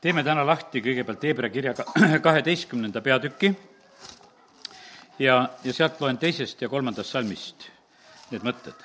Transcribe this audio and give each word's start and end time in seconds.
teeme 0.00 0.24
täna 0.24 0.44
lahti 0.46 0.82
kõigepealt 0.84 1.24
Hebra 1.24 1.48
kirja 1.50 1.74
kaheteistkümnenda 2.26 3.00
peatüki 3.00 3.52
ja, 5.18 5.38
ja 5.64 5.72
sealt 5.72 6.00
loen 6.00 6.18
teisest 6.18 6.62
ja 6.62 6.68
kolmandast 6.68 7.14
salmist 7.14 7.68
need 8.30 8.44
mõtted. 8.44 8.76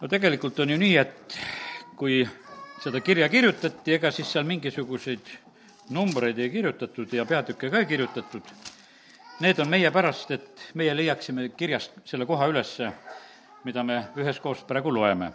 no 0.00 0.08
tegelikult 0.08 0.60
on 0.64 0.72
ju 0.72 0.78
nii, 0.80 0.96
et 0.96 1.38
kui 1.96 2.22
seda 2.82 3.00
kirja 3.00 3.28
kirjutati, 3.28 3.96
ega 3.98 4.10
siis 4.10 4.32
seal 4.32 4.46
mingisuguseid 4.48 5.32
numbreid 5.90 6.38
ei 6.38 6.50
kirjutatud 6.50 7.12
ja 7.12 7.24
peatükke 7.26 7.70
ka 7.70 7.78
ei 7.78 7.86
kirjutatud. 7.86 8.52
Need 9.40 9.58
on 9.60 9.68
meie 9.68 9.90
pärast, 9.92 10.30
et 10.30 10.68
meie 10.74 10.94
leiaksime 10.96 11.50
kirjast 11.56 11.98
selle 12.04 12.26
koha 12.26 12.46
ülesse, 12.48 12.92
mida 13.64 13.82
me 13.84 14.06
üheskoos 14.16 14.64
praegu 14.64 14.94
loeme 14.94 15.32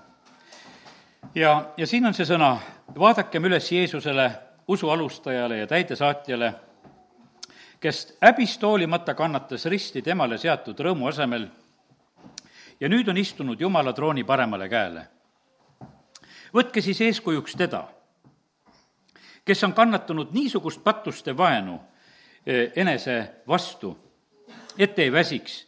ja, 1.35 1.71
ja 1.77 1.87
siin 1.87 2.05
on 2.05 2.15
see 2.15 2.25
sõna, 2.27 2.55
vaadakem 2.99 3.45
üles 3.45 3.71
Jeesusele, 3.71 4.31
usu 4.67 4.89
alustajale 4.89 5.57
ja 5.57 5.67
täidesaatjale, 5.67 6.53
kes 7.79 8.17
häbist 8.21 8.61
hoolimata 8.63 9.13
kannatas 9.13 9.65
risti 9.65 10.01
temale 10.01 10.37
seatud 10.37 10.79
rõõmu 10.79 11.07
asemel 11.09 11.47
ja 12.79 12.89
nüüd 12.89 13.09
on 13.09 13.17
istunud 13.17 13.61
Jumala 13.61 13.93
trooni 13.93 14.23
paremale 14.23 14.69
käele. 14.69 15.07
võtke 16.53 16.81
siis 16.81 17.01
eeskujuks 17.01 17.55
teda, 17.55 17.87
kes 19.45 19.63
on 19.63 19.73
kannatanud 19.73 20.31
niisugust 20.31 20.83
pattuste 20.83 21.37
vaenu 21.37 21.79
eh, 22.45 22.71
enese 22.75 23.43
vastu, 23.47 23.97
et 24.77 24.99
ei 24.99 25.11
väsiks 25.11 25.65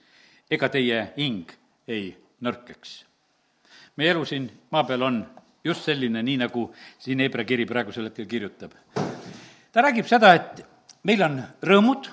ega 0.52 0.70
teie 0.70 1.14
hing 1.18 1.52
ei 1.88 2.18
nõrkeks. 2.42 3.06
meie 3.96 4.12
elu 4.12 4.26
siin 4.26 4.52
maa 4.72 4.84
peal 4.84 5.02
on 5.02 5.26
just 5.64 5.88
selline, 5.88 6.24
nii 6.24 6.38
nagu 6.44 6.68
siin 7.00 7.24
Hebra 7.24 7.46
kiri 7.48 7.66
praegusel 7.66 8.10
hetkel 8.10 8.28
kirjutab. 8.28 8.74
ta 9.72 9.82
räägib 9.82 10.08
seda, 10.08 10.34
et 10.34 10.66
meil 11.04 11.24
on 11.24 11.42
rõõmud 11.64 12.10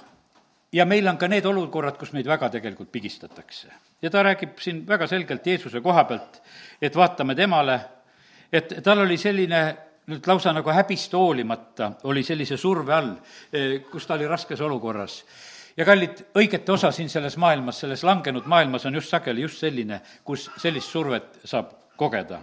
ja 0.72 0.86
meil 0.86 1.08
on 1.08 1.18
ka 1.18 1.28
need 1.28 1.46
olukorrad, 1.46 1.98
kus 1.98 2.12
meid 2.12 2.26
väga 2.26 2.50
tegelikult 2.50 2.92
pigistatakse. 2.92 3.68
ja 4.02 4.10
ta 4.10 4.22
räägib 4.22 4.58
siin 4.58 4.86
väga 4.86 5.06
selgelt 5.06 5.46
Jeesuse 5.46 5.80
koha 5.80 6.04
pealt, 6.04 6.42
et 6.80 6.96
vaatame 6.96 7.34
temale, 7.34 7.80
et 8.52 8.80
tal 8.82 8.98
oli 8.98 9.16
selline 9.18 9.76
nüüd 10.10 10.26
lausa 10.26 10.52
nagu 10.52 10.70
häbist 10.70 11.12
hoolimata, 11.12 11.92
oli 12.04 12.22
sellise 12.22 12.56
surve 12.56 12.94
all, 12.94 13.16
eh, 13.52 13.80
kus 13.90 14.06
ta 14.06 14.14
oli 14.14 14.26
raskes 14.26 14.60
olukorras 14.60 15.24
ja 15.76 15.84
kallid, 15.84 16.24
õigete 16.34 16.72
osa 16.72 16.90
siin 16.90 17.08
selles 17.08 17.36
maailmas, 17.36 17.80
selles 17.80 18.02
langenud 18.04 18.46
maailmas 18.46 18.86
on 18.86 18.94
just 18.94 19.10
sageli 19.10 19.42
just 19.42 19.58
selline, 19.58 20.00
kus 20.24 20.50
sellist 20.58 20.90
survet 20.90 21.38
saab 21.44 21.74
kogeda 21.96 22.40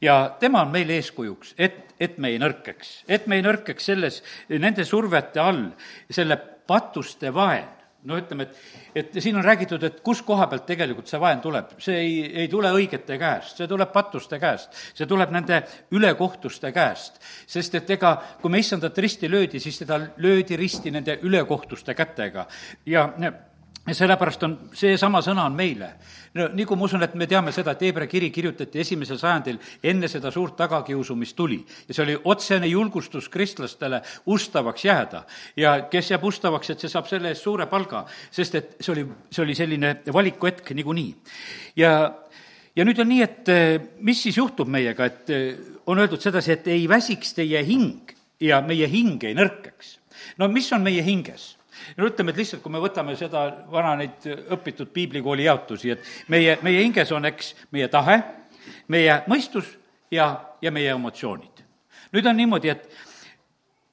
ja 0.00 0.36
tema 0.40 0.64
on 0.64 0.72
meile 0.74 0.98
eeskujuks, 0.98 1.54
et, 1.58 1.94
et 2.00 2.18
me 2.18 2.34
ei 2.34 2.40
nõrkeks, 2.42 3.04
et 3.08 3.26
me 3.26 3.38
ei 3.38 3.46
nõrkeks 3.46 3.92
selles, 3.92 4.22
nende 4.48 4.84
survete 4.84 5.40
all, 5.40 5.66
selle 6.10 6.38
patuste 6.66 7.32
vaen 7.34 7.70
no 8.04 8.18
ütleme, 8.20 8.44
et, 8.44 8.58
et 9.00 9.16
siin 9.22 9.36
on 9.38 9.44
räägitud, 9.44 9.82
et 9.86 10.02
kus 10.04 10.20
koha 10.26 10.46
pealt 10.50 10.66
tegelikult 10.68 11.08
see 11.08 11.20
vaen 11.20 11.40
tuleb. 11.44 11.72
see 11.80 11.96
ei, 11.96 12.18
ei 12.44 12.50
tule 12.52 12.68
õigete 12.76 13.16
käest, 13.20 13.56
see 13.60 13.70
tuleb 13.70 13.92
patuste 13.94 14.38
käest, 14.42 14.76
see 14.96 15.08
tuleb 15.08 15.32
nende 15.32 15.62
ülekohtuste 15.96 16.72
käest. 16.76 17.20
sest 17.46 17.80
et 17.80 17.90
ega, 17.96 18.14
kui 18.42 18.52
me 18.52 18.60
issandat 18.60 18.98
risti 18.98 19.30
löödi, 19.30 19.60
siis 19.60 19.80
teda 19.80 20.00
löödi 20.16 20.56
risti 20.60 20.92
nende 20.92 21.18
ülekohtuste 21.24 21.96
kätega 21.96 22.46
ja 22.86 23.08
ja 23.86 23.94
sellepärast 23.94 24.42
on, 24.46 24.54
seesama 24.76 25.20
sõna 25.24 25.44
on 25.48 25.56
meile. 25.56 25.90
no 26.34 26.48
nii 26.56 26.64
kui 26.66 26.78
ma 26.78 26.86
usun, 26.88 27.02
et 27.04 27.14
me 27.14 27.26
teame 27.28 27.52
seda, 27.52 27.74
et 27.74 27.82
Hebra 27.84 28.06
kiri 28.08 28.30
kirjutati 28.32 28.80
esimesel 28.80 29.18
sajandil 29.20 29.58
enne 29.82 30.08
seda 30.08 30.30
suurt 30.32 30.56
tagakiusu, 30.56 31.16
mis 31.16 31.34
tuli. 31.34 31.60
ja 31.88 31.94
see 31.94 32.04
oli 32.04 32.16
otsene 32.24 32.66
julgustus 32.66 33.28
kristlastele 33.28 34.00
ustavaks 34.26 34.84
jääda. 34.84 35.24
ja 35.56 35.74
kes 35.90 36.10
jääb 36.10 36.24
ustavaks, 36.24 36.70
et 36.70 36.80
see 36.80 36.88
saab 36.88 37.08
selle 37.10 37.34
eest 37.34 37.44
suure 37.44 37.66
palga, 37.66 38.04
sest 38.30 38.54
et 38.54 38.76
see 38.80 38.92
oli, 38.92 39.06
see 39.30 39.44
oli 39.44 39.54
selline 39.54 39.96
valikuhetk 40.12 40.70
niikuinii. 40.70 41.14
ja, 41.76 42.14
ja 42.76 42.84
nüüd 42.84 43.00
on 43.00 43.12
nii, 43.12 43.22
et 43.22 43.48
eh, 43.48 43.80
mis 44.00 44.22
siis 44.22 44.38
juhtub 44.40 44.68
meiega, 44.68 45.04
et 45.04 45.30
eh, 45.30 45.58
on 45.86 45.98
öeldud 45.98 46.20
sedasi, 46.20 46.56
et 46.56 46.72
ei 46.72 46.88
väsiks 46.88 47.36
teie 47.36 47.60
hing 47.66 48.14
ja 48.40 48.62
meie 48.64 48.88
hing 48.88 49.22
ei 49.24 49.36
nõrkeks. 49.36 49.98
no 50.38 50.48
mis 50.48 50.72
on 50.72 50.82
meie 50.88 51.04
hinges? 51.04 51.54
No 51.96 52.08
ütleme, 52.08 52.32
et 52.32 52.42
lihtsalt, 52.42 52.62
kui 52.64 52.72
me 52.72 52.82
võtame 52.82 53.16
seda 53.18 53.44
vana 53.70 53.94
neid 54.00 54.26
õpitud 54.56 54.92
piiblikooli 54.94 55.48
jaotusi, 55.48 55.94
et 55.94 56.32
meie, 56.32 56.58
meie 56.62 56.82
hinges 56.82 57.12
on, 57.12 57.28
eks, 57.30 57.54
meie 57.74 57.88
tahe, 57.92 58.20
meie 58.88 59.22
mõistus 59.30 59.68
ja, 60.10 60.30
ja 60.62 60.72
meie 60.74 60.94
emotsioonid. 60.94 61.64
nüüd 62.14 62.26
on 62.30 62.36
niimoodi, 62.38 62.74
et 62.74 62.88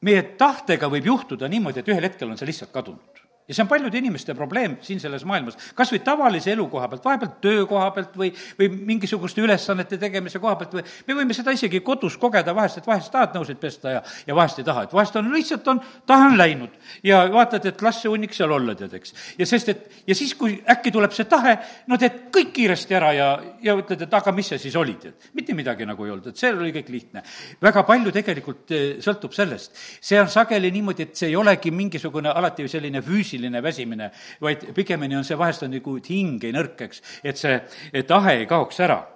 meie 0.01 0.23
tahtega 0.37 0.89
võib 0.89 1.09
juhtuda 1.11 1.49
niimoodi, 1.51 1.81
et 1.81 1.89
ühel 1.93 2.09
hetkel 2.09 2.29
on 2.29 2.39
see 2.39 2.49
lihtsalt 2.49 2.73
kadunud 2.73 3.10
ja 3.51 3.55
see 3.55 3.65
on 3.65 3.67
paljude 3.67 3.97
inimeste 3.99 4.33
probleem 4.37 4.77
siin 4.81 4.99
selles 5.03 5.25
maailmas, 5.27 5.57
kas 5.75 5.91
või 5.91 5.99
tavalise 6.05 6.53
elukoha 6.53 6.87
pealt, 6.87 7.03
vahepeal 7.03 7.31
töökoha 7.43 7.89
pealt 7.91 8.13
või, 8.17 8.29
või 8.59 8.69
mingisuguste 8.93 9.43
ülesannete 9.43 9.99
tegemise 9.99 10.39
koha 10.39 10.55
pealt 10.61 10.77
või 10.77 10.85
me 11.07 11.17
võime 11.19 11.35
seda 11.35 11.51
isegi 11.51 11.81
kodus 11.83 12.15
kogeda 12.21 12.55
vahest, 12.55 12.79
et 12.79 12.87
vahest 12.87 13.11
tahad 13.11 13.35
nõusid 13.35 13.59
pesta 13.59 13.97
ja, 13.97 14.03
ja 14.27 14.37
vahest 14.37 14.61
ei 14.61 14.67
taha, 14.67 14.85
et 14.87 14.95
vahest 14.95 15.17
on 15.19 15.27
lihtsalt 15.33 15.67
on, 15.67 15.81
tahe 16.07 16.29
on 16.29 16.37
läinud 16.39 16.77
ja 17.03 17.25
vaatad, 17.33 17.67
et 17.67 17.83
las 17.83 17.99
see 18.01 18.11
hunnik 18.11 18.35
seal 18.37 18.55
olla, 18.55 18.75
tead, 18.79 18.95
eks. 19.01 19.15
ja 19.41 19.49
sest, 19.49 19.73
et 19.73 20.07
ja 20.07 20.15
siis, 20.15 20.31
kui 20.39 20.55
äkki 20.71 20.95
tuleb 20.95 21.11
see 21.15 21.27
tahe, 21.27 21.57
no 21.91 21.99
teed 21.99 22.23
kõik 22.31 22.55
kiiresti 22.55 22.97
ära 23.01 23.11
ja, 23.17 23.29
ja 23.63 23.75
ütled, 23.75 24.07
et 24.07 24.17
aga 24.21 24.31
mis 24.35 24.53
see 24.53 24.61
siis 24.63 24.79
oli, 24.79 24.95
tead. 25.01 25.29
mitte 25.35 25.57
midagi 25.57 25.89
nagu 25.89 26.07
ei 26.07 26.15
olnud, 26.15 26.31
et 26.31 26.39
see 26.39 26.53
oli 26.55 26.71
kõik 26.79 26.95
lihtne. 26.95 27.25
väga 27.61 27.83
palju 27.87 28.15
tegelikult 28.15 28.71
eh, 28.77 28.87
sõltub 29.03 29.35
sellest. 29.35 29.75
see 29.99 30.19
on 30.21 30.31
sageli 30.31 30.71
niimoodi, 30.71 31.09
et 31.09 31.19
see 31.19 31.33
ei 31.33 31.35
olegi 31.35 31.75
mingisugune 31.75 32.31
alati 32.31 32.67
selline 32.71 33.03
füüsiline 33.03 33.40
füüsiline 33.41 33.63
väsimine, 33.63 34.11
vaid 34.41 34.73
pigemini 34.75 35.17
on 35.17 35.23
see 35.23 35.37
vahest 35.37 35.63
on 35.63 35.71
nagu, 35.73 35.95
et 35.97 36.09
hing 36.09 36.43
ei 36.43 36.53
nõrkeks, 36.53 37.01
et 37.23 37.37
see 37.37 38.03
tahe 38.07 38.37
ei 38.41 38.45
kaoks 38.45 38.79
ära. 38.79 39.07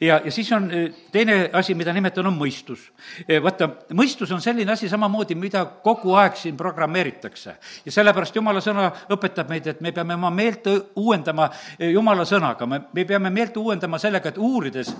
ja, 0.00 0.20
ja 0.24 0.30
siis 0.30 0.50
on 0.52 0.70
eh, 0.70 0.92
teine 1.12 1.50
asi, 1.52 1.74
mida 1.74 1.92
nimetan, 1.92 2.26
on 2.26 2.38
mõistus. 2.38 2.90
Eh, 3.28 3.42
vaata, 3.42 3.68
mõistus 3.94 4.30
on 4.32 4.40
selline 4.40 4.72
asi 4.72 4.88
samamoodi, 4.88 5.34
mida 5.34 5.64
kogu 5.82 6.14
aeg 6.14 6.36
siin 6.36 6.56
programmeeritakse. 6.56 7.56
ja 7.84 7.92
sellepärast 7.92 8.36
jumala 8.36 8.60
sõna 8.60 8.90
õpetab 9.10 9.48
meid, 9.48 9.66
et 9.66 9.80
me 9.80 9.92
peame 9.92 10.14
oma 10.14 10.30
meelt 10.30 10.66
uuendama 10.96 11.50
eh, 11.78 11.90
jumala 11.92 12.24
sõnaga, 12.24 12.66
me, 12.66 12.82
me 12.92 13.04
peame 13.04 13.30
meelt 13.30 13.56
uuendama 13.56 13.98
sellega, 13.98 14.28
et 14.28 14.38
uurides 14.38 14.94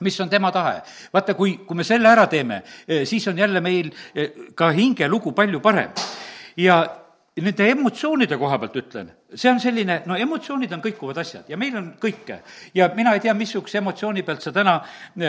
mis 0.00 0.16
on 0.20 0.30
tema 0.30 0.50
tahe. 0.52 0.80
vaata, 1.12 1.34
kui, 1.34 1.58
kui 1.66 1.76
me 1.76 1.84
selle 1.84 2.08
ära 2.08 2.26
teeme, 2.26 2.62
siis 3.04 3.26
on 3.28 3.38
jälle 3.38 3.60
meil 3.60 3.90
ka 4.56 4.70
hingelugu 4.72 5.32
palju 5.36 5.60
parem. 5.60 5.90
ja 6.56 6.80
nende 7.38 7.68
emotsioonide 7.70 8.38
koha 8.38 8.58
pealt 8.58 8.76
ütlen, 8.82 9.10
see 9.34 9.50
on 9.50 9.60
selline, 9.62 10.00
no 10.06 10.16
emotsioonid 10.18 10.72
on 10.74 10.82
kõikuvad 10.82 11.20
asjad 11.22 11.48
ja 11.50 11.58
meil 11.60 11.76
on 11.78 11.90
kõike. 12.02 12.40
ja 12.74 12.90
mina 12.94 13.12
ei 13.14 13.22
tea, 13.22 13.34
missuguse 13.34 13.78
emotsiooni 13.78 14.22
pealt 14.26 14.42
sa 14.42 14.52
täna, 14.52 14.80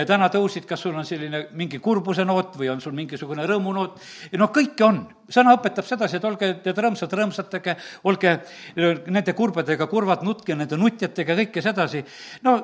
täna 0.07 0.29
tõusid, 0.33 0.65
kas 0.69 0.81
sul 0.81 0.95
on 0.97 1.05
selline 1.05 1.47
mingi 1.57 1.79
kurbuse 1.79 2.25
noot 2.25 2.57
või 2.57 2.71
on 2.73 2.81
sul 2.81 2.95
mingisugune 2.97 3.45
rõõmunoot, 3.49 3.99
no 4.37 4.49
kõike 4.53 4.85
on. 4.85 5.01
sõna 5.31 5.53
õpetab 5.55 5.85
sedasi, 5.87 6.17
et 6.17 6.25
olge 6.27 6.47
tead 6.63 6.77
rõõmsad, 6.77 7.13
rõõmsatage, 7.15 7.75
olge 8.03 8.33
nende 9.07 9.33
kurbadega 9.33 9.87
kurvad, 9.87 10.25
nutke 10.27 10.55
nende 10.55 10.77
nutjatega, 10.77 11.37
kõike 11.45 11.61
sedasi. 11.61 12.03
no 12.43 12.57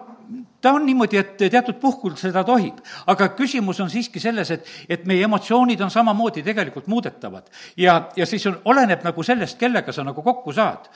ta 0.62 0.74
on 0.74 0.86
niimoodi, 0.86 1.18
et 1.18 1.38
teatud 1.38 1.78
puhkul 1.80 2.18
seda 2.20 2.44
tohib, 2.44 2.82
aga 3.08 3.30
küsimus 3.38 3.80
on 3.80 3.90
siiski 3.90 4.20
selles, 4.20 4.52
et, 4.52 4.66
et 4.90 5.06
meie 5.06 5.24
emotsioonid 5.24 5.82
on 5.82 5.92
samamoodi 5.94 6.44
tegelikult 6.44 6.88
muudetavad. 6.88 7.48
ja, 7.78 8.10
ja 8.16 8.26
siis 8.26 8.46
on, 8.48 8.60
oleneb 8.66 9.06
nagu 9.06 9.24
sellest, 9.24 9.60
kellega 9.60 9.94
sa 9.94 10.04
nagu 10.04 10.22
kokku 10.26 10.52
saad 10.52 10.90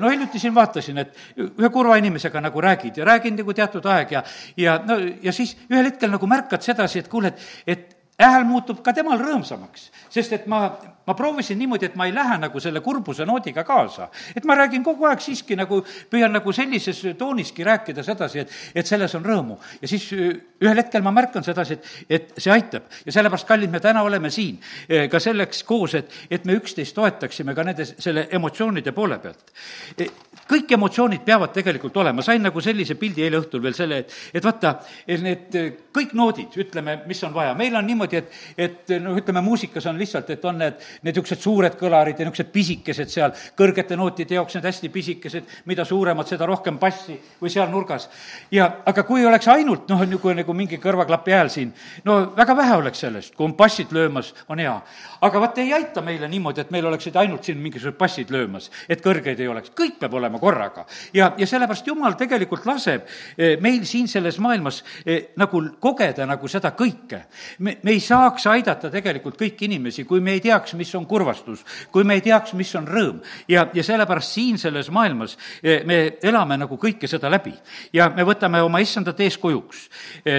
no 0.00 0.10
hiljuti 0.10 0.38
siin 0.42 0.54
vaatasin, 0.54 0.98
et 0.98 1.16
ühe 1.38 1.70
kurva 1.72 1.96
inimesega 2.00 2.40
nagu 2.40 2.60
räägid 2.60 3.00
ja 3.00 3.08
räägin 3.08 3.36
nagu 3.40 3.54
teatud 3.56 3.86
aeg 3.86 4.12
ja, 4.18 4.22
ja 4.56 4.78
no 4.86 4.98
ja 5.22 5.32
siis 5.32 5.56
ühel 5.70 5.90
hetkel 5.90 6.12
nagu 6.12 6.26
märkad 6.26 6.64
sedasi, 6.64 7.02
et 7.02 7.10
kuule, 7.12 7.32
et, 7.32 7.42
et 7.66 7.98
hääl 8.22 8.44
muutub 8.46 8.82
ka 8.84 8.94
temal 8.96 9.20
rõõmsamaks, 9.20 9.88
sest 10.12 10.36
et 10.36 10.46
ma, 10.50 10.66
ma 11.06 11.14
proovisin 11.14 11.58
niimoodi, 11.58 11.86
et 11.90 11.96
ma 11.98 12.06
ei 12.06 12.14
lähe 12.14 12.38
nagu 12.38 12.60
selle 12.60 12.80
kurbuse 12.80 13.26
noodiga 13.26 13.64
kaasa. 13.64 14.08
et 14.36 14.44
ma 14.44 14.54
räägin 14.54 14.84
kogu 14.84 15.06
aeg 15.06 15.20
siiski 15.20 15.56
nagu, 15.56 15.82
püüan 16.10 16.32
nagu 16.32 16.52
sellises 16.52 17.02
tooniski 17.18 17.64
rääkida 17.64 18.02
sedasi, 18.02 18.38
et, 18.38 18.50
et 18.74 18.86
selles 18.86 19.14
on 19.14 19.24
rõõmu. 19.24 19.58
ja 19.82 19.88
siis 19.88 20.08
ühel 20.12 20.78
hetkel 20.78 21.02
ma 21.02 21.10
märkan 21.14 21.44
sedasi, 21.44 21.78
et, 21.78 21.88
et 22.08 22.34
see 22.38 22.52
aitab. 22.52 22.86
ja 23.06 23.12
sellepärast, 23.12 23.48
kallid, 23.48 23.70
me 23.70 23.80
täna 23.80 24.02
oleme 24.02 24.30
siin 24.30 24.58
eh, 24.88 25.08
ka 25.10 25.20
selleks 25.20 25.64
koos, 25.68 25.94
et, 25.98 26.12
et 26.30 26.44
me 26.44 26.56
üksteist 26.58 26.94
toetaksime 26.94 27.54
ka 27.54 27.64
nende, 27.66 27.86
selle 27.92 28.28
emotsioonide 28.30 28.92
poole 28.92 29.18
pealt. 29.22 29.52
Eh, 29.98 30.12
kõik 30.48 30.74
emotsioonid 30.76 31.24
peavad 31.26 31.52
tegelikult 31.54 31.96
olema, 31.96 32.22
sain 32.22 32.42
nagu 32.42 32.60
sellise 32.60 32.94
pildi 33.00 33.24
eile 33.26 33.40
õhtul 33.42 33.62
veel 33.62 33.74
selle, 33.76 34.02
et, 34.04 34.14
et 34.34 34.44
vaata, 34.44 34.76
need 35.22 35.58
kõik 35.94 36.14
noodid, 36.18 36.54
ütleme, 36.62 37.00
mis 37.06 37.22
on 37.26 37.34
vaja, 37.34 37.54
meil 37.58 37.76
on 37.78 37.86
niimoodi, 37.86 38.22
et, 38.22 38.40
et 38.56 38.94
noh, 39.02 39.16
ütleme 39.18 39.42
muusikas 39.44 39.86
on 39.90 39.98
lihtsalt, 40.00 40.30
et 40.34 40.44
on 40.48 40.58
need 40.62 40.80
need 41.02 41.12
niisugused 41.12 41.42
suured 41.42 41.76
kõlarid 41.78 42.18
ja 42.18 42.26
niisugused 42.26 42.52
pisikesed 42.52 43.10
seal, 43.12 43.34
kõrgete 43.58 43.96
nootide 43.98 44.36
jaoks 44.38 44.56
need 44.56 44.68
hästi 44.68 44.90
pisikesed, 44.92 45.50
mida 45.70 45.84
suuremad, 45.88 46.28
seda 46.28 46.46
rohkem 46.48 46.78
bassi 46.78 47.16
või 47.40 47.52
seal 47.52 47.70
nurgas. 47.70 48.08
ja 48.50 48.68
aga 48.86 49.02
kui 49.08 49.26
oleks 49.26 49.48
ainult 49.48 49.88
noh, 49.88 50.04
nagu, 50.06 50.34
nagu 50.36 50.56
mingi 50.56 50.78
kõrvaklapi 50.82 51.34
hääl 51.36 51.50
siin, 51.52 51.72
no 52.04 52.18
väga 52.36 52.56
vähe 52.56 52.76
oleks 52.76 53.04
sellest, 53.04 53.34
kui 53.36 53.46
on 53.46 53.56
bassid 53.56 53.92
löömas, 53.92 54.32
on 54.48 54.58
hea. 54.58 54.74
aga 55.20 55.40
vaata, 55.40 55.60
ei 55.60 55.72
aita 55.72 56.02
meile 56.02 56.28
niimoodi, 56.28 56.60
et 56.60 56.70
meil 56.70 56.86
oleksid 56.86 57.16
ainult 57.16 57.44
siin 57.44 57.58
mingisugused 57.62 57.98
bassid 57.98 58.30
löömas, 58.34 58.70
et 58.88 59.02
kõrgeid 59.04 59.40
ei 59.40 59.48
oleks, 59.48 59.72
kõik 59.78 59.98
peab 60.00 60.14
olema 60.14 60.38
korraga. 60.38 60.86
ja, 61.14 61.32
ja 61.38 61.46
sellepärast 61.46 61.86
Jumal 61.86 62.16
tegelikult 62.18 62.66
laseb 62.66 63.06
eh, 63.36 63.56
meil 63.60 63.84
siin 63.88 64.08
selles 64.08 64.38
maailmas 64.42 64.82
eh, 65.06 65.32
nagu 65.36 65.62
kogeda 65.80 66.26
nagu 66.26 66.48
seda 66.48 66.72
kõike. 66.78 67.24
me, 67.58 67.78
me 67.82 67.94
ei 67.94 68.00
saaks 68.00 68.46
aidata 68.52 68.90
tegelikult 68.90 69.38
kõiki 69.40 69.68
inimesi, 69.68 70.04
kui 70.08 70.20
me 70.20 70.36
ei 70.36 70.40
teaks, 70.44 70.74
mis 70.82 70.92
on 70.98 71.06
kurvastus, 71.06 71.62
kui 71.94 72.04
me 72.04 72.18
ei 72.18 72.24
teaks, 72.24 72.56
mis 72.58 72.74
on 72.78 72.88
rõõm. 72.88 73.22
ja, 73.48 73.66
ja 73.74 73.84
sellepärast 73.86 74.34
siin 74.34 74.58
selles 74.58 74.90
maailmas 74.90 75.36
eh, 75.62 75.82
me 75.86 76.18
elame 76.22 76.58
nagu 76.60 76.78
kõike 76.80 77.08
seda 77.10 77.30
läbi 77.30 77.54
ja 77.94 78.10
me 78.16 78.26
võtame 78.26 78.62
oma 78.62 78.82
issandat 78.82 79.20
eeskujuks. 79.20 79.88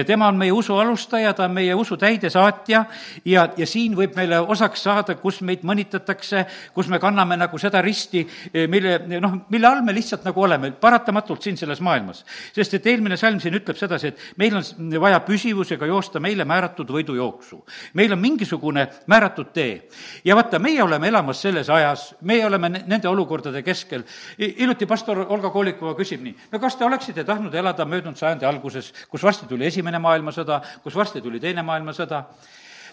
tema 0.06 0.28
on 0.28 0.38
meie 0.38 0.52
usu 0.52 0.76
alustaja, 0.78 1.32
ta 1.34 1.48
on 1.48 1.54
meie 1.56 1.74
usu 1.74 1.96
täidesaatja 2.00 2.84
ja, 3.24 3.48
ja 3.56 3.66
siin 3.66 3.96
võib 3.96 4.16
meile 4.16 4.40
osaks 4.40 4.84
saada, 4.84 5.16
kus 5.20 5.40
meid 5.46 5.64
mõnitatakse, 5.66 6.44
kus 6.74 6.88
me 6.92 7.00
kanname 7.02 7.38
nagu 7.40 7.58
seda 7.60 7.80
risti, 7.84 8.24
mille, 8.70 8.98
noh, 9.20 9.38
mille 9.52 9.68
all 9.68 9.82
me 9.86 9.94
lihtsalt 9.96 10.26
nagu 10.26 10.44
oleme, 10.44 10.72
paratamatult 10.80 11.44
siin 11.44 11.58
selles 11.60 11.80
maailmas. 11.84 12.24
sest 12.54 12.78
et 12.78 12.86
eelmine 12.92 13.16
salm 13.20 13.40
siin 13.40 13.56
ütleb 13.56 13.78
sedasi, 13.78 14.12
et 14.12 14.40
meil 14.40 14.56
on 14.58 14.98
vaja 15.00 15.20
püsivusega 15.24 15.88
joosta 15.90 16.20
meile 16.20 16.44
määratud 16.48 16.90
võidujooksu. 16.90 17.62
meil 17.94 18.12
on 18.12 18.20
mingisugune 18.20 18.88
määratud 19.06 19.52
tee. 19.54 19.88
ja 20.24 20.33
vaata, 20.36 20.58
meie 20.58 20.82
oleme 20.82 21.08
elamas 21.08 21.40
selles 21.42 21.68
ajas, 21.70 22.14
meie 22.22 22.46
oleme 22.46 22.68
nende 22.74 23.08
olukordade 23.08 23.62
keskel. 23.62 24.04
hiljuti 24.38 24.86
pastor 24.86 25.24
Olga 25.28 25.50
Kolikova 25.50 25.94
küsib 25.98 26.22
nii, 26.22 26.34
no 26.52 26.60
kas 26.60 26.76
te 26.76 26.84
oleksite 26.84 27.24
tahtnud 27.24 27.54
elada 27.54 27.84
möödunud 27.84 28.16
sajandi 28.16 28.46
alguses, 28.46 28.92
kus 29.08 29.22
varsti 29.22 29.46
tuli 29.46 29.66
Esimene 29.66 29.98
maailmasõda, 29.98 30.60
kus 30.82 30.94
varsti 30.94 31.20
tuli 31.20 31.40
Teine 31.40 31.62
maailmasõda? 31.62 32.24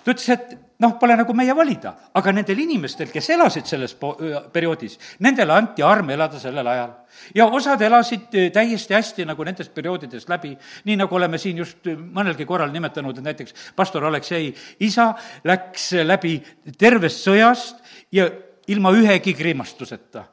Ta 0.03 0.13
ütles, 0.13 0.27
et 0.33 0.53
noh, 0.81 0.95
pole 1.00 1.15
nagu 1.18 1.33
meie 1.38 1.53
valida, 1.56 1.94
aga 2.18 2.33
nendel 2.33 2.59
inimestel, 2.63 3.12
kes 3.13 3.30
elasid 3.36 3.69
selles 3.69 3.94
po-, 4.00 4.15
perioodis, 4.53 4.98
nendele 5.21 5.53
anti 5.53 5.86
arm 5.86 6.09
elada 6.13 6.39
sellel 6.42 6.68
ajal. 6.68 6.94
ja 7.36 7.45
osad 7.45 7.81
elasid 7.86 8.33
täiesti 8.53 8.95
hästi 8.98 9.25
nagu 9.30 9.45
nendest 9.45 9.74
perioodidest 9.75 10.30
läbi, 10.30 10.56
nii 10.89 10.98
nagu 11.03 11.15
oleme 11.15 11.38
siin 11.42 11.62
just 11.62 11.86
mõnelgi 11.92 12.48
korral 12.50 12.71
nimetanud, 12.74 13.18
et 13.18 13.30
näiteks 13.30 13.74
pastor 13.75 14.06
Aleksei 14.09 14.53
isa 14.80 15.12
läks 15.44 15.92
läbi 16.06 16.39
tervest 16.77 17.27
sõjast 17.27 17.83
ja 18.12 18.30
ilma 18.71 18.94
ühegi 18.95 19.36
kriimastuseta 19.38 20.25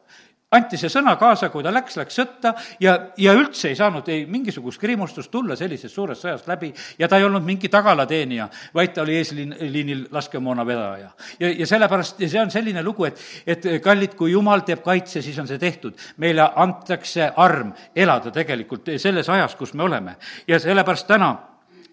anti 0.57 0.79
see 0.81 0.89
sõna 0.93 1.13
kaasa, 1.21 1.51
kui 1.53 1.65
ta 1.65 1.73
läks, 1.73 1.99
läks 2.01 2.17
sõtta 2.17 2.55
ja, 2.81 2.95
ja 3.21 3.35
üldse 3.37 3.69
ei 3.69 3.77
saanud 3.77 4.07
ei 4.09 4.25
mingisugust 4.31 4.81
kriimustust 4.81 5.31
tulla 5.31 5.57
sellisest 5.59 5.95
suurest 5.95 6.25
sõjast 6.25 6.49
läbi 6.49 6.71
ja 6.99 7.09
ta 7.09 7.19
ei 7.19 7.27
olnud 7.27 7.45
mingi 7.45 7.69
tagalateenija, 7.73 8.49
vaid 8.75 8.95
ta 8.97 9.05
oli 9.05 9.19
eesliinil 9.19 10.07
laskemoona 10.15 10.65
vedaja. 10.67 11.11
ja, 11.41 11.51
ja 11.53 11.67
sellepärast, 11.69 12.21
ja 12.25 12.31
see 12.33 12.41
on 12.41 12.53
selline 12.55 12.83
lugu, 12.83 13.05
et, 13.11 13.21
et 13.47 13.69
kallid, 13.85 14.17
kui 14.17 14.33
jumal 14.33 14.65
teeb 14.65 14.81
kaitse, 14.85 15.23
siis 15.23 15.39
on 15.39 15.51
see 15.51 15.61
tehtud. 15.61 16.01
meile 16.17 16.49
antakse 16.57 17.29
arm 17.37 17.75
elada 17.95 18.33
tegelikult 18.33 18.89
selles 18.97 19.29
ajas, 19.29 19.57
kus 19.57 19.75
me 19.75 19.85
oleme. 19.85 20.17
ja 20.49 20.61
sellepärast 20.61 21.07
täna 21.07 21.35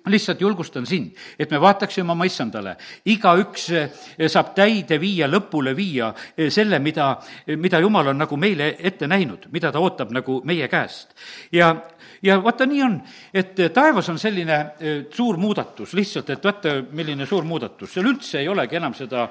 lihtsalt 0.06 0.42
julgustan 0.42 0.86
sind, 0.86 1.16
et 1.40 1.52
me 1.52 1.60
vaataksime 1.62 2.12
oma 2.12 2.25
issandale, 2.28 2.75
igaüks 3.10 3.66
eh, 3.74 4.06
saab 4.30 4.54
täide 4.57 5.00
viia, 5.02 5.28
lõpule 5.31 5.75
viia 5.78 6.12
eh, 6.38 6.50
selle, 6.54 6.80
mida, 6.80 7.16
mida 7.57 7.81
jumal 7.81 8.12
on 8.13 8.22
nagu 8.22 8.38
meile 8.38 8.75
ette 8.80 9.10
näinud, 9.10 9.48
mida 9.54 9.72
ta 9.74 9.81
ootab 9.81 10.13
nagu 10.16 10.40
meie 10.46 10.68
käest. 10.72 11.16
ja, 11.52 11.74
ja 12.22 12.38
vaata, 12.44 12.68
nii 12.69 12.84
on, 12.86 13.00
et 13.34 13.57
taevas 13.74 14.10
on 14.13 14.19
selline 14.22 14.60
eh, 14.80 15.00
suur 15.13 15.40
muudatus 15.42 15.96
lihtsalt, 15.98 16.30
et 16.30 16.46
vaata, 16.46 16.78
milline 16.92 17.25
suur 17.25 17.48
muudatus, 17.48 17.94
seal 17.94 18.12
üldse 18.12 18.42
ei 18.44 18.50
olegi 18.52 18.78
enam 18.78 18.94
seda 18.94 19.30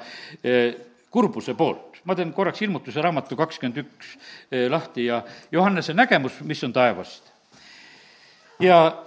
kurbuse 1.11 1.55
poolt. 1.55 2.01
ma 2.05 2.15
teen 2.15 2.35
korraks 2.37 2.61
ilmutuse 2.61 3.01
raamatu 3.01 3.37
kakskümmend 3.37 3.79
üks 3.81 4.11
lahti 4.69 5.07
ja 5.07 5.23
Johannese 5.53 5.95
nägemus, 5.95 6.41
mis 6.45 6.61
on 6.65 6.73
taevast. 6.73 7.31
ja 8.61 9.05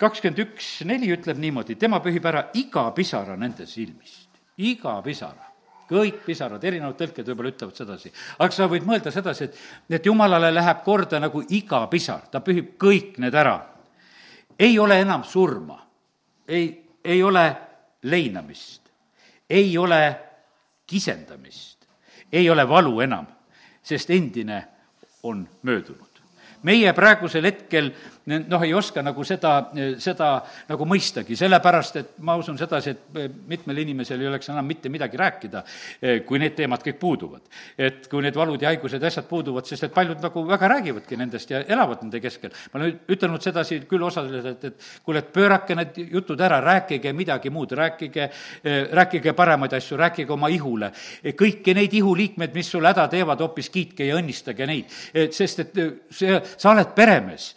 kakskümmend 0.00 0.40
üks 0.44 0.68
neli 0.88 1.10
ütleb 1.14 1.38
niimoodi, 1.40 1.76
tema 1.80 2.00
pühib 2.04 2.24
ära 2.28 2.46
iga 2.58 2.88
pisara 2.96 3.36
nende 3.40 3.66
silmist, 3.68 4.28
iga 4.56 4.98
pisara. 5.04 5.44
Kõik 5.86 6.24
pisarad, 6.26 6.64
erinevad 6.66 6.96
tõlked 6.98 7.28
võib-olla 7.30 7.52
ütlevad 7.52 7.76
sedasi. 7.78 8.10
aga 8.38 8.50
sa 8.50 8.66
võid 8.66 8.82
mõelda 8.88 9.12
sedasi, 9.14 9.44
et, 9.44 9.58
et 9.98 10.06
jumalale 10.06 10.50
läheb 10.50 10.80
korda 10.82 11.20
nagu 11.22 11.44
iga 11.54 11.84
pisar, 11.86 12.24
ta 12.30 12.40
pühib 12.42 12.74
kõik 12.80 13.20
need 13.22 13.34
ära. 13.34 13.60
ei 14.58 14.78
ole 14.78 14.98
enam 15.00 15.22
surma, 15.24 15.78
ei, 16.48 16.98
ei 17.04 17.22
ole 17.22 17.56
leinamist, 18.02 18.82
ei 19.50 19.78
ole 19.78 20.16
kisendamist, 20.86 21.86
ei 22.32 22.50
ole 22.50 22.68
valu 22.68 23.00
enam, 23.00 23.26
sest 23.82 24.10
endine 24.10 24.64
on 25.22 25.48
möödunud 25.62 26.15
meie 26.62 26.92
praegusel 26.96 27.44
hetkel 27.44 27.92
noh, 28.26 28.62
ei 28.64 28.74
oska 28.74 29.02
nagu 29.06 29.24
seda, 29.26 29.52
seda 30.02 30.30
nagu 30.68 30.86
mõistagi, 30.88 31.36
sellepärast 31.38 31.98
et 32.00 32.08
ma 32.26 32.34
usun 32.38 32.58
sedasi, 32.58 32.94
et 32.94 33.36
mitmel 33.46 33.84
inimesel 33.84 34.22
ei 34.22 34.30
oleks 34.30 34.50
enam 34.50 34.66
mitte 34.66 34.90
midagi 34.90 35.20
rääkida, 35.20 35.62
kui 36.26 36.40
need 36.42 36.56
teemad 36.58 36.82
kõik 36.82 36.98
puuduvad. 37.00 37.42
et 37.78 38.08
kui 38.10 38.22
need 38.22 38.34
valud 38.34 38.62
ja 38.62 38.72
haigused 38.72 39.02
ja 39.02 39.10
asjad 39.12 39.28
puuduvad, 39.28 39.66
sest 39.66 39.86
et 39.86 39.94
paljud 39.94 40.22
nagu 40.22 40.42
väga 40.48 40.68
räägivadki 40.68 41.16
nendest 41.16 41.50
ja 41.50 41.62
elavad 41.62 42.02
nende 42.02 42.20
keskel. 42.20 42.50
ma 42.72 42.80
olen 42.80 42.98
ütelnud 43.08 43.42
sedasi 43.42 43.80
küll 43.88 44.02
osadele, 44.02 44.56
et, 44.56 44.64
et 44.64 44.90
kuule, 45.04 45.22
et 45.22 45.32
pöörake 45.32 45.78
need 45.78 46.02
jutud 46.10 46.40
ära, 46.40 46.60
rääkige 46.60 47.12
midagi 47.12 47.50
muud, 47.50 47.72
rääkige, 47.78 48.30
rääkige 48.92 49.32
paremaid 49.32 49.78
asju, 49.78 49.96
rääkige 49.96 50.32
oma 50.32 50.48
ihule. 50.48 50.90
kõiki 51.22 51.74
neid 51.78 51.94
ihuliikmeid, 51.94 52.54
mis 52.54 52.70
sulle 52.70 52.90
häda 52.90 53.06
teevad, 53.08 53.40
hoopis 53.40 53.70
kiitke 53.70 54.06
ja 54.06 54.18
õnnistage 54.18 54.66
neid. 54.66 54.90
sest 55.30 55.62
et 55.62 55.80
see, 56.10 56.42
sa 56.56 56.70
oled 56.72 56.94
peremees 56.94 57.48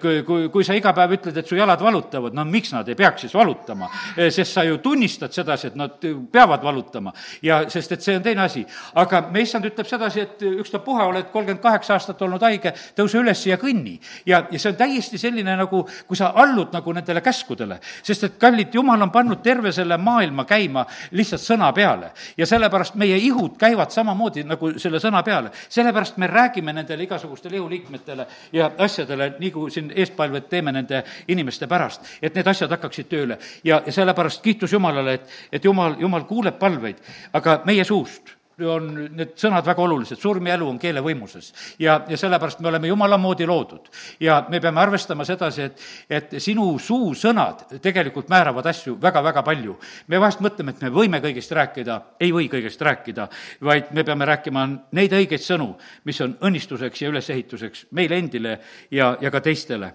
kui, 0.00 0.22
kui, 0.26 0.48
kui 0.52 0.64
sa 0.64 0.76
iga 0.76 0.92
päev 0.96 1.16
ütled, 1.18 1.36
et 1.36 1.48
su 1.48 1.56
jalad 1.58 1.80
valutavad, 1.82 2.34
no 2.36 2.44
miks 2.48 2.72
nad 2.74 2.88
ei 2.88 2.98
peaks 2.98 3.26
siis 3.26 3.34
valutama? 3.34 3.88
sest 4.16 4.52
sa 4.52 4.64
ju 4.64 4.78
tunnistad 4.84 5.32
sedasi, 5.32 5.72
et 5.72 5.76
nad 5.78 5.96
peavad 6.32 6.62
valutama 6.64 7.12
ja 7.42 7.62
sest 7.70 7.92
et 7.96 8.02
see 8.02 8.16
on 8.16 8.22
teine 8.22 8.42
asi. 8.42 8.64
aga 8.94 9.22
me 9.32 9.42
issand 9.44 9.66
ütleb 9.68 9.88
sedasi, 9.88 10.20
et 10.20 10.42
ükstapuha, 10.46 11.06
oled 11.10 11.30
kolmkümmend 11.32 11.62
kaheksa 11.62 11.96
aastat 11.96 12.22
olnud 12.22 12.42
haige, 12.46 12.72
tõuse 12.96 13.20
üles 13.20 13.42
ja 13.46 13.58
kõnni. 13.60 13.96
ja, 14.26 14.42
ja 14.50 14.58
see 14.58 14.70
on 14.72 14.78
täiesti 14.78 15.18
selline 15.20 15.56
nagu, 15.56 15.82
kui 16.06 16.18
sa 16.18 16.32
allud 16.34 16.74
nagu 16.74 16.94
nendele 16.96 17.22
käskudele, 17.24 17.78
sest 18.02 18.28
et 18.28 18.38
kallid, 18.40 18.74
jumal 18.74 19.02
on 19.02 19.12
pannud 19.14 19.42
terve 19.42 19.72
selle 19.72 19.98
maailma 19.98 20.44
käima 20.48 20.86
lihtsalt 21.16 21.42
sõna 21.42 21.72
peale. 21.76 22.12
ja 22.36 22.46
sellepärast 22.46 22.94
meie 22.94 23.18
ihud 23.18 23.56
käivad 23.58 23.94
samamoodi 23.94 24.44
nagu 24.44 24.72
selle 24.78 25.00
sõna 25.02 25.22
peale. 25.24 25.50
sellepärast 25.68 26.16
me 26.16 26.26
räägime 26.26 26.72
nendele 26.72 27.06
igasugustele 27.06 27.56
ihuliikmetele 27.56 28.25
ja 28.52 28.70
asjadele, 28.78 29.32
nii 29.38 29.50
kui 29.50 29.70
siin 29.70 29.92
eestpalvet 29.94 30.48
teeme 30.48 30.72
nende 30.72 31.02
inimeste 31.28 31.66
pärast, 31.66 32.06
et 32.22 32.34
need 32.34 32.46
asjad 32.46 32.70
hakkaksid 32.70 33.08
tööle. 33.08 33.38
ja, 33.64 33.82
ja 33.86 33.92
sellepärast 33.92 34.42
kiitus 34.42 34.72
Jumalale, 34.72 35.14
et, 35.14 35.30
et 35.52 35.64
Jumal, 35.64 35.96
Jumal 35.98 36.24
kuuleb 36.24 36.58
palveid, 36.58 37.02
aga 37.32 37.60
meie 37.64 37.84
suust 37.84 38.35
on 38.64 38.86
need 39.12 39.34
sõnad 39.36 39.66
väga 39.66 39.82
olulised, 39.84 40.20
surm 40.20 40.46
ja 40.48 40.54
elu 40.56 40.68
on 40.68 40.78
keele 40.80 41.02
võimuses. 41.04 41.52
ja, 41.78 41.98
ja 42.08 42.16
sellepärast 42.16 42.60
me 42.60 42.68
oleme 42.68 42.88
jumala 42.88 43.18
moodi 43.18 43.46
loodud. 43.46 43.90
ja 44.20 44.44
me 44.48 44.60
peame 44.60 44.80
arvestama 44.80 45.24
sedasi, 45.24 45.62
et, 45.62 45.84
et 46.10 46.38
sinu 46.42 46.78
suusõnad 46.78 47.66
tegelikult 47.82 48.28
määravad 48.28 48.66
asju 48.66 48.96
väga-väga 49.02 49.42
palju. 49.42 49.76
me 50.06 50.20
vahest 50.20 50.40
mõtleme, 50.40 50.72
et 50.72 50.82
me 50.82 50.90
võime 50.90 51.20
kõigest 51.20 51.52
rääkida, 51.52 52.00
ei 52.20 52.32
või 52.32 52.48
kõigest 52.48 52.80
rääkida, 52.80 53.28
vaid 53.60 53.92
me 53.92 54.04
peame 54.04 54.24
rääkima 54.24 54.66
neid 54.92 55.12
õigeid 55.12 55.44
sõnu, 55.44 55.74
mis 56.04 56.20
on 56.20 56.38
õnnistuseks 56.40 57.02
ja 57.02 57.12
ülesehituseks 57.12 57.86
meile 57.90 58.16
endile 58.16 58.58
ja, 58.90 59.16
ja 59.20 59.30
ka 59.30 59.40
teistele 59.40 59.92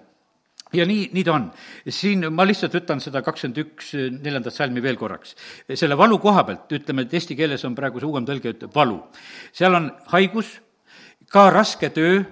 ja 0.72 0.86
nii, 0.88 1.08
nii 1.12 1.24
ta 1.24 1.36
on. 1.36 1.48
siin 1.88 2.26
ma 2.32 2.46
lihtsalt 2.48 2.74
võtan 2.76 3.00
seda 3.02 3.22
kakskümmend 3.24 3.62
üks 3.64 3.94
neljandat 4.18 4.54
salmi 4.54 4.82
veel 4.82 4.98
korraks. 5.00 5.36
selle 5.74 5.98
valu 5.98 6.18
koha 6.22 6.44
pealt, 6.48 6.70
ütleme, 6.72 7.06
et 7.06 7.14
eesti 7.14 7.36
keeles 7.36 7.64
on 7.68 7.74
praegu 7.78 8.00
see 8.00 8.08
uuem 8.08 8.28
tõlge, 8.28 8.54
ütleb 8.56 8.74
valu. 8.74 9.00
seal 9.52 9.74
on 9.74 9.90
haigus, 10.14 10.60
ka 11.32 11.50
raske 11.50 11.90
töö 11.90 12.22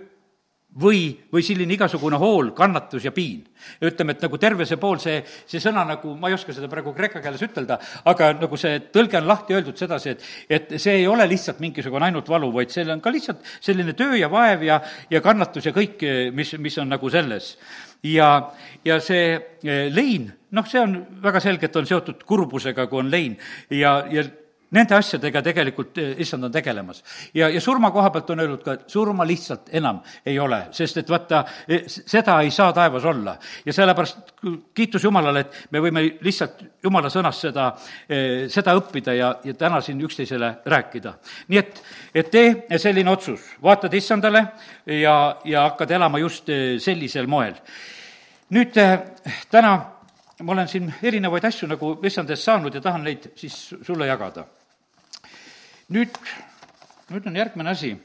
või, 0.79 1.19
või 1.33 1.43
selline 1.43 1.75
igasugune 1.75 2.19
hool, 2.21 2.53
kannatus 2.55 3.05
ja 3.05 3.13
piin. 3.13 3.43
ütleme, 3.83 4.13
et 4.13 4.23
nagu 4.23 4.39
terve 4.39 4.65
see 4.67 4.79
pool, 4.81 4.99
see, 5.03 5.21
see 5.47 5.61
sõna 5.61 5.83
nagu, 5.85 6.15
ma 6.17 6.29
ei 6.31 6.35
oska 6.35 6.53
seda 6.55 6.69
praegu 6.69 6.95
kreeka 6.95 7.21
keeles 7.21 7.43
ütelda, 7.43 7.79
aga 8.09 8.33
nagu 8.39 8.57
see 8.57 8.79
tõlge 8.95 9.19
on 9.19 9.27
lahti 9.27 9.55
öeldud 9.55 9.77
sedasi, 9.77 10.11
et, 10.15 10.25
et 10.49 10.75
see 10.81 11.01
ei 11.03 11.07
ole 11.07 11.27
lihtsalt 11.29 11.61
mingisugune 11.61 12.07
ainult 12.07 12.29
valu, 12.29 12.53
vaid 12.55 12.71
seal 12.71 12.91
on 12.95 13.03
ka 13.03 13.11
lihtsalt 13.11 13.45
selline 13.61 13.93
töö 13.99 14.17
ja 14.17 14.31
vaev 14.31 14.63
ja, 14.65 14.81
ja 15.11 15.21
kannatus 15.21 15.67
ja 15.67 15.75
kõik, 15.77 16.07
mis, 16.33 16.55
mis 16.59 16.79
on 16.79 16.89
nagu 16.89 17.11
selles 17.11 17.57
ja, 18.03 18.51
ja 18.85 19.01
see 19.01 19.35
eh, 19.65 19.89
lein, 19.93 20.31
noh, 20.57 20.67
see 20.69 20.83
on 20.83 20.97
väga 21.23 21.43
selgelt, 21.43 21.77
on 21.77 21.89
seotud 21.89 22.25
kurbusega, 22.29 22.87
kui 22.91 23.03
on 23.03 23.11
lein. 23.13 23.37
Ja, 23.71 24.01
ja 24.11 24.25
nende 24.77 24.95
asjadega 24.95 25.43
tegelikult 25.43 25.99
eh, 25.99 26.13
issand 26.23 26.47
on 26.47 26.53
tegelemas. 26.53 27.03
ja, 27.35 27.49
ja 27.49 27.61
surma 27.61 27.91
koha 27.91 28.11
pealt 28.15 28.31
on 28.31 28.43
öeldud 28.45 28.63
ka, 28.65 28.77
et 28.79 28.91
surma 28.91 29.27
lihtsalt 29.27 29.71
enam 29.75 30.01
ei 30.27 30.39
ole, 30.39 30.61
sest 30.77 31.01
et 31.03 31.11
vaata, 31.11 31.43
eh, 31.69 31.87
seda 31.89 32.39
ei 32.45 32.51
saa 32.55 32.73
taevas 32.73 33.05
olla. 33.05 33.37
ja 33.65 33.73
sellepärast 33.73 34.35
kiitus 34.75 35.05
Jumalale, 35.05 35.41
et 35.41 35.59
me 35.71 35.83
võime 35.83 36.05
lihtsalt 36.23 36.63
Jumala 36.85 37.11
sõnast 37.11 37.47
seda, 37.49 37.71
eh, 38.09 38.47
seda 38.49 38.75
õppida 38.79 39.15
ja, 39.17 39.35
ja 39.45 39.55
täna 39.55 39.81
siin 39.81 40.01
üksteisele 40.07 40.55
rääkida. 40.67 41.15
nii 41.49 41.59
et, 41.59 41.83
et 42.15 42.31
tee 42.31 42.79
selline 42.79 43.11
otsus, 43.11 43.41
vaatad 43.63 43.95
issandale 43.95 44.45
ja, 44.87 45.17
ja 45.45 45.67
hakkad 45.71 45.91
elama 45.91 46.19
just 46.19 46.51
sellisel 46.79 47.27
moel. 47.27 47.59
nüüd 48.51 48.79
täna 49.51 49.75
ma 50.43 50.53
olen 50.53 50.69
siin 50.69 50.95
erinevaid 51.03 51.45
asju 51.45 51.69
nagu 51.69 51.93
issand 52.07 52.31
eest 52.31 52.47
saanud 52.49 52.75
ja 52.75 52.81
tahan 52.81 53.05
neid 53.05 53.31
siis 53.37 53.75
sulle 53.83 54.07
jagada 54.07 54.47
nüüd, 55.91 56.19
nüüd 57.11 57.27
on 57.27 57.37
järgmine 57.37 57.71
asi. 57.71 57.97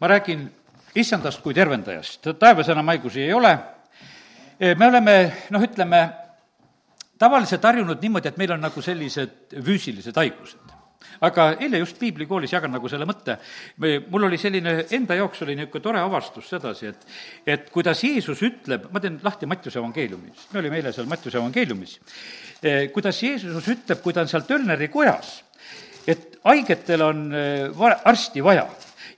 ma 0.00 0.08
räägin 0.10 0.48
issandast 0.94 1.40
kui 1.42 1.54
tervendajast, 1.54 2.26
taevas 2.38 2.68
enam 2.68 2.90
haigusi 2.92 3.22
ei 3.22 3.32
ole, 3.32 3.52
me 4.60 4.86
oleme, 4.86 5.14
noh, 5.54 5.62
ütleme, 5.62 6.00
tavaliselt 7.18 7.64
harjunud 7.64 8.02
niimoodi, 8.02 8.28
et 8.28 8.38
meil 8.38 8.52
on 8.56 8.62
nagu 8.66 8.82
sellised 8.82 9.54
füüsilised 9.64 10.18
haigused. 10.18 10.72
Aga 11.24 11.46
eile 11.62 11.78
just 11.78 11.96
piiblikoolis 12.00 12.52
jagan 12.52 12.72
nagu 12.74 12.88
selle 12.90 13.06
mõtte, 13.06 13.36
mul 14.10 14.26
oli 14.26 14.38
selline, 14.40 14.74
enda 14.96 15.16
jaoks 15.18 15.44
oli 15.46 15.54
niisugune 15.56 15.84
tore 15.84 16.02
avastus 16.02 16.50
sedasi, 16.50 16.90
et 16.90 17.54
et 17.54 17.70
kuidas 17.72 18.02
Jeesus 18.04 18.42
ütleb, 18.44 18.90
ma 18.92 19.00
teen 19.00 19.20
lahti 19.22 19.46
Mattiuse 19.46 19.78
evangeeliumis, 19.78 20.48
me 20.52 20.62
olime 20.62 20.80
eile 20.80 20.92
seal 20.92 21.08
Mattiuse 21.10 21.38
evangeeliumis, 21.38 21.96
kuidas 22.92 23.22
Jeesus 23.22 23.70
ütleb, 23.76 24.02
kui 24.02 24.12
ta 24.12 24.26
on 24.26 24.32
seal 24.32 24.46
Tölneri 24.48 24.90
kojas 24.92 25.38
haigetel 26.44 27.04
on 27.04 27.28
äh, 27.32 27.68
va-, 27.76 27.98
arsti 28.04 28.42
vaja 28.44 28.66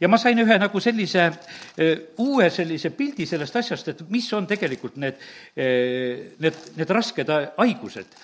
ja 0.00 0.08
ma 0.08 0.18
sain 0.20 0.38
ühe 0.42 0.58
nagu 0.60 0.80
sellise 0.82 1.24
äh, 1.26 1.94
uue 2.22 2.48
sellise 2.52 2.92
pildi 2.96 3.26
sellest 3.28 3.56
asjast, 3.62 3.88
et 3.92 4.04
mis 4.12 4.28
on 4.36 4.46
tegelikult 4.48 4.98
need, 5.02 5.22
äh, 5.56 6.36
need, 6.42 6.60
need 6.76 6.92
rasked 6.94 7.32
haigused, 7.56 8.20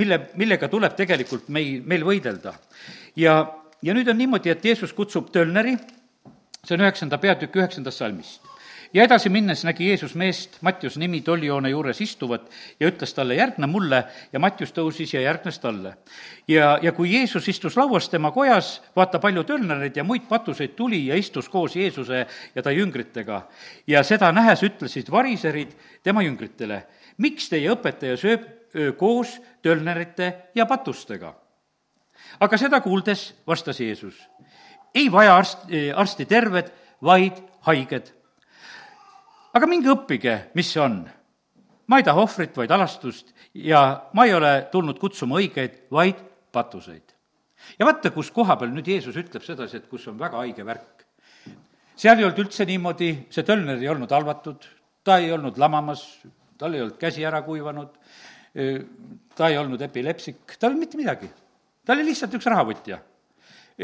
mille, 0.00 0.20
millega 0.40 0.70
tuleb 0.72 0.96
tegelikult 0.98 1.50
meil, 1.54 1.82
meil 1.86 2.06
võidelda. 2.06 2.54
ja, 3.16 3.36
ja 3.82 3.96
nüüd 3.96 4.08
on 4.08 4.18
niimoodi, 4.18 4.54
et 4.54 4.64
Jeesus 4.64 4.94
kutsub 4.96 5.30
Tölneri, 5.34 5.76
see 6.64 6.76
on 6.76 6.86
üheksanda 6.86 7.20
peatüki 7.20 7.60
üheksandast 7.60 8.00
salmist 8.00 8.53
ja 8.94 9.02
edasi 9.02 9.28
minnes 9.28 9.64
nägi 9.66 9.88
Jeesus 9.88 10.14
meest 10.14 10.60
Mattiuse 10.62 11.00
nimi 11.02 11.20
tollijoone 11.20 11.70
juures 11.70 12.00
istuvat 12.00 12.46
ja 12.80 12.88
ütles 12.88 13.14
talle, 13.14 13.34
järgne 13.34 13.66
mulle, 13.66 14.04
ja 14.32 14.40
Mattius 14.40 14.72
tõusis 14.74 15.14
ja 15.14 15.20
järgnes 15.24 15.58
talle. 15.58 15.96
ja, 16.48 16.78
ja 16.82 16.92
kui 16.92 17.12
Jeesus 17.12 17.48
istus 17.48 17.76
lauas 17.76 18.08
tema 18.08 18.30
kojas, 18.30 18.82
vaata, 18.96 19.18
palju 19.18 19.44
tölnereid 19.44 19.96
ja 19.96 20.04
muid 20.04 20.28
patuseid 20.28 20.76
tuli 20.78 21.06
ja 21.06 21.18
istus 21.18 21.48
koos 21.48 21.76
Jeesuse 21.76 22.26
ja 22.54 22.62
ta 22.62 22.70
jüngritega. 22.70 23.42
ja 23.86 24.02
seda 24.02 24.32
nähes 24.32 24.62
ütlesid 24.62 25.10
variserid 25.10 25.74
tema 26.02 26.22
jüngritele, 26.22 26.84
miks 27.18 27.48
teie 27.48 27.70
õpetaja 27.74 28.16
sööb 28.16 28.50
koos 28.98 29.40
tölnerite 29.62 30.34
ja 30.54 30.66
patustega? 30.66 31.34
aga 32.40 32.58
seda 32.58 32.80
kuuldes 32.80 33.34
vastas 33.46 33.80
Jeesus, 33.80 34.28
ei 34.94 35.10
vaja 35.12 35.36
arst, 35.36 35.66
arsti 35.94 36.26
terved, 36.26 36.70
vaid 37.02 37.42
haiged 37.66 38.12
aga 39.54 39.70
minge 39.70 39.92
õppige, 39.92 40.34
mis 40.58 40.72
see 40.74 40.82
on. 40.82 41.04
ma 41.86 41.98
ei 42.00 42.06
taha 42.06 42.22
ohvrit, 42.24 42.54
vaid 42.56 42.72
alastust 42.72 43.34
ja 43.54 43.80
ma 44.16 44.24
ei 44.26 44.32
ole 44.34 44.52
tulnud 44.72 44.98
kutsuma 44.98 45.38
õigeid, 45.38 45.84
vaid 45.92 46.20
patuseid. 46.52 47.14
ja 47.78 47.86
vaata, 47.86 48.10
kus 48.14 48.32
koha 48.34 48.56
peal 48.58 48.72
nüüd 48.74 48.88
Jeesus 48.88 49.16
ütleb 49.20 49.44
sedasi, 49.46 49.82
et 49.82 49.90
kus 49.90 50.08
on 50.10 50.18
väga 50.18 50.40
haige 50.42 50.66
värk. 50.66 51.06
seal 51.96 52.18
ei 52.18 52.26
olnud 52.26 52.42
üldse 52.46 52.66
niimoodi, 52.66 53.10
see 53.30 53.46
tölner 53.46 53.78
ei 53.78 53.90
olnud 53.92 54.10
halvatud, 54.10 54.66
ta 55.04 55.18
ei 55.22 55.30
olnud 55.32 55.58
lamamas, 55.60 56.02
tal 56.58 56.74
ei 56.74 56.82
olnud 56.82 56.98
käsi 56.98 57.24
ära 57.24 57.42
kuivanud, 57.46 57.94
ta 59.34 59.48
ei 59.50 59.58
olnud 59.58 59.82
epilepsik, 59.86 60.58
tal 60.58 60.74
mitte 60.78 60.98
midagi. 60.98 61.30
ta 61.84 61.94
oli 61.94 62.10
lihtsalt 62.10 62.34
üks 62.34 62.50
rahavõtja, 62.50 62.98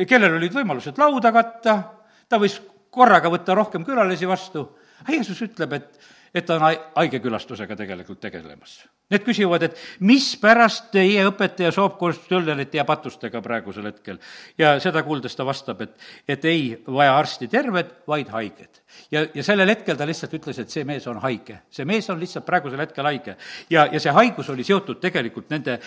kellel 0.09 0.35
olid 0.41 0.55
võimalused 0.57 0.99
lauda 0.99 1.31
katta, 1.35 1.79
ta 2.27 2.39
võis 2.43 2.59
korraga 2.91 3.31
võtta 3.31 3.55
rohkem 3.55 3.85
külalisi 3.87 4.27
vastu 4.27 4.67
Jeesus 5.09 5.41
ütleb, 5.43 5.73
et, 5.73 6.01
et 6.35 6.47
ta 6.47 6.59
on 6.59 6.67
haigekülastusega 6.69 7.77
tegelikult 7.77 8.21
tegelemas. 8.21 8.81
Need 9.11 9.25
küsivad, 9.27 9.65
et 9.67 9.79
mispärast 10.07 10.93
teie 10.95 11.25
õpetaja 11.27 11.73
soob 11.75 11.97
koos 11.99 12.21
töllerite 12.29 12.79
ja 12.79 12.85
patustega 12.87 13.41
praegusel 13.43 13.89
hetkel. 13.89 14.21
ja 14.59 14.77
seda 14.79 15.03
kuuldes 15.03 15.35
ta 15.35 15.43
vastab, 15.47 15.81
et, 15.83 15.97
et 16.29 16.45
ei 16.47 16.77
vaja 16.87 17.17
arsti 17.19 17.49
terved, 17.51 17.91
vaid 18.07 18.31
haiged. 18.31 18.79
ja, 19.11 19.25
ja 19.35 19.43
sellel 19.43 19.73
hetkel 19.73 19.99
ta 19.99 20.07
lihtsalt 20.07 20.37
ütles, 20.39 20.61
et 20.63 20.71
see 20.71 20.85
mees 20.87 21.09
on 21.11 21.19
haige. 21.25 21.57
see 21.71 21.85
mees 21.85 22.07
on 22.11 22.21
lihtsalt 22.21 22.47
praegusel 22.47 22.79
hetkel 22.85 23.09
haige. 23.11 23.35
ja, 23.71 23.89
ja 23.91 24.01
see 24.01 24.15
haigus 24.15 24.53
oli 24.55 24.65
seotud 24.69 25.01
tegelikult 25.03 25.51
nende, 25.51 25.81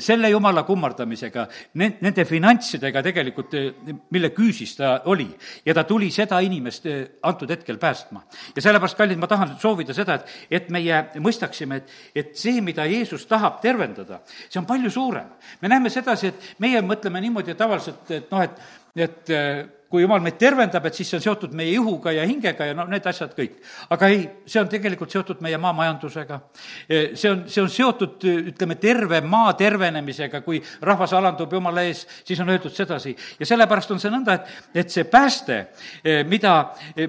selle 0.00 0.30
jumala 0.32 0.64
kummardamisega, 0.64 1.46
ne-, 1.74 1.90
nende 2.00 2.24
finantsidega 2.24 3.04
tegelikult, 3.04 3.58
mille 4.08 4.32
küüsis 4.32 4.72
ta 4.80 4.94
oli. 5.12 5.28
ja 5.66 5.76
ta 5.76 5.84
tuli 5.84 6.08
seda 6.10 6.40
inimest 6.40 6.88
antud 7.28 7.52
hetkel 7.52 7.76
päästma. 7.76 8.24
ja 8.56 8.62
sellepärast, 8.62 8.96
kallid, 8.96 9.20
ma 9.20 9.28
tahan 9.28 9.52
soovida 9.60 9.92
seda, 9.92 10.16
et, 10.16 10.34
et 10.62 10.72
meie 10.72 11.04
mõistaksime, 11.20 11.82
et, 11.84 11.96
et 12.24 12.34
see, 12.40 12.56
mida 12.70 12.86
Jeesus 12.88 13.26
tahab 13.28 13.60
tervendada, 13.62 14.22
see 14.48 14.60
on 14.62 14.68
palju 14.68 14.90
suurem. 14.90 15.28
me 15.60 15.68
näeme 15.68 15.90
sedasi, 15.90 16.32
et 16.32 16.54
meie 16.62 16.80
mõtleme 16.82 17.20
niimoodi 17.20 17.54
tavaliselt, 17.58 18.10
et 18.10 18.32
noh, 18.32 18.46
et, 18.46 18.64
et 18.96 19.34
kui 19.90 20.04
jumal 20.04 20.22
meid 20.22 20.36
tervendab, 20.38 20.84
et 20.86 20.94
siis 20.94 21.08
see 21.10 21.18
on 21.18 21.22
seotud 21.24 21.54
meie 21.58 21.72
ihuga 21.74 22.12
ja 22.14 22.22
hingega 22.28 22.68
ja 22.68 22.74
no 22.78 22.84
need 22.86 23.06
asjad 23.10 23.32
kõik. 23.34 23.56
aga 23.90 24.10
ei, 24.12 24.20
see 24.46 24.60
on 24.62 24.68
tegelikult 24.70 25.10
seotud 25.10 25.40
meie 25.42 25.58
maamajandusega. 25.58 26.38
see 26.86 27.30
on, 27.30 27.42
see 27.50 27.62
on 27.62 27.70
seotud, 27.74 28.22
ütleme, 28.52 28.76
terve 28.78 29.20
maa 29.26 29.56
tervenemisega, 29.58 30.42
kui 30.46 30.60
rahvas 30.86 31.14
alandub 31.18 31.50
Jumala 31.52 31.82
ees, 31.88 32.04
siis 32.24 32.38
on 32.40 32.52
öeldud 32.54 32.74
sedasi. 32.74 33.16
ja 33.40 33.50
sellepärast 33.50 33.90
on 33.90 34.02
see 34.02 34.14
nõnda, 34.14 34.38
et, 34.38 34.54
et 34.84 34.94
see 34.94 35.08
pääste, 35.10 35.58
mida, 36.30 36.54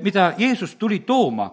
mida 0.01 0.31
Jeesus 0.41 0.73
tuli 0.81 1.03
tooma, 1.05 1.51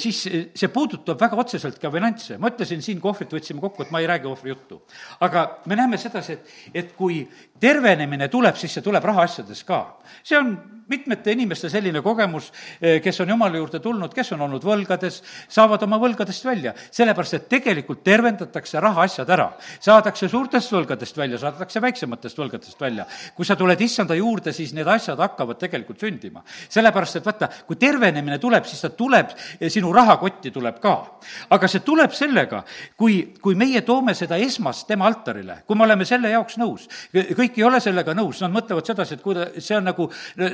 siis 0.00 0.22
see 0.24 0.72
puudutab 0.72 1.20
väga 1.20 1.36
otseselt 1.44 1.76
ka 1.82 1.92
finantse. 1.92 2.38
ma 2.38 2.48
ütlesin 2.54 2.80
siin, 2.80 3.04
kui 3.04 3.12
ohvrit 3.12 3.36
võtsime 3.36 3.60
kokku, 3.60 3.84
et 3.84 3.92
ma 3.92 4.00
ei 4.00 4.08
räägi 4.08 4.32
ohvri 4.32 4.56
juttu. 4.56 4.80
aga 5.20 5.46
me 5.66 5.76
näeme 5.76 6.00
sedasi, 6.00 6.40
et, 6.40 6.58
et 6.72 6.96
kui 6.96 7.26
tervenemine 7.60 8.32
tuleb, 8.32 8.56
siis 8.56 8.72
see 8.72 8.88
tuleb 8.88 9.04
rahaasjades 9.04 9.64
ka. 9.68 9.84
see 10.24 10.40
on 10.40 10.56
mitmete 10.90 11.32
inimeste 11.32 11.70
selline 11.70 12.02
kogemus, 12.02 12.50
eh, 12.80 12.98
kes 13.02 13.20
on 13.22 13.28
Jumala 13.30 13.56
juurde 13.56 13.78
tulnud, 13.82 14.12
kes 14.14 14.32
on 14.34 14.44
olnud 14.46 14.64
võlgades, 14.66 15.20
saavad 15.48 15.82
oma 15.86 15.98
võlgadest 16.02 16.44
välja. 16.44 16.74
sellepärast, 16.90 17.34
et 17.34 17.48
tegelikult 17.48 18.02
tervendatakse 18.04 18.80
rahaasjad 18.80 19.30
ära. 19.30 19.52
saadakse 19.80 20.28
suurtest 20.28 20.72
võlgadest 20.72 21.16
välja, 21.16 21.38
saadakse 21.38 21.80
väiksematest 21.80 22.38
võlgadest 22.38 22.80
välja. 22.80 23.06
kui 23.36 23.44
sa 23.44 23.56
tuled 23.56 23.80
issanda 23.80 24.14
juurde, 24.14 24.52
siis 24.52 24.72
need 24.72 24.86
asjad 24.86 25.18
hakkavad 25.18 25.58
tegelikult 25.58 26.00
sündima. 26.00 26.42
sellepärast, 26.68 27.16
et 27.16 27.26
vaata, 27.26 27.48
kui 27.66 27.76
tervenemine 27.76 28.38
tuleb, 28.38 28.64
siis 28.64 28.80
ta 28.80 28.88
tuleb, 28.88 29.30
eh, 29.60 29.70
sinu 29.70 29.92
rahakotti 29.92 30.50
tuleb 30.50 30.80
ka. 30.80 31.18
aga 31.50 31.68
see 31.68 31.80
tuleb 31.80 32.10
sellega, 32.10 32.64
kui, 32.96 33.34
kui 33.40 33.54
meie 33.54 33.82
toome 33.82 34.14
seda 34.14 34.36
esmast 34.36 34.86
tema 34.86 35.06
altarile, 35.06 35.62
kui 35.66 35.76
me 35.76 35.84
oleme 35.84 36.04
selle 36.04 36.30
jaoks 36.30 36.58
nõus. 36.58 36.88
kõik 37.14 37.58
ei 37.58 37.64
ole 37.64 37.80
sellega 37.80 38.14
nõus, 38.14 38.40
nad 38.40 38.50
mõtlevad 38.50 38.86
sedasi, 38.86 39.14
et 39.14 39.22
kuida-, 39.22 39.60
see 39.60 39.76
on 39.76 39.84
nagu, 39.84 40.10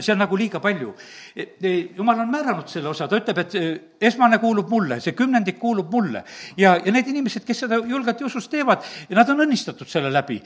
see 0.07 0.15
on 0.15 0.23
nagu 0.23 0.39
liiga 0.39 0.61
palju. 0.63 0.93
E, 1.35 1.47
e, 1.61 1.73
jumal 1.97 2.21
on 2.23 2.31
määranud 2.31 2.71
selle 2.71 2.91
osa, 2.93 3.09
ta 3.11 3.19
ütleb, 3.19 3.41
et 3.43 3.57
e, 3.59 3.65
esmane 4.09 4.39
kuulub 4.43 4.71
mulle, 4.71 5.01
see 5.03 5.17
kümnendik 5.19 5.59
kuulub 5.61 5.91
mulle. 5.93 6.23
ja, 6.57 6.77
ja 6.85 6.93
need 6.95 7.11
inimesed, 7.13 7.45
kes 7.47 7.65
seda 7.65 7.81
julgelt 7.83 8.21
ja 8.21 8.29
usus 8.29 8.49
teevad, 8.53 8.85
nad 9.17 9.33
on 9.33 9.45
õnnistatud 9.47 9.91
selle 9.91 10.13
läbi. 10.13 10.39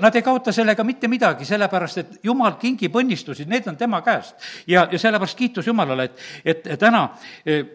Nad 0.00 0.16
ei 0.16 0.24
kaota 0.26 0.52
sellega 0.52 0.84
mitte 0.84 1.08
midagi, 1.08 1.48
sellepärast 1.48 2.02
et 2.02 2.18
jumal 2.26 2.58
kingib 2.60 2.96
õnnistusi, 2.96 3.46
need 3.48 3.66
on 3.70 3.76
tema 3.76 4.02
käest. 4.06 4.36
ja, 4.66 4.86
ja 4.90 4.98
sellepärast 4.98 5.38
kiitus 5.38 5.66
Jumalale, 5.66 6.10
et, 6.44 6.66
et 6.66 6.78
täna 6.78 7.08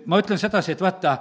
ma 0.06 0.20
ütlen 0.22 0.40
sedasi, 0.40 0.76
et 0.76 0.82
vaata, 0.82 1.18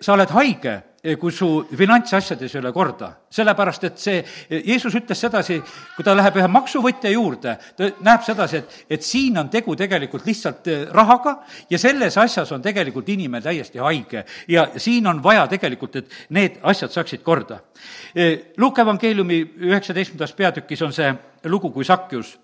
sa 0.00 0.12
oled 0.14 0.32
haige 0.34 0.76
kui 1.00 1.32
su 1.32 1.48
finantsasjades 1.76 2.54
ei 2.54 2.60
ole 2.60 2.72
korda. 2.72 3.16
sellepärast, 3.30 3.84
et 3.84 3.98
see, 3.98 4.24
eh, 4.50 4.62
Jeesus 4.66 4.94
ütles 4.94 5.20
sedasi, 5.20 5.60
kui 5.96 6.04
ta 6.04 6.14
läheb 6.14 6.36
ühe 6.36 6.48
maksuvõtja 6.50 7.12
juurde, 7.12 7.56
ta 7.76 7.90
näeb 8.02 8.24
sedasi, 8.26 8.56
et, 8.56 8.74
et 8.90 9.02
siin 9.02 9.38
on 9.38 9.48
tegu 9.48 9.76
tegelikult 9.76 10.26
lihtsalt 10.26 10.66
eh, 10.66 10.84
rahaga 10.90 11.36
ja 11.70 11.78
selles 11.78 12.18
asjas 12.18 12.50
on 12.52 12.62
tegelikult 12.62 13.08
inimene 13.08 13.42
täiesti 13.42 13.78
haige. 13.78 14.24
ja 14.48 14.66
siin 14.76 15.06
on 15.06 15.22
vaja 15.22 15.46
tegelikult, 15.46 15.96
et 15.96 16.10
need 16.30 16.58
asjad 16.62 16.90
saaksid 16.90 17.22
korda. 17.22 17.60
Luuke 18.58 18.82
evangeeliumi 18.82 19.40
üheksateistkümnendas 19.70 20.32
peatükis 20.32 20.82
on 20.82 20.92
see 20.92 21.14
lugu, 21.44 21.70
kui 21.70 21.84
Sakjus 21.84 22.36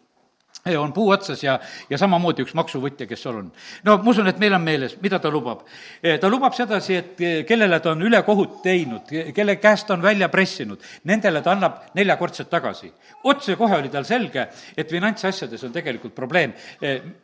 on 0.75 0.93
puu 0.93 1.11
otsas 1.15 1.43
ja, 1.45 1.59
ja 1.91 1.99
samamoodi 1.99 2.43
üks 2.43 2.55
maksuvõtja, 2.59 3.07
kes 3.07 3.23
seal 3.23 3.41
on. 3.41 3.51
no 3.87 3.97
ma 4.03 4.11
usun, 4.11 4.27
et 4.31 4.41
meil 4.43 4.57
on 4.57 4.65
meeles, 4.65 4.97
mida 5.03 5.21
ta 5.23 5.31
lubab. 5.31 5.65
ta 6.03 6.31
lubab 6.33 6.57
sedasi, 6.57 6.97
et 6.97 7.23
kellele 7.49 7.81
ta 7.81 7.93
on 7.93 8.03
ülekohut 8.09 8.61
teinud, 8.65 9.13
kelle 9.35 9.57
käest 9.63 9.87
ta 9.87 9.95
on 9.95 10.03
välja 10.03 10.29
pressinud, 10.33 10.83
nendele 11.05 11.43
ta 11.43 11.55
annab 11.55 11.93
neljakordselt 11.95 12.51
tagasi. 12.51 12.93
otsekohe 13.25 13.79
oli 13.79 13.93
tal 13.93 14.05
selge, 14.05 14.49
et 14.77 14.91
finantsasjades 14.91 15.65
on 15.65 15.75
tegelikult 15.75 16.15
probleem, 16.15 16.55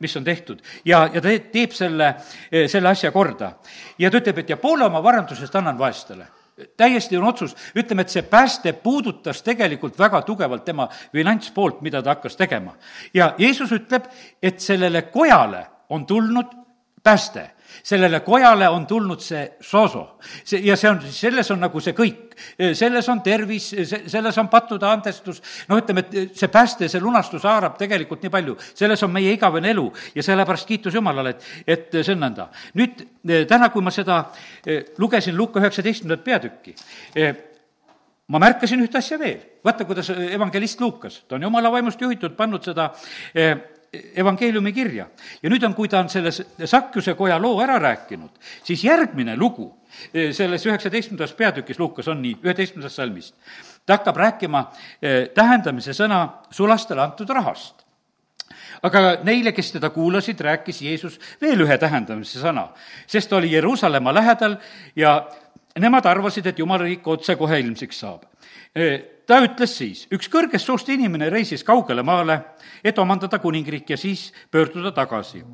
mis 0.01 0.17
on 0.17 0.25
tehtud. 0.25 0.63
ja, 0.85 1.09
ja 1.13 1.21
ta 1.21 1.35
teeb 1.53 1.75
selle, 1.75 2.15
selle 2.51 2.89
asja 2.89 3.11
korda. 3.11 3.57
ja 3.99 4.11
ta 4.11 4.23
ütleb, 4.23 4.39
et 4.39 4.55
ja 4.55 4.57
poole 4.57 4.85
oma 4.85 5.03
varandusest 5.03 5.57
annan 5.57 5.79
vaestele 5.79 6.42
täiesti 6.77 7.17
on 7.17 7.25
otsus, 7.25 7.57
ütleme, 7.77 8.03
et 8.03 8.13
see 8.13 8.23
pääste 8.23 8.73
puudutas 8.73 9.43
tegelikult 9.43 9.99
väga 9.99 10.23
tugevalt 10.23 10.65
tema 10.65 10.89
finantspoolt, 11.13 11.81
mida 11.81 12.03
ta 12.03 12.17
hakkas 12.17 12.37
tegema. 12.37 12.75
ja 13.15 13.35
Jeesus 13.39 13.73
ütleb, 13.73 14.09
et 14.43 14.61
sellele 14.61 15.03
kojale 15.03 15.67
on 15.89 16.07
tulnud 16.07 16.62
pääste 17.03 17.51
sellele 17.83 18.21
kojale 18.21 18.69
on 18.69 18.87
tulnud 18.87 19.21
see 19.21 19.53
sooso. 19.61 20.19
see, 20.45 20.61
ja 20.67 20.77
see 20.77 20.91
on, 20.91 21.01
selles 21.11 21.51
on 21.51 21.61
nagu 21.61 21.81
see 21.81 21.95
kõik. 21.97 22.35
selles 22.75 23.09
on 23.09 23.21
tervis, 23.23 23.69
selles 24.07 24.39
on 24.39 24.49
pattude 24.49 24.87
andestus, 24.87 25.43
noh, 25.69 25.79
ütleme, 25.79 26.05
et 26.05 26.37
see 26.37 26.49
pääste, 26.53 26.89
see 26.89 27.01
lunastus 27.01 27.45
haarab 27.49 27.79
tegelikult 27.79 28.23
nii 28.23 28.33
palju. 28.33 28.57
selles 28.75 29.03
on 29.03 29.13
meie 29.13 29.33
igavene 29.35 29.71
elu 29.71 29.87
ja 30.15 30.23
sellepärast 30.23 30.69
kiitus 30.69 30.95
Jumalale, 30.95 31.37
et, 31.37 31.47
et 31.67 32.03
see 32.03 32.15
on 32.15 32.25
nõnda. 32.27 32.49
nüüd 32.79 33.07
täna, 33.49 33.71
kui 33.71 33.83
ma 33.83 33.95
seda 33.95 34.25
eh, 34.67 34.93
lugesin 34.99 35.37
Luka 35.37 35.61
üheksateistkümnendat 35.61 36.25
peatükki, 36.25 36.75
eh, 37.17 37.35
ma 38.29 38.39
märkasin 38.43 38.81
ühte 38.85 38.99
asja 38.99 39.19
veel. 39.19 39.41
vaata, 39.65 39.85
kuidas 39.85 40.11
evangelist 40.11 40.81
Lukas, 40.81 41.23
ta 41.29 41.37
on 41.37 41.49
jumala 41.49 41.71
vaimust 41.73 42.01
juhitud, 42.01 42.37
pannud 42.37 42.65
seda 42.65 42.93
eh, 43.35 43.57
evangeeliumi 43.93 44.73
kirja. 44.73 45.07
ja 45.43 45.51
nüüd 45.51 45.65
on, 45.67 45.75
kui 45.75 45.89
ta 45.89 46.01
on 46.01 46.09
selles 46.09 46.41
Sakkuse 46.65 47.15
koja 47.15 47.39
loo 47.41 47.61
ära 47.61 47.79
rääkinud, 47.79 48.31
siis 48.65 48.85
järgmine 48.85 49.37
lugu 49.37 49.69
eh, 50.15 50.33
selles 50.33 50.65
üheksateistkümnendas 50.67 51.35
peatükis, 51.37 51.79
Lukas 51.79 52.09
on 52.09 52.23
nii, 52.23 52.39
üheteistkümnendast 52.43 52.97
salmist, 52.97 53.35
ta 53.87 53.99
hakkab 53.99 54.17
rääkima 54.17 54.65
eh, 55.03 55.29
tähendamise 55.35 55.93
sõna 55.97 56.25
sulastele 56.51 57.05
antud 57.05 57.29
rahast 57.29 57.83
aga 58.83 59.05
neile, 59.27 59.53
kes 59.53 59.75
teda 59.77 59.91
kuulasid, 59.95 60.41
rääkis 60.41 60.83
Jeesus 60.83 61.21
veel 61.43 61.61
ühe 61.67 61.79
tähendamise 61.79 62.41
sõna, 62.43 62.71
sest 63.07 63.31
ta 63.31 63.39
oli 63.39 63.53
Jeruusalemma 63.53 64.15
lähedal 64.15 64.57
ja 64.97 65.19
nemad 65.79 66.07
arvasid, 66.07 66.47
et 66.47 66.59
jumala 66.59 66.89
riik 66.89 67.07
otsekohe 67.07 67.61
ilmsiks 67.61 68.03
saab. 68.03 68.25
Ta 68.73 69.39
ütles 69.45 69.75
siis, 69.77 70.07
üks 70.13 70.31
kõrgest 70.33 70.67
suust 70.67 70.89
inimene 70.89 71.29
reisis 71.31 71.63
kaugele 71.65 72.03
maale, 72.03 72.39
et 72.85 72.99
omandada 72.99 73.39
kuningriik 73.39 73.91
ja 73.91 73.97
siis 73.97 74.33
pöörduda 74.51 74.93
tagasi. 74.93 75.45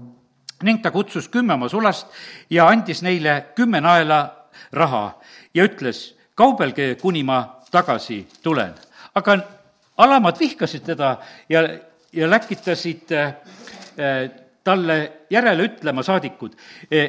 ning 0.63 0.83
ta 0.83 0.91
kutsus 0.91 1.29
kümme 1.29 1.55
oma 1.55 1.69
sulast 1.69 2.07
ja 2.51 2.67
andis 2.67 3.03
neile 3.03 3.47
kümme 3.55 3.81
naela 3.81 4.49
raha 4.73 5.21
ja 5.55 5.65
ütles, 5.65 6.15
kaubelge, 6.35 6.95
kuni 6.95 7.23
ma 7.23 7.61
tagasi 7.71 8.27
tulen. 8.43 8.75
aga 9.15 9.39
alamad 9.97 10.39
vihkasid 10.39 10.83
teda 10.83 11.19
ja, 11.49 11.63
ja 12.13 12.31
läkitasid 12.31 13.13
äh, 13.13 13.35
talle 14.65 15.13
järele 15.31 15.65
ütlema 15.65 16.03
saadikud, 16.03 16.53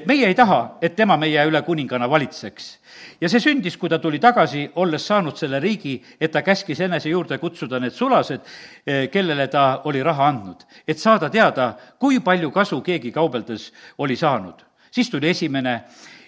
meie 0.05 0.27
ei 0.27 0.35
taha, 0.35 0.77
et 0.81 0.95
tema 0.95 1.17
meie 1.17 1.45
üle 1.45 1.61
kuningana 1.61 2.09
valitseks 2.09 2.78
ja 3.21 3.29
see 3.29 3.41
sündis, 3.43 3.77
kui 3.77 3.89
ta 3.89 3.99
tuli 3.99 4.19
tagasi, 4.19 4.65
olles 4.75 5.05
saanud 5.07 5.37
selle 5.37 5.59
riigi, 5.59 5.97
et 6.19 6.31
ta 6.31 6.41
käskis 6.41 6.79
enese 6.85 7.09
juurde 7.09 7.37
kutsuda 7.37 7.79
need 7.79 7.95
sulased, 7.95 8.41
eh, 8.85 9.09
kellele 9.09 9.47
ta 9.47 9.81
oli 9.85 10.03
raha 10.03 10.27
andnud, 10.27 10.65
et 10.87 10.99
saada 10.99 11.29
teada, 11.29 11.73
kui 11.99 12.19
palju 12.19 12.51
kasu 12.51 12.81
keegi 12.81 13.11
kaubeldes 13.11 13.71
oli 13.97 14.15
saanud. 14.15 14.65
siis 14.91 15.09
tuli 15.09 15.29
esimene 15.29 15.83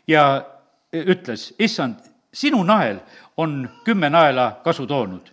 ja 0.08 0.46
eh, 0.94 1.06
ütles, 1.06 1.54
issand, 1.60 1.96
sinu 2.34 2.64
nael 2.64 3.00
on 3.38 3.70
kümme 3.86 4.10
naela 4.10 4.62
kasu 4.64 4.88
toonud 4.88 5.32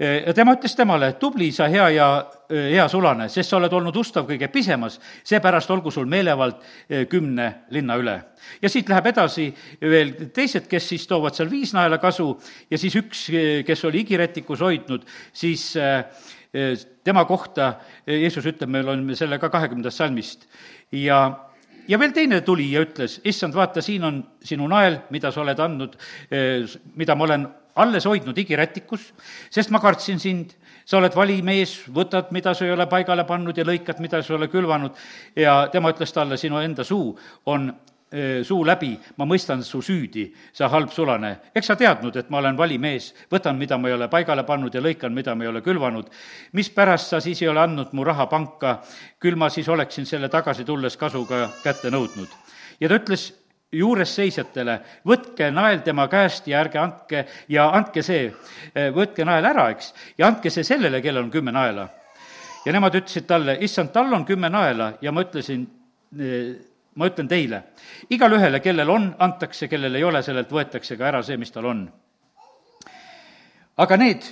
ja 0.00 0.34
tema 0.34 0.54
ütles 0.56 0.74
temale, 0.76 1.12
tubli 1.20 1.50
sa, 1.52 1.66
hea 1.68 1.88
ja 1.92 2.06
hea 2.50 2.86
sulane, 2.90 3.28
sest 3.30 3.52
sa 3.52 3.58
oled 3.58 3.72
olnud 3.76 3.96
ustav 4.00 4.26
kõige 4.28 4.48
pisemas, 4.52 4.96
seepärast 5.28 5.70
olgu 5.70 5.92
sul 5.94 6.08
meelevald 6.10 6.62
kümne 7.10 7.50
linna 7.74 7.98
üle. 8.00 8.16
ja 8.62 8.68
siit 8.68 8.88
läheb 8.88 9.10
edasi 9.12 9.50
veel 9.80 10.14
teised, 10.34 10.66
kes 10.70 10.88
siis 10.88 11.06
toovad 11.06 11.36
seal 11.36 11.50
viis 11.50 11.74
naela 11.76 11.98
kasu 11.98 12.32
ja 12.70 12.78
siis 12.78 12.96
üks, 12.96 13.26
kes 13.66 13.84
oli 13.84 14.00
igirätikus 14.06 14.64
hoidnud, 14.64 15.04
siis 15.32 15.74
tema 17.04 17.24
kohta 17.24 17.74
Jeesus 18.06 18.46
ütleb, 18.46 18.70
me 18.70 18.82
loeme 18.82 19.14
selle 19.14 19.38
ka 19.38 19.52
kahekümnendast 19.52 20.00
salmist 20.00 20.48
ja 20.92 21.22
ja 21.90 21.98
veel 21.98 22.12
teine 22.14 22.40
tuli 22.46 22.70
ja 22.72 22.82
ütles, 22.84 23.18
issand, 23.26 23.54
vaata, 23.54 23.82
siin 23.82 24.04
on 24.06 24.20
sinu 24.44 24.68
nael, 24.70 25.00
mida 25.10 25.32
sa 25.34 25.42
oled 25.42 25.58
andnud, 25.60 25.96
mida 26.96 27.16
ma 27.18 27.26
olen 27.26 27.46
alles 27.74 28.06
hoidnud 28.06 28.38
igirätikus, 28.38 29.12
sest 29.50 29.70
ma 29.70 29.80
kartsin 29.80 30.18
sind, 30.20 30.56
sa 30.84 30.98
oled 30.98 31.14
valimees, 31.14 31.76
võtad, 31.94 32.32
mida 32.34 32.54
sa 32.54 32.64
ei 32.66 32.74
ole 32.74 32.86
paigale 32.90 33.24
pannud 33.28 33.56
ja 33.56 33.64
lõikad, 33.64 34.00
mida 34.02 34.22
sa 34.22 34.32
ei 34.32 34.38
ole 34.40 34.50
külvanud 34.50 34.98
ja 35.38 35.68
tema 35.72 35.92
ütles 35.94 36.12
talle, 36.12 36.36
sinu 36.40 36.58
enda 36.62 36.84
suu 36.84 37.14
on 37.46 37.70
suu 38.42 38.64
läbi, 38.66 38.90
ma 39.16 39.26
mõistan 39.28 39.60
su 39.62 39.78
süüdi, 39.82 40.24
sa 40.52 40.68
halb 40.68 40.90
sulane. 40.90 41.36
eks 41.54 41.66
sa 41.66 41.76
teadnud, 41.76 42.16
et 42.16 42.30
ma 42.30 42.38
olen 42.38 42.56
valimees, 42.58 43.12
võtan, 43.30 43.56
mida 43.58 43.78
ma 43.78 43.88
ei 43.88 43.94
ole 43.94 44.08
paigale 44.10 44.42
pannud 44.44 44.74
ja 44.74 44.80
lõikan, 44.82 45.14
mida 45.14 45.34
ma 45.34 45.44
ei 45.44 45.48
ole 45.48 45.60
külvanud. 45.62 46.10
mispärast 46.52 47.08
sa 47.08 47.20
siis 47.20 47.42
ei 47.42 47.48
ole 47.48 47.60
andnud 47.60 47.92
mu 47.92 48.04
raha 48.04 48.26
panka, 48.26 48.80
küll 49.20 49.36
ma 49.36 49.48
siis 49.48 49.68
oleksin 49.68 50.06
selle 50.06 50.28
tagasi 50.28 50.64
tulles 50.64 50.96
kasuga 50.96 51.50
kätte 51.62 51.90
nõudnud. 51.90 52.28
ja 52.80 52.88
ta 52.88 52.94
ütles 52.98 53.32
juures 53.72 54.14
seisjatele, 54.14 54.78
võtke 55.06 55.50
nael 55.54 55.82
tema 55.86 56.08
käest 56.10 56.48
ja 56.50 56.60
ärge 56.64 56.78
andke 56.80 57.24
ja 57.48 57.68
andke 57.76 58.02
see, 58.02 58.26
eh, 58.74 58.90
võtke 58.94 59.24
nael 59.24 59.46
ära, 59.46 59.68
eks, 59.70 59.92
ja 60.18 60.26
andke 60.26 60.50
see 60.50 60.66
sellele, 60.66 61.00
kellel 61.02 61.24
on 61.24 61.30
kümme 61.30 61.52
naela. 61.52 61.88
ja 62.64 62.72
nemad 62.72 62.94
ütlesid 62.94 63.24
talle, 63.26 63.56
issand, 63.60 63.88
tal 63.92 64.12
on 64.12 64.24
kümme 64.24 64.50
naela 64.50 64.92
ja 65.00 65.12
ma 65.12 65.22
ütlesin, 65.22 65.66
eh, 66.18 66.56
ma 66.94 67.06
ütlen 67.06 67.28
teile, 67.28 67.62
igale 68.10 68.36
ühele, 68.36 68.60
kellel 68.60 68.90
on, 68.90 69.14
antakse, 69.18 69.68
kellel 69.68 69.94
ei 69.94 70.04
ole, 70.04 70.22
sellelt 70.22 70.50
võetakse 70.50 70.96
ka 70.98 71.06
ära 71.06 71.22
see, 71.22 71.36
mis 71.36 71.50
tal 71.50 71.64
on. 71.64 71.86
aga 73.76 73.96
need, 73.96 74.26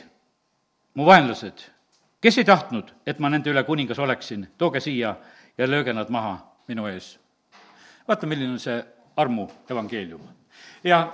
mu 0.95 1.07
vaenlased, 1.07 1.63
kes 2.21 2.39
ei 2.39 2.45
tahtnud, 2.45 2.91
et 3.07 3.19
ma 3.19 3.31
nende 3.31 3.51
üle 3.51 3.63
kuningas 3.65 3.99
oleksin, 3.99 4.49
tooge 4.59 4.81
siia 4.81 5.17
ja 5.59 5.67
lööge 5.67 5.93
nad 5.93 6.11
maha 6.11 6.39
minu 6.69 6.87
ees. 6.87 7.19
vaata, 8.09 8.27
milline 8.27 8.53
on 8.53 8.59
see 8.59 8.83
armu 9.19 9.49
evangeelium. 9.71 10.21
ja 10.85 11.13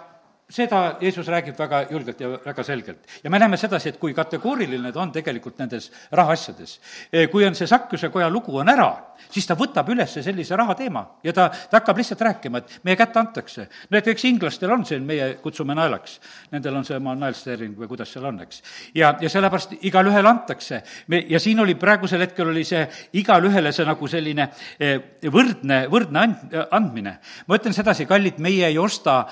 seda 0.50 0.98
Jeesus 1.00 1.28
räägib 1.28 1.56
väga 1.58 1.86
julgelt 1.90 2.20
ja 2.20 2.28
väga 2.44 2.62
selgelt. 2.64 2.98
ja 3.24 3.30
me 3.30 3.38
näeme 3.38 3.56
sedasi, 3.56 3.88
et 3.88 3.98
kui 3.98 4.14
kategooriline 4.14 4.92
ta 4.92 5.00
on 5.00 5.12
tegelikult 5.12 5.58
nendes 5.58 5.90
rahaasjades. 6.12 6.80
E, 7.12 7.26
kui 7.32 7.46
on 7.46 7.54
see 7.54 7.66
Sakkuse 7.66 8.10
koja 8.12 8.28
lugu 8.30 8.58
on 8.58 8.68
ära, 8.68 8.90
siis 9.30 9.46
ta 9.46 9.56
võtab 9.56 9.88
üles 9.88 10.12
sellise 10.12 10.56
rahateema 10.56 11.04
ja 11.24 11.32
ta, 11.32 11.48
ta 11.48 11.78
hakkab 11.80 11.96
lihtsalt 11.96 12.20
rääkima, 12.20 12.58
et 12.60 12.80
meie 12.84 12.96
kätte 12.96 13.18
antakse. 13.18 13.68
näiteks 13.90 14.24
inglastel 14.24 14.70
on 14.70 14.84
siin, 14.84 15.02
meie 15.02 15.34
kutsume 15.42 15.74
naelaks, 15.74 16.20
nendel 16.52 16.76
on 16.76 16.84
see 16.84 16.96
oma 16.96 17.14
naelsteering 17.14 17.76
või 17.78 17.88
kuidas 17.88 18.12
seal 18.12 18.28
on, 18.28 18.40
eks. 18.44 18.62
ja, 18.94 19.14
ja 19.20 19.30
sellepärast 19.30 19.78
igalühele 19.80 20.28
antakse. 20.28 20.82
me, 21.08 21.24
ja 21.28 21.40
siin 21.40 21.60
oli 21.60 21.74
praegusel 21.74 22.20
hetkel 22.20 22.52
oli 22.52 22.64
see 22.64 22.84
igalühele 23.12 23.72
see 23.72 23.88
nagu 23.88 24.08
selline 24.08 24.50
e, 24.78 24.98
võrdne, 25.24 25.86
võrdne 25.88 26.20
and-, 26.20 26.60
andmine. 26.70 27.18
ma 27.46 27.56
ütlen 27.56 27.72
sedasi, 27.72 28.04
kallid, 28.06 28.38
meie 28.38 28.68
ei 28.68 28.78
osta 28.78 29.24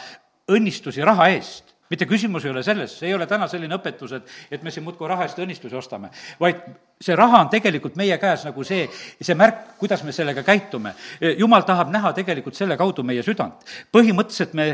õnnistusi 0.57 1.05
raha 1.05 1.29
eest 1.35 1.73
mitte 1.93 2.09
küsimus 2.09 2.47
ei 2.47 2.53
ole 2.53 2.63
selles, 2.65 2.95
see 2.99 3.11
ei 3.11 3.15
ole 3.15 3.27
täna 3.29 3.47
selline 3.51 3.77
õpetus, 3.77 4.15
et, 4.17 4.31
et 4.57 4.63
me 4.65 4.73
siin 4.73 4.85
muudkui 4.87 5.09
raha 5.11 5.27
eest 5.27 5.41
õnnistusi 5.43 5.77
ostame, 5.77 6.09
vaid 6.41 6.63
see 7.03 7.17
raha 7.19 7.43
on 7.45 7.51
tegelikult 7.53 7.99
meie 8.01 8.17
käes 8.23 8.47
nagu 8.47 8.65
see, 8.65 8.87
see 9.21 9.37
märk, 9.37 9.75
kuidas 9.81 10.05
me 10.07 10.15
sellega 10.15 10.45
käitume. 10.47 10.95
jumal 11.39 11.67
tahab 11.69 11.91
näha 11.93 12.15
tegelikult 12.17 12.57
selle 12.57 12.79
kaudu 12.81 13.05
meie 13.05 13.23
südant. 13.27 13.61
põhimõtteliselt 13.93 14.55
me, 14.57 14.69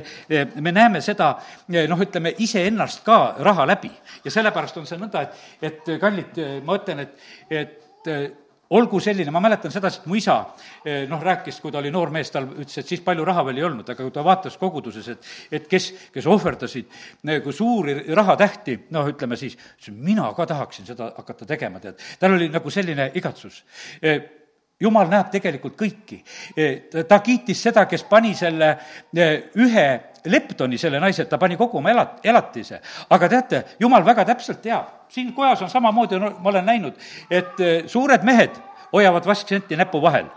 me 0.61 0.73
näeme 0.73 1.03
seda 1.03 1.33
noh, 1.91 2.03
ütleme 2.07 2.35
iseennast 2.39 3.03
ka 3.07 3.19
raha 3.43 3.67
läbi 3.67 3.91
ja 4.25 4.31
sellepärast 4.31 4.79
on 4.79 4.87
see 4.87 5.01
nõnda, 5.01 5.27
et, 5.27 5.73
et 5.73 5.95
kallid, 6.01 6.39
ma 6.65 6.79
ütlen, 6.79 7.03
et, 7.03 7.33
et 7.51 8.47
olgu 8.77 9.01
selline, 9.01 9.33
ma 9.33 9.41
mäletan 9.41 9.73
sedasi, 9.73 10.03
et 10.03 10.09
mu 10.11 10.17
isa 10.19 10.37
eh, 10.85 11.07
noh, 11.09 11.23
rääkis, 11.25 11.61
kui 11.63 11.73
ta 11.73 11.81
oli 11.81 11.93
noor 11.93 12.13
mees, 12.15 12.31
tal 12.33 12.49
ütles, 12.51 12.81
et 12.83 12.91
siis 12.91 13.03
palju 13.05 13.25
raha 13.25 13.45
veel 13.49 13.63
ei 13.63 13.67
olnud, 13.69 13.89
aga 13.89 14.05
kui 14.05 14.15
ta 14.15 14.25
vaatas 14.27 14.59
koguduses, 14.61 15.09
et 15.15 15.59
et 15.59 15.69
kes, 15.71 15.91
kes 16.13 16.27
ohverdasid 16.29 16.99
nagu 17.29 17.53
suuri 17.53 17.97
rahatähti, 18.17 18.79
noh, 18.95 19.09
ütleme 19.09 19.39
siis, 19.41 19.57
mina 19.89 20.29
ka 20.37 20.47
tahaksin 20.47 20.89
seda 20.89 21.13
hakata 21.17 21.49
tegema, 21.49 21.81
tead. 21.81 22.01
tal 22.21 22.37
oli 22.37 22.51
nagu 22.53 22.71
selline 22.71 23.11
igatsus 23.17 23.63
eh, 24.03 24.38
jumal 24.81 25.09
näeb 25.11 25.31
tegelikult 25.33 25.77
kõiki. 25.79 26.21
ta 27.09 27.21
kiitis 27.25 27.63
seda, 27.63 27.87
kes 27.91 28.05
pani 28.09 28.35
selle 28.39 28.75
ühe 29.59 29.87
leptoni, 30.29 30.79
selle 30.79 31.01
naise, 31.01 31.25
ta 31.25 31.39
pani 31.39 31.57
kogu 31.57 31.79
oma 31.79 31.91
elat-, 31.91 32.19
elatise. 32.25 32.81
aga 33.11 33.29
teate, 33.29 33.63
jumal 33.81 34.05
väga 34.07 34.25
täpselt 34.33 34.63
teab, 34.63 35.09
siin 35.09 35.33
kojas 35.35 35.63
on 35.63 35.71
samamoodi, 35.71 36.19
no 36.19 36.35
ma 36.39 36.51
olen 36.51 36.67
näinud, 36.67 36.99
et 37.31 37.65
suured 37.87 38.27
mehed 38.27 38.59
hoiavad 38.93 39.27
vasksenti 39.27 39.77
näpu 39.77 40.03
vahel 40.03 40.29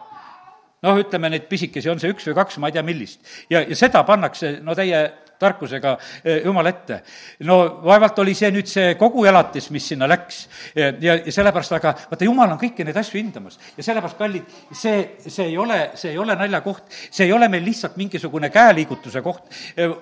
noh, 0.81 0.97
ütleme 0.97 1.29
neid 1.29 1.45
pisikesi, 1.49 1.89
on 1.91 1.99
see 2.01 2.11
üks 2.13 2.25
või 2.29 2.37
kaks, 2.41 2.57
ma 2.61 2.71
ei 2.71 2.77
tea, 2.77 2.85
millist. 2.85 3.21
ja, 3.49 3.61
ja 3.61 3.77
seda 3.77 4.03
pannakse 4.07 4.57
no 4.65 4.75
täie 4.77 5.03
tarkusega 5.41 5.97
Jumala 6.45 6.69
ette. 6.69 7.01
no 7.47 7.57
vaevalt 7.83 8.19
oli 8.23 8.33
see 8.37 8.51
nüüd 8.53 8.69
see 8.69 8.95
kogu 8.99 9.25
elatis, 9.29 9.69
mis 9.73 9.87
sinna 9.91 10.07
läks. 10.09 10.43
ja, 10.75 10.91
ja 11.15 11.31
sellepärast, 11.31 11.75
aga 11.77 11.93
vaata, 12.11 12.25
Jumal 12.25 12.53
on 12.53 12.59
kõiki 12.61 12.85
neid 12.85 12.97
asju 12.97 13.19
hindamas 13.19 13.59
ja 13.77 13.83
sellepärast, 13.83 14.17
kallid, 14.19 14.57
see, 14.71 15.17
see 15.25 15.49
ei 15.49 15.57
ole, 15.57 15.79
see 15.99 16.13
ei 16.13 16.19
ole 16.21 16.35
naljakoht, 16.39 16.83
see 17.09 17.27
ei 17.27 17.33
ole 17.33 17.49
meil 17.51 17.65
lihtsalt 17.65 17.97
mingisugune 17.99 18.51
käeliigutuse 18.53 19.21
koht, 19.25 19.49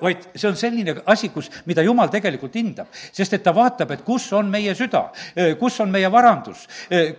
vaid 0.02 0.30
see 0.36 0.50
on 0.50 0.58
selline 0.60 0.96
asi, 1.10 1.32
kus, 1.34 1.50
mida 1.70 1.86
Jumal 1.86 2.12
tegelikult 2.14 2.56
hindab. 2.60 2.88
sest 2.94 3.34
et 3.38 3.44
ta 3.44 3.54
vaatab, 3.56 3.92
et 3.96 4.04
kus 4.06 4.30
on 4.38 4.50
meie 4.52 4.76
süda, 4.76 5.08
kus 5.60 5.80
on 5.84 5.92
meie 5.92 6.12
varandus, 6.12 6.68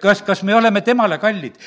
kas, 0.01 0.23
kas 0.27 0.43
me 0.47 0.55
oleme 0.55 0.85
temale 0.87 1.19
kallid 1.23 1.59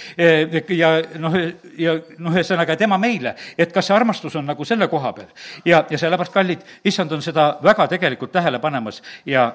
ja 0.69 0.93
noh, 1.19 1.37
ja 1.77 1.95
noh, 2.19 2.33
ühesõnaga 2.33 2.77
tema 2.79 2.97
meile, 3.01 3.35
et 3.57 3.73
kas 3.73 3.87
see 3.89 3.95
armastus 3.95 4.35
on 4.39 4.47
nagu 4.49 4.65
selle 4.67 4.87
koha 4.91 5.13
peal. 5.15 5.29
ja, 5.65 5.83
ja 5.89 5.97
sellepärast, 5.99 6.33
kallid, 6.33 6.42
issand 6.86 7.12
on 7.12 7.21
seda 7.21 7.58
väga 7.63 7.88
tegelikult 7.88 8.32
tähele 8.32 8.60
panemas 8.60 9.01
ja 9.25 9.53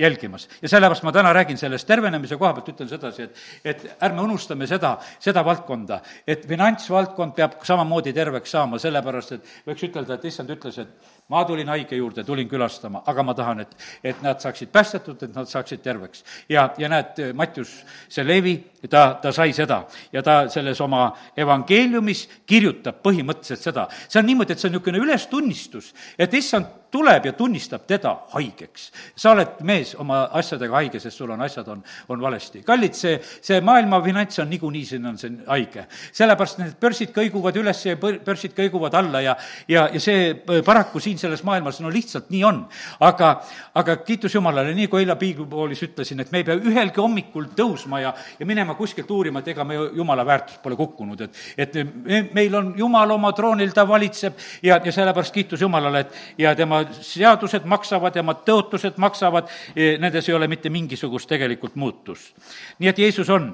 jälgimas. 0.00 0.48
ja 0.62 0.68
sellepärast 0.68 1.02
ma 1.02 1.12
täna 1.12 1.32
räägin 1.32 1.58
sellest 1.58 1.86
tervenemise 1.86 2.36
koha 2.36 2.52
pealt, 2.52 2.68
ütlen 2.68 2.88
sedasi, 2.88 3.22
et, 3.22 3.36
et 3.64 4.02
ärme 4.02 4.22
unustame 4.22 4.66
seda, 4.66 4.96
seda 5.20 5.44
valdkonda, 5.44 6.00
et 6.26 6.46
finantsvaldkond 6.48 7.34
peab 7.36 7.58
samamoodi 7.64 8.12
terveks 8.16 8.50
saama, 8.56 8.78
sellepärast 8.78 9.32
et 9.36 9.50
võiks 9.66 9.84
ütelda, 9.90 10.16
et 10.16 10.24
issand 10.24 10.50
ütles, 10.56 10.78
et 10.78 11.19
ma 11.30 11.44
tulin 11.46 11.68
haige 11.70 11.96
juurde, 11.96 12.24
tulin 12.26 12.48
külastama, 12.48 13.04
aga 13.06 13.22
ma 13.22 13.34
tahan, 13.38 13.62
et, 13.64 13.76
et 14.04 14.22
nad 14.22 14.40
saaksid 14.42 14.72
päästetud, 14.72 15.22
et 15.22 15.34
nad 15.34 15.48
saaksid 15.48 15.82
terveks. 15.82 16.24
ja, 16.48 16.70
ja 16.78 16.90
näed, 16.90 17.22
Mattius, 17.38 17.72
see 18.08 18.26
Levi, 18.26 18.56
ta, 18.90 19.18
ta 19.22 19.32
sai 19.32 19.52
seda 19.56 19.84
ja 20.12 20.22
ta 20.22 20.42
selles 20.50 20.80
oma 20.80 21.10
evangeeliumis 21.36 22.26
kirjutab 22.46 23.00
põhimõtteliselt 23.04 23.70
seda. 23.70 23.88
see 24.08 24.20
on 24.20 24.26
niimoodi, 24.26 24.52
et 24.52 24.62
see 24.62 24.68
on 24.68 24.76
niisugune 24.76 25.02
ülestunnistus, 25.06 25.94
et 26.18 26.34
issand 26.34 26.80
tuleb 26.90 27.26
ja 27.26 27.32
tunnistab 27.32 27.86
teda 27.86 28.14
haigeks. 28.34 28.90
sa 29.16 29.32
oled 29.34 29.60
mees 29.66 29.94
oma 29.98 30.22
asjadega 30.40 30.74
haige, 30.74 31.00
sest 31.00 31.16
sul 31.16 31.30
on 31.30 31.40
asjad, 31.42 31.68
on, 31.68 31.82
on 32.08 32.20
valesti. 32.20 32.62
kallid, 32.66 32.94
see, 32.94 33.20
see 33.42 33.60
maailma 33.60 34.00
finants 34.02 34.38
on 34.42 34.50
niikuinii, 34.50 34.84
siin 34.86 35.06
on 35.06 35.18
see 35.18 35.32
haige. 35.46 35.86
sellepärast 36.12 36.58
need 36.62 36.76
börsid 36.80 37.14
kõiguvad 37.16 37.60
üles 37.60 37.84
ja 37.86 37.96
börsid 37.96 38.56
kõiguvad 38.56 38.96
alla 38.98 39.22
ja, 39.24 39.36
ja, 39.68 39.86
ja 39.92 40.02
see 40.02 40.34
paraku 40.66 41.00
siin 41.00 41.18
selles 41.20 41.42
maailmas, 41.46 41.80
no 41.80 41.90
lihtsalt 41.92 42.30
nii 42.32 42.42
on. 42.44 42.62
aga, 43.00 43.30
aga 43.74 43.96
kiitus 44.06 44.34
Jumalale, 44.34 44.74
nii 44.74 44.88
kui 44.90 45.02
eile 45.04 45.16
piiblipoolis 45.20 45.82
ütlesin, 45.86 46.20
et 46.20 46.32
me 46.32 46.40
ei 46.42 46.46
pea 46.48 46.56
ühelgi 46.56 47.00
hommikul 47.00 47.50
tõusma 47.56 48.00
ja, 48.02 48.14
ja 48.38 48.48
minema 48.48 48.74
kuskilt 48.78 49.10
uurima, 49.10 49.40
et 49.40 49.52
ega 49.54 49.64
me 49.64 49.78
Jumala 49.96 50.26
väärtus 50.26 50.60
pole 50.62 50.78
kukkunud, 50.78 51.26
et, 51.26 51.40
et 51.56 51.78
me, 51.80 52.22
meil 52.36 52.56
on 52.58 52.72
Jumal 52.78 53.16
oma 53.16 53.32
troonil, 53.36 53.74
ta 53.76 53.86
valitseb 53.88 54.38
ja, 54.62 54.80
ja 54.84 54.92
sellepärast 54.92 55.34
kiitus 55.34 55.62
Jumalale, 55.62 56.04
et 56.06 56.44
ja 56.46 56.54
tema 56.58 56.82
seadused 57.00 57.68
maksavad, 57.68 58.14
tema 58.16 58.34
tõotused 58.46 58.98
maksavad, 59.00 59.50
e, 59.74 59.96
nendes 60.02 60.28
ei 60.28 60.36
ole 60.36 60.48
mitte 60.50 60.72
mingisugust 60.72 61.28
tegelikult 61.30 61.76
muutust. 61.80 62.34
nii 62.78 62.90
et 62.90 62.98
Jeesus 62.98 63.30
on 63.30 63.52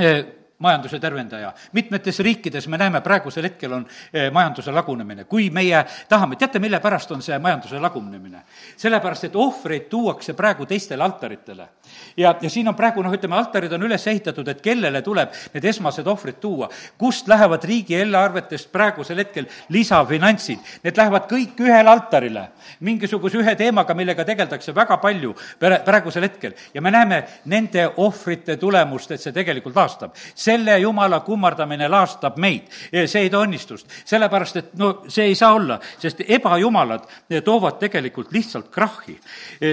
e, 0.00 0.12
majanduse 0.58 0.98
tervendaja. 0.98 1.52
mitmetes 1.72 2.18
riikides 2.18 2.68
me 2.68 2.78
näeme, 2.78 3.00
praegusel 3.00 3.42
hetkel 3.42 3.72
on 3.72 3.86
eh, 4.12 4.30
majanduse 4.32 4.72
lagunemine. 4.72 5.24
kui 5.24 5.50
meie 5.50 5.84
tahame, 6.08 6.36
teate, 6.36 6.58
mille 6.58 6.80
pärast 6.80 7.10
on 7.10 7.22
see 7.22 7.38
majanduse 7.38 7.80
lagunemine? 7.80 8.42
sellepärast, 8.76 9.24
et 9.24 9.36
ohvreid 9.36 9.88
tuuakse 9.88 10.34
praegu 10.34 10.66
teistele 10.66 11.04
altaritele. 11.04 11.68
Ja, 12.16 12.34
ja 12.40 12.50
siin 12.50 12.68
on 12.68 12.76
praegu 12.78 13.02
noh, 13.02 13.14
ütleme, 13.14 13.36
altarid 13.38 13.72
on 13.72 13.86
üles 13.88 14.06
ehitatud, 14.06 14.48
et 14.48 14.62
kellele 14.62 15.02
tuleb 15.02 15.34
need 15.54 15.64
esmased 15.64 16.06
ohvrid 16.06 16.40
tuua. 16.40 16.68
kust 16.98 17.28
lähevad 17.28 17.64
riigi 17.64 17.96
eelarvetest 17.98 18.72
praegusel 18.72 19.18
hetkel 19.18 19.48
lisafinantsid? 19.68 20.58
Need 20.84 20.96
lähevad 20.96 21.28
kõik 21.30 21.60
ühele 21.60 21.90
altarile, 21.90 22.48
mingisuguse 22.80 23.38
ühe 23.38 23.54
teemaga, 23.56 23.94
millega 23.94 24.24
tegeldakse 24.24 24.74
väga 24.74 24.96
palju 25.02 25.34
praegusel 25.58 26.22
hetkel. 26.22 26.54
ja 26.74 26.80
me 26.80 26.90
näeme 26.90 27.24
nende 27.44 27.88
ohvrite 27.96 28.56
tulemust, 28.56 29.10
et 29.10 29.20
see 29.20 29.32
tegelikult 29.32 29.76
laastab 29.76 30.14
selle 30.34 30.78
jumala 30.78 31.20
kummardamine 31.20 31.88
laastab 31.88 32.36
meid. 32.36 32.68
see 33.06 33.22
ei 33.22 33.30
too 33.30 33.42
õnnistust, 33.44 33.86
sellepärast 34.04 34.56
et 34.56 34.74
no 34.78 34.90
see 35.08 35.28
ei 35.30 35.34
saa 35.34 35.52
olla, 35.54 35.78
sest 35.98 36.22
ebajumalad 36.26 37.06
toovad 37.44 37.78
tegelikult 37.80 38.32
lihtsalt 38.32 38.70
krahhi. 38.70 39.18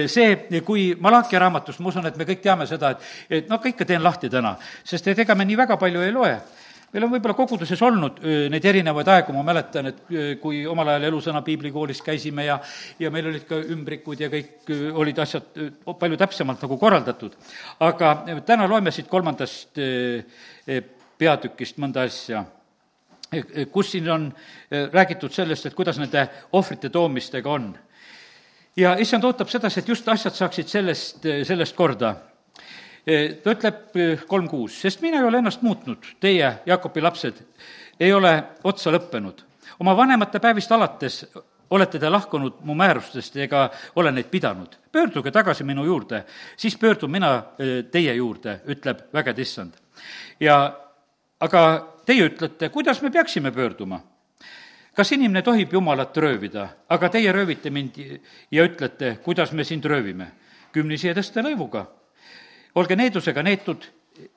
see, 0.06 0.60
kui 0.64 0.88
Malachi 1.00 1.38
raamatust, 1.38 1.80
ma 1.80 1.88
usun, 1.88 2.05
et 2.10 2.16
me 2.16 2.28
kõik 2.28 2.44
teame 2.44 2.66
seda, 2.66 2.94
et, 2.94 3.10
et 3.40 3.50
noh, 3.50 3.60
kõike 3.62 3.86
teen 3.88 4.02
lahti 4.02 4.30
täna, 4.32 4.56
sest 4.84 5.08
et 5.08 5.24
ega 5.26 5.34
me 5.34 5.44
nii 5.48 5.58
väga 5.64 5.78
palju 5.80 6.06
ei 6.06 6.14
loe 6.14 6.36
meil 6.92 7.04
on 7.04 7.12
võib-olla 7.12 7.36
koguduses 7.36 7.80
olnud 7.84 8.20
neid 8.50 8.64
erinevaid 8.64 9.08
aegu, 9.12 9.34
ma 9.36 9.42
mäletan, 9.44 9.90
et 9.90 9.98
kui 10.40 10.62
omal 10.70 10.94
ajal 10.94 11.08
Elusõna 11.10 11.42
piiblikoolis 11.44 12.00
käisime 12.04 12.46
ja 12.46 12.56
ja 13.02 13.10
meil 13.12 13.28
olid 13.32 13.46
ka 13.48 13.58
ümbrikud 13.74 14.22
ja 14.22 14.30
kõik 14.32 14.70
olid 14.94 15.18
asjad 15.20 15.60
palju 15.84 16.16
täpsemalt 16.16 16.62
nagu 16.62 16.78
korraldatud. 16.80 17.36
aga 17.80 18.12
täna 18.46 18.68
loeme 18.68 18.90
siit 18.90 19.08
kolmandast 19.12 19.80
peatükist 21.18 21.78
mõnda 21.82 22.06
asja, 22.06 22.44
kus 23.72 23.90
siin 23.90 24.10
on 24.10 24.30
räägitud 24.70 25.32
sellest, 25.32 25.66
et 25.66 25.74
kuidas 25.74 25.98
nende 25.98 26.28
ohvrite 26.52 26.88
toomistega 26.88 27.50
on. 27.50 27.74
Ja 28.76 28.96
issand 29.00 29.24
ootab 29.24 29.48
sedasi, 29.48 29.80
et 29.80 29.88
just 29.88 30.08
asjad 30.08 30.34
saaksid 30.34 30.68
sellest, 30.68 31.28
sellest 31.44 31.76
korda 31.76 32.14
ta 33.06 33.52
ütleb 33.54 33.98
kolm 34.26 34.48
kuus, 34.50 34.80
sest 34.82 35.02
mina 35.04 35.20
ei 35.20 35.26
ole 35.28 35.38
ennast 35.38 35.62
muutnud, 35.62 36.08
teie, 36.20 36.48
Jakobi 36.66 37.02
lapsed, 37.04 37.38
ei 38.00 38.12
ole 38.12 38.32
otsa 38.64 38.90
lõppenud. 38.90 39.44
oma 39.78 39.96
vanemate 39.96 40.40
päevist 40.40 40.72
alates 40.72 41.24
olete 41.70 41.98
te 41.98 42.10
lahkunud 42.10 42.60
mu 42.64 42.74
määrustest 42.74 43.36
ega 43.36 43.70
ole 43.96 44.12
neid 44.12 44.26
pidanud. 44.30 44.76
pöörduge 44.92 45.30
tagasi 45.30 45.64
minu 45.64 45.84
juurde, 45.84 46.24
siis 46.56 46.76
pöördun 46.76 47.10
mina 47.10 47.42
teie 47.90 48.14
juurde, 48.14 48.60
ütleb 48.66 48.98
vägede 49.12 49.42
issand. 49.42 49.74
ja 50.40 50.80
aga 51.40 51.86
teie 52.06 52.26
ütlete, 52.26 52.68
kuidas 52.68 53.02
me 53.02 53.10
peaksime 53.10 53.50
pöörduma? 53.50 54.00
Kas 54.96 55.12
inimene 55.12 55.42
tohib 55.44 55.72
Jumalat 55.72 56.16
röövida, 56.16 56.68
aga 56.88 57.10
teie 57.12 57.32
röövite 57.32 57.70
mind 57.70 57.98
ja 58.50 58.64
ütlete, 58.64 59.16
kuidas 59.24 59.52
me 59.52 59.64
sind 59.64 59.84
röövime? 59.84 60.32
kümnisi 60.72 61.08
ja 61.08 61.14
tõste 61.16 61.40
lõivuga. 61.44 61.86
olge 62.74 62.96
needusega 62.96 63.42
neetud 63.42 63.86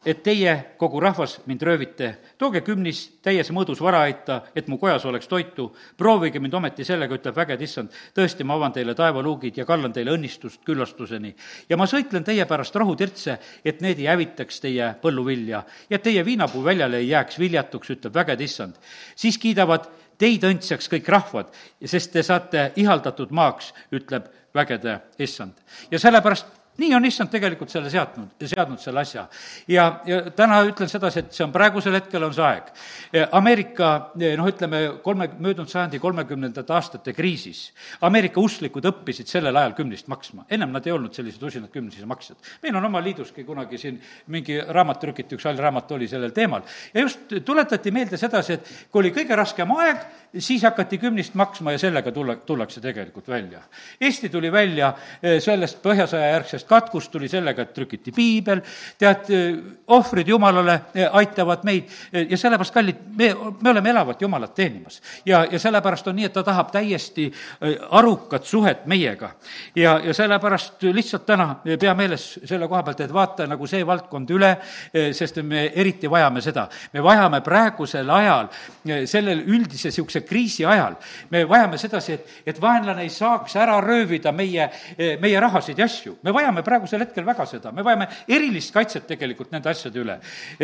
et 0.06 0.22
teie, 0.24 0.54
kogu 0.78 1.00
rahvas, 1.00 1.40
mind 1.48 1.62
röövite. 1.64 2.10
tooge 2.38 2.62
kümnis 2.62 3.06
täies 3.24 3.50
mõõdus 3.52 3.82
varaaita, 3.82 4.42
et 4.56 4.68
mu 4.68 4.78
kojas 4.78 5.06
oleks 5.06 5.28
toitu. 5.28 5.76
proovige 5.98 6.40
mind 6.40 6.54
ometi 6.54 6.84
sellega, 6.84 7.16
ütleb 7.16 7.36
vägede 7.36 7.64
issand. 7.64 7.90
tõesti, 8.16 8.44
ma 8.44 8.54
avan 8.54 8.72
teile 8.72 8.96
taevaluugid 8.96 9.58
ja 9.58 9.66
kallan 9.66 9.94
teile 9.94 10.12
õnnistust 10.12 10.64
küllastuseni. 10.66 11.36
ja 11.70 11.78
ma 11.78 11.86
sõitlen 11.86 12.24
teie 12.24 12.46
pärast 12.46 12.76
rohutirtse, 12.76 13.40
et 13.66 13.82
need 13.82 14.00
ei 14.00 14.06
hävitaks 14.06 14.60
teie 14.60 14.96
põlluvilja 15.02 15.64
ja 15.90 16.00
teie 16.00 16.26
viinapuu 16.26 16.64
väljale 16.64 16.98
ei 16.98 17.10
jääks 17.10 17.40
viljatuks, 17.40 17.90
ütleb 17.90 18.14
vägede 18.14 18.44
issand. 18.44 18.76
siis 19.16 19.38
kiidavad 19.38 19.88
teid 20.20 20.44
õndsaks 20.44 20.90
kõik 20.92 21.08
rahvad, 21.10 21.50
sest 21.86 22.12
te 22.14 22.24
saate 22.26 22.70
ihaldatud 22.80 23.32
maaks, 23.32 23.74
ütleb 23.96 24.28
vägede 24.56 25.00
issand. 25.20 25.54
ja 25.92 26.00
sellepärast 26.00 26.59
nii 26.80 26.94
on 26.96 27.06
issand 27.06 27.32
tegelikult 27.34 27.72
selle 27.72 27.90
seadnud, 27.92 28.32
seadnud 28.40 28.80
selle 28.82 29.04
asja. 29.04 29.26
ja, 29.68 29.88
ja 30.08 30.22
täna 30.36 30.62
ütlen 30.68 30.90
sedasi, 30.92 31.24
et 31.24 31.36
see 31.36 31.46
on 31.46 31.54
praegusel 31.54 31.96
hetkel 31.98 32.24
on 32.26 32.34
see 32.36 32.46
aeg. 32.46 32.72
Ameerika, 33.36 33.90
noh, 34.20 34.50
ütleme 34.50 34.82
kolme, 35.04 35.30
möödunud 35.40 35.70
sajandi 35.72 36.00
kolmekümnendate 36.00 36.74
aastate 36.74 37.14
kriisis, 37.18 37.70
Ameerika 38.06 38.42
usklikud 38.42 38.86
õppisid 38.90 39.30
sellel 39.32 39.56
ajal 39.56 39.76
kümnist 39.78 40.08
maksma. 40.12 40.46
ennem 40.50 40.72
nad 40.72 40.88
ei 40.88 40.94
olnud 40.96 41.14
sellised 41.14 41.44
usinad 41.44 41.72
kümnise 41.74 42.06
maksjad. 42.06 42.38
meil 42.64 42.76
on 42.76 42.86
oma 42.86 43.04
liiduski 43.04 43.44
kunagi 43.44 43.78
siin 43.78 44.02
mingi 44.28 44.60
raamat 44.68 45.00
trükiti, 45.00 45.36
üks 45.36 45.46
hall 45.46 45.58
raamat 45.58 45.92
oli 45.92 46.08
sellel 46.08 46.32
teemal. 46.32 46.62
ja 46.94 47.02
just 47.02 47.20
tuletati 47.46 47.92
meelde 47.92 48.18
sedasi, 48.18 48.54
et 48.54 48.74
kui 48.92 49.04
oli 49.04 49.14
kõige 49.16 49.36
raskem 49.36 49.72
aeg, 49.78 50.06
siis 50.38 50.64
hakati 50.64 50.98
kümnist 50.98 51.36
maksma 51.36 51.74
ja 51.74 51.82
sellega 51.82 52.12
tulla, 52.12 52.36
tullakse 52.46 52.82
tegelikult 52.82 53.28
välja. 53.28 53.62
Eesti 54.02 54.30
tuli 54.30 54.52
välja 54.52 54.94
eh, 55.24 55.40
sellest 55.42 55.82
põhjasõja 55.84 56.34
järgsest 56.36 56.69
katkust, 56.70 57.12
tuli 57.12 57.28
sellega, 57.30 57.66
et 57.66 57.74
trükiti 57.74 58.14
piibel, 58.16 58.62
tead, 59.00 59.30
eh, 59.34 59.58
ohvrid 59.96 60.28
Jumalale 60.28 60.76
eh, 60.94 61.08
aitavad 61.22 61.66
meid 61.68 61.90
ja 62.14 62.38
sellepärast, 62.38 62.74
kallid, 62.74 63.02
me, 63.18 63.32
me 63.62 63.70
oleme 63.70 63.90
elavat 63.90 64.22
Jumalat 64.22 64.54
teenimas. 64.56 65.02
ja, 65.26 65.46
ja 65.52 65.60
sellepärast 65.60 66.08
on 66.08 66.16
nii, 66.16 66.30
et 66.30 66.34
ta 66.34 66.44
tahab 66.44 66.72
täiesti 66.72 67.30
arukat 67.90 68.46
suhet 68.46 68.86
meiega. 68.86 69.32
ja, 69.76 70.00
ja 70.04 70.14
sellepärast 70.14 70.84
lihtsalt 70.84 71.26
täna 71.26 71.56
pea 71.80 71.96
meeles 71.96 72.40
selle 72.46 72.68
koha 72.68 72.84
pealt, 72.84 73.02
et 73.02 73.14
vaata 73.14 73.48
nagu 73.48 73.68
see 73.68 73.86
valdkond 73.86 74.30
üle, 74.32 74.56
sest 75.14 75.42
me 75.44 75.66
eriti 75.76 76.10
vajame 76.10 76.42
seda. 76.42 76.68
me 76.94 77.04
vajame 77.04 77.42
praegusel 77.42 78.10
ajal 78.10 78.50
sellel 79.06 79.44
üldise 79.46 79.90
niisuguse 79.90 80.22
kriisi 80.22 80.66
ajal 80.66 80.96
me 81.30 81.44
vajame 81.50 81.78
sedasi, 81.78 82.14
et, 82.14 82.34
et 82.46 82.62
vaenlane 82.62 83.04
ei 83.06 83.12
saaks 83.14 83.56
ära 83.60 83.80
röövida 83.84 84.32
meie, 84.36 84.70
meie 85.22 85.40
rahasid 85.40 85.80
ja 85.80 85.88
asju. 85.90 86.18
me 86.24 86.34
vajame 86.34 86.49
vajame 86.50 86.64
praegusel 86.66 87.04
hetkel 87.04 87.26
väga 87.26 87.46
seda, 87.48 87.72
me 87.76 87.84
vajame 87.86 88.08
erilist 88.28 88.74
kaitset 88.74 89.06
tegelikult 89.08 89.52
nende 89.54 89.70
asjade 89.70 90.00
üle. 90.02 90.18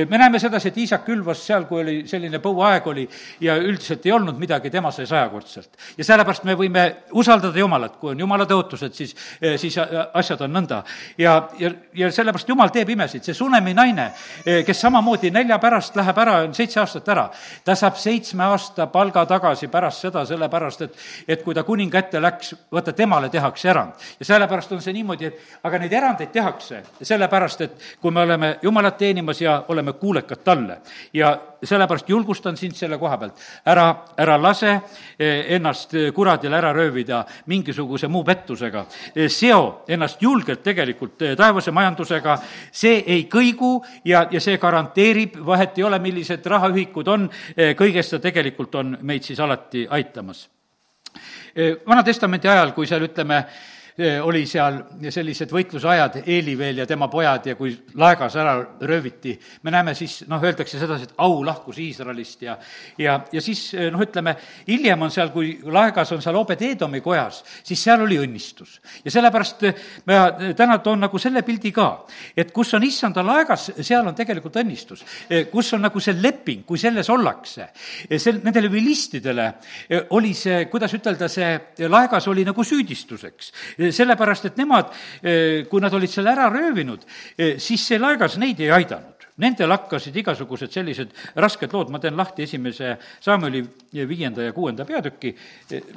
me 0.09 0.17
näeme 0.17 0.39
sedasi, 0.39 0.69
et 0.69 0.77
Iisak 0.77 1.05
külvas 1.05 1.43
seal, 1.45 1.65
kui 1.69 1.81
oli 1.81 1.95
selline 2.09 2.39
põuaeg 2.43 2.87
oli 2.89 3.05
ja 3.41 3.57
üldiselt 3.57 4.05
ei 4.05 4.11
olnud 4.15 4.39
midagi, 4.39 4.69
tema 4.69 4.91
sai 4.91 5.05
sajakordselt. 5.05 5.77
ja 5.97 6.03
sellepärast 6.03 6.43
me 6.43 6.55
võime 6.55 6.85
usaldada 7.11 7.59
Jumalat, 7.59 7.97
kui 7.99 8.11
on 8.11 8.19
Jumala 8.19 8.45
tõotused, 8.49 8.93
siis, 8.93 9.15
siis 9.61 9.77
asjad 10.13 10.41
on 10.41 10.53
nõnda. 10.57 10.83
ja, 11.17 11.35
ja, 11.59 11.71
ja 11.93 12.11
sellepärast 12.11 12.49
Jumal 12.49 12.73
teeb 12.73 12.89
imesid, 12.95 13.23
see 13.23 13.37
Sunemi 13.37 13.73
naine, 13.73 14.11
kes 14.65 14.81
samamoodi 14.81 15.31
nelja 15.31 15.59
pärast 15.61 15.95
läheb 15.95 16.17
ära, 16.25 16.39
on 16.47 16.53
seitse 16.57 16.79
aastat 16.81 17.09
ära, 17.13 17.29
ta 17.65 17.75
saab 17.75 17.99
seitsme 18.01 18.43
aasta 18.49 18.87
palga 18.87 19.25
tagasi 19.29 19.69
pärast 19.71 20.07
seda, 20.07 20.25
sellepärast 20.25 20.87
et, 20.87 20.97
et 21.27 21.43
kui 21.45 21.55
ta 21.55 21.63
kuninga 21.63 21.99
ette 21.99 22.21
läks, 22.21 22.55
vaata, 22.71 22.93
temale 22.93 23.29
tehakse 23.29 23.69
erand. 23.69 24.05
ja 24.19 24.25
sellepärast 24.25 24.71
on 24.71 24.81
see 24.81 24.93
niimoodi, 24.95 25.29
et 25.29 25.65
aga 25.67 25.74
neid 25.79 25.93
erandeid 25.93 26.31
tehakse. 26.31 26.83
Sellepärast, 27.01 27.61
et 27.61 27.83
kui 28.01 28.11
me 28.11 28.21
oleme 28.21 28.55
Jumalat 28.61 28.97
teenimas 28.97 29.41
ja 29.41 29.63
oleme 29.67 29.93
kuulekad 29.93 30.43
talle. 30.43 30.79
Ja 31.13 31.35
sellepärast 31.65 32.09
julgustan 32.09 32.57
sind 32.57 32.75
selle 32.77 32.97
koha 32.97 33.17
pealt, 33.17 33.41
ära, 33.65 33.85
ära 34.17 34.37
lase 34.41 34.71
eh, 35.19 35.55
ennast 35.55 35.93
kuradile 36.15 36.57
ära 36.57 36.73
röövida 36.75 37.23
mingisuguse 37.51 38.07
muu 38.11 38.23
pettusega. 38.23 38.85
Eh, 39.15 39.29
seo 39.29 39.83
ennast 39.87 40.21
julgelt 40.21 40.63
tegelikult 40.63 41.21
eh, 41.21 41.35
taevase 41.37 41.73
majandusega, 41.75 42.37
see 42.71 43.01
ei 43.05 43.27
kõigu 43.31 43.77
ja, 44.05 44.25
ja 44.31 44.41
see 44.41 44.57
garanteerib, 44.61 45.39
vahet. 45.45 45.77
Ei 45.77 45.83
ole, 45.83 45.99
millised 45.99 46.45
rahaühikud 46.47 47.07
on, 47.11 47.25
kõigest 47.77 48.13
ta 48.15 48.19
tegelikult 48.23 48.75
on 48.79 48.97
meid 49.03 49.25
siis 49.25 49.39
alati 49.43 49.83
aitamas. 49.91 50.45
Vana-testamendi 51.87 52.47
ajal, 52.51 52.71
kui 52.75 52.87
seal 52.87 53.03
ütleme, 53.07 53.41
oli 53.95 54.41
seal 54.43 54.81
sellised 55.07 55.51
võitlusajad, 55.55 56.17
Eeli 56.27 56.57
veel 56.59 56.81
ja 56.81 56.85
tema 56.87 57.07
pojad 57.07 57.45
ja 57.47 57.53
kui 57.55 57.71
laegas 57.95 58.33
ära 58.35 58.57
rööviti, 58.83 59.31
me 59.63 59.71
näeme 59.71 59.93
siis, 59.95 60.25
noh, 60.27 60.41
öeldakse 60.43 60.79
sedasi, 60.81 61.07
et 61.07 61.13
au 61.23 61.37
lahkus 61.47 61.79
Iisraelist 61.79 62.43
ja 62.43 62.57
ja, 62.99 63.21
ja 63.31 63.43
siis 63.43 63.69
noh, 63.93 64.03
ütleme, 64.03 64.33
hiljem 64.67 65.05
on 65.07 65.13
seal, 65.15 65.31
kui 65.31 65.53
laegas 65.63 66.11
on 66.11 66.23
seal 66.23 66.35
Obed-Edomi 66.35 66.99
kojas, 67.05 67.39
siis 67.63 67.85
seal 67.87 68.03
oli 68.03 68.17
õnnistus. 68.19 68.81
ja 69.05 69.13
sellepärast 69.15 69.63
ma 70.11 70.19
täna 70.57 70.77
toon 70.83 71.05
nagu 71.05 71.21
selle 71.21 71.45
pildi 71.47 71.71
ka, 71.71 71.87
et 72.35 72.51
kus 72.51 72.73
on 72.75 72.83
issanda 72.83 73.23
laegas, 73.23 73.69
seal 73.79 74.03
on 74.03 74.15
tegelikult 74.15 74.59
õnnistus. 74.59 75.05
kus 75.51 75.71
on 75.73 75.87
nagu 75.87 76.03
see 76.03 76.19
leping, 76.19 76.65
kui 76.67 76.77
selles 76.77 77.09
ollakse. 77.09 77.69
sel, 78.17 78.43
nendele 78.43 78.71
vilistidele 78.71 79.47
oli 80.19 80.33
see, 80.35 80.65
kuidas 80.67 80.99
ütelda, 80.99 81.31
see 81.31 81.87
laegas 81.87 82.27
oli 82.27 82.43
nagu 82.43 82.63
süüdistuseks 82.63 83.53
sellepärast, 83.93 84.49
et 84.49 84.57
nemad, 84.57 84.93
kui 85.69 85.83
nad 85.83 85.93
olid 85.93 86.11
selle 86.11 86.31
ära 86.31 86.47
röövinud, 86.53 87.03
siis 87.61 87.83
see 87.89 87.99
laegas 88.01 88.39
neid 88.41 88.61
ei 88.63 88.71
aidanud. 88.75 89.27
Nendel 89.43 89.73
hakkasid 89.73 90.15
igasugused 90.15 90.71
sellised 90.71 91.11
rasked 91.43 91.73
lood, 91.75 91.89
ma 91.91 91.99
teen 91.99 92.15
lahti 92.15 92.45
esimese 92.45 92.93
Samueli 93.19 93.65
viienda 94.07 94.45
ja 94.45 94.53
kuuenda 94.55 94.85
peatüki, 94.87 95.33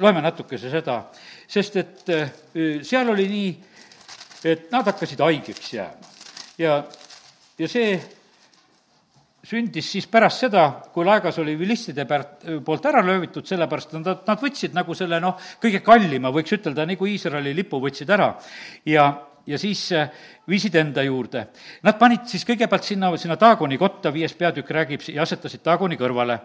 loeme 0.03 0.23
natukese 0.25 0.71
seda, 0.73 0.97
sest 1.47 1.79
et 1.79 2.13
seal 2.83 3.13
oli 3.15 3.29
nii, 3.31 3.49
et 4.51 4.67
nad 4.73 4.91
hakkasid 4.91 5.23
haigeks 5.23 5.73
jääma. 5.73 6.15
ja, 6.59 6.83
ja 7.59 7.71
see 7.71 7.95
sündis 9.45 9.87
siis 9.93 10.07
pärast 10.11 10.43
seda, 10.43 10.65
kui 10.93 11.05
laegas 11.07 11.39
oli 11.39 11.55
vilistide 11.59 12.05
pealt, 12.05 12.43
poolt 12.65 12.85
ära 12.89 13.01
löövitud, 13.05 13.47
sellepärast 13.47 13.95
nad, 13.99 14.11
nad 14.27 14.43
võtsid 14.43 14.75
nagu 14.75 14.95
selle 14.97 15.21
noh, 15.23 15.39
kõige 15.61 15.81
kallima, 15.85 16.33
võiks 16.35 16.57
ütelda, 16.57 16.85
nagu 16.89 17.07
Iisraeli 17.07 17.55
lipu 17.55 17.79
võtsid 17.81 18.11
ära 18.11 18.33
ja, 18.89 19.07
ja 19.47 19.59
siis 19.61 19.85
äh, 19.95 20.11
viisid 20.49 20.75
enda 20.75 21.05
juurde. 21.07 21.47
Nad 21.87 21.99
panid 22.01 22.27
siis 22.31 22.43
kõigepealt 22.47 22.87
sinna, 22.87 23.13
sinna 23.17 23.39
Taagoni 23.39 23.79
kotta, 23.79 24.13
viies 24.13 24.35
peatükk 24.35 24.71
räägib, 24.75 25.07
ja 25.13 25.23
asetasid 25.23 25.63
Taagoni 25.63 25.99
kõrvale 25.99 26.39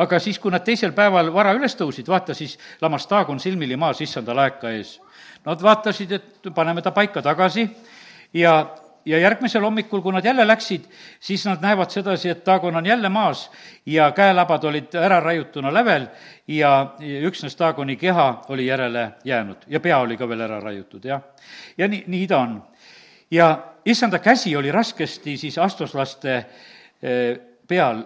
aga 0.00 0.18
siis, 0.20 0.38
kui 0.40 0.52
nad 0.52 0.64
teisel 0.64 0.94
päeval 0.96 1.28
vara 1.32 1.52
üles 1.56 1.74
tõusid, 1.76 2.08
vaata 2.08 2.34
siis 2.36 2.56
lamas 2.80 3.06
Taagon 3.08 3.40
silmili 3.40 3.76
maas 3.76 4.00
issanda 4.00 4.36
laeka 4.36 4.72
ees. 4.72 4.94
Nad 5.44 5.60
vaatasid, 5.64 6.12
et 6.12 6.52
paneme 6.54 6.82
ta 6.84 6.92
paika 6.96 7.22
tagasi 7.24 7.66
ja 8.36 8.54
ja 9.04 9.18
järgmisel 9.18 9.62
hommikul, 9.62 10.00
kui 10.00 10.12
nad 10.12 10.24
jälle 10.24 10.46
läksid, 10.46 10.84
siis 11.20 11.44
nad 11.46 11.62
näevad 11.62 11.90
sedasi, 11.90 12.28
et 12.28 12.44
Taagon 12.44 12.76
on 12.76 12.86
jälle 12.86 13.08
maas 13.08 13.50
ja 13.86 14.10
käelabad 14.12 14.64
olid 14.64 14.94
ära 14.94 15.20
raiutuna 15.20 15.72
lävel 15.74 16.06
ja 16.48 16.94
üksnes 17.00 17.56
Taagoni 17.56 17.96
keha 17.96 18.44
oli 18.48 18.66
järele 18.66 19.10
jäänud 19.24 19.66
ja 19.66 19.80
pea 19.80 19.98
oli 19.98 20.16
ka 20.16 20.28
veel 20.28 20.40
ära 20.40 20.60
raiutud, 20.60 21.04
jah. 21.04 21.22
ja 21.78 21.88
nii, 21.88 22.04
nii 22.06 22.26
ta 22.26 22.38
on. 22.38 22.62
ja 23.30 23.58
issanda 23.84 24.18
käsi 24.18 24.56
oli 24.56 24.72
raskesti 24.72 25.36
siis 25.36 25.58
astuslaste 25.58 26.36
eh, 27.02 27.38
peal, 27.68 28.02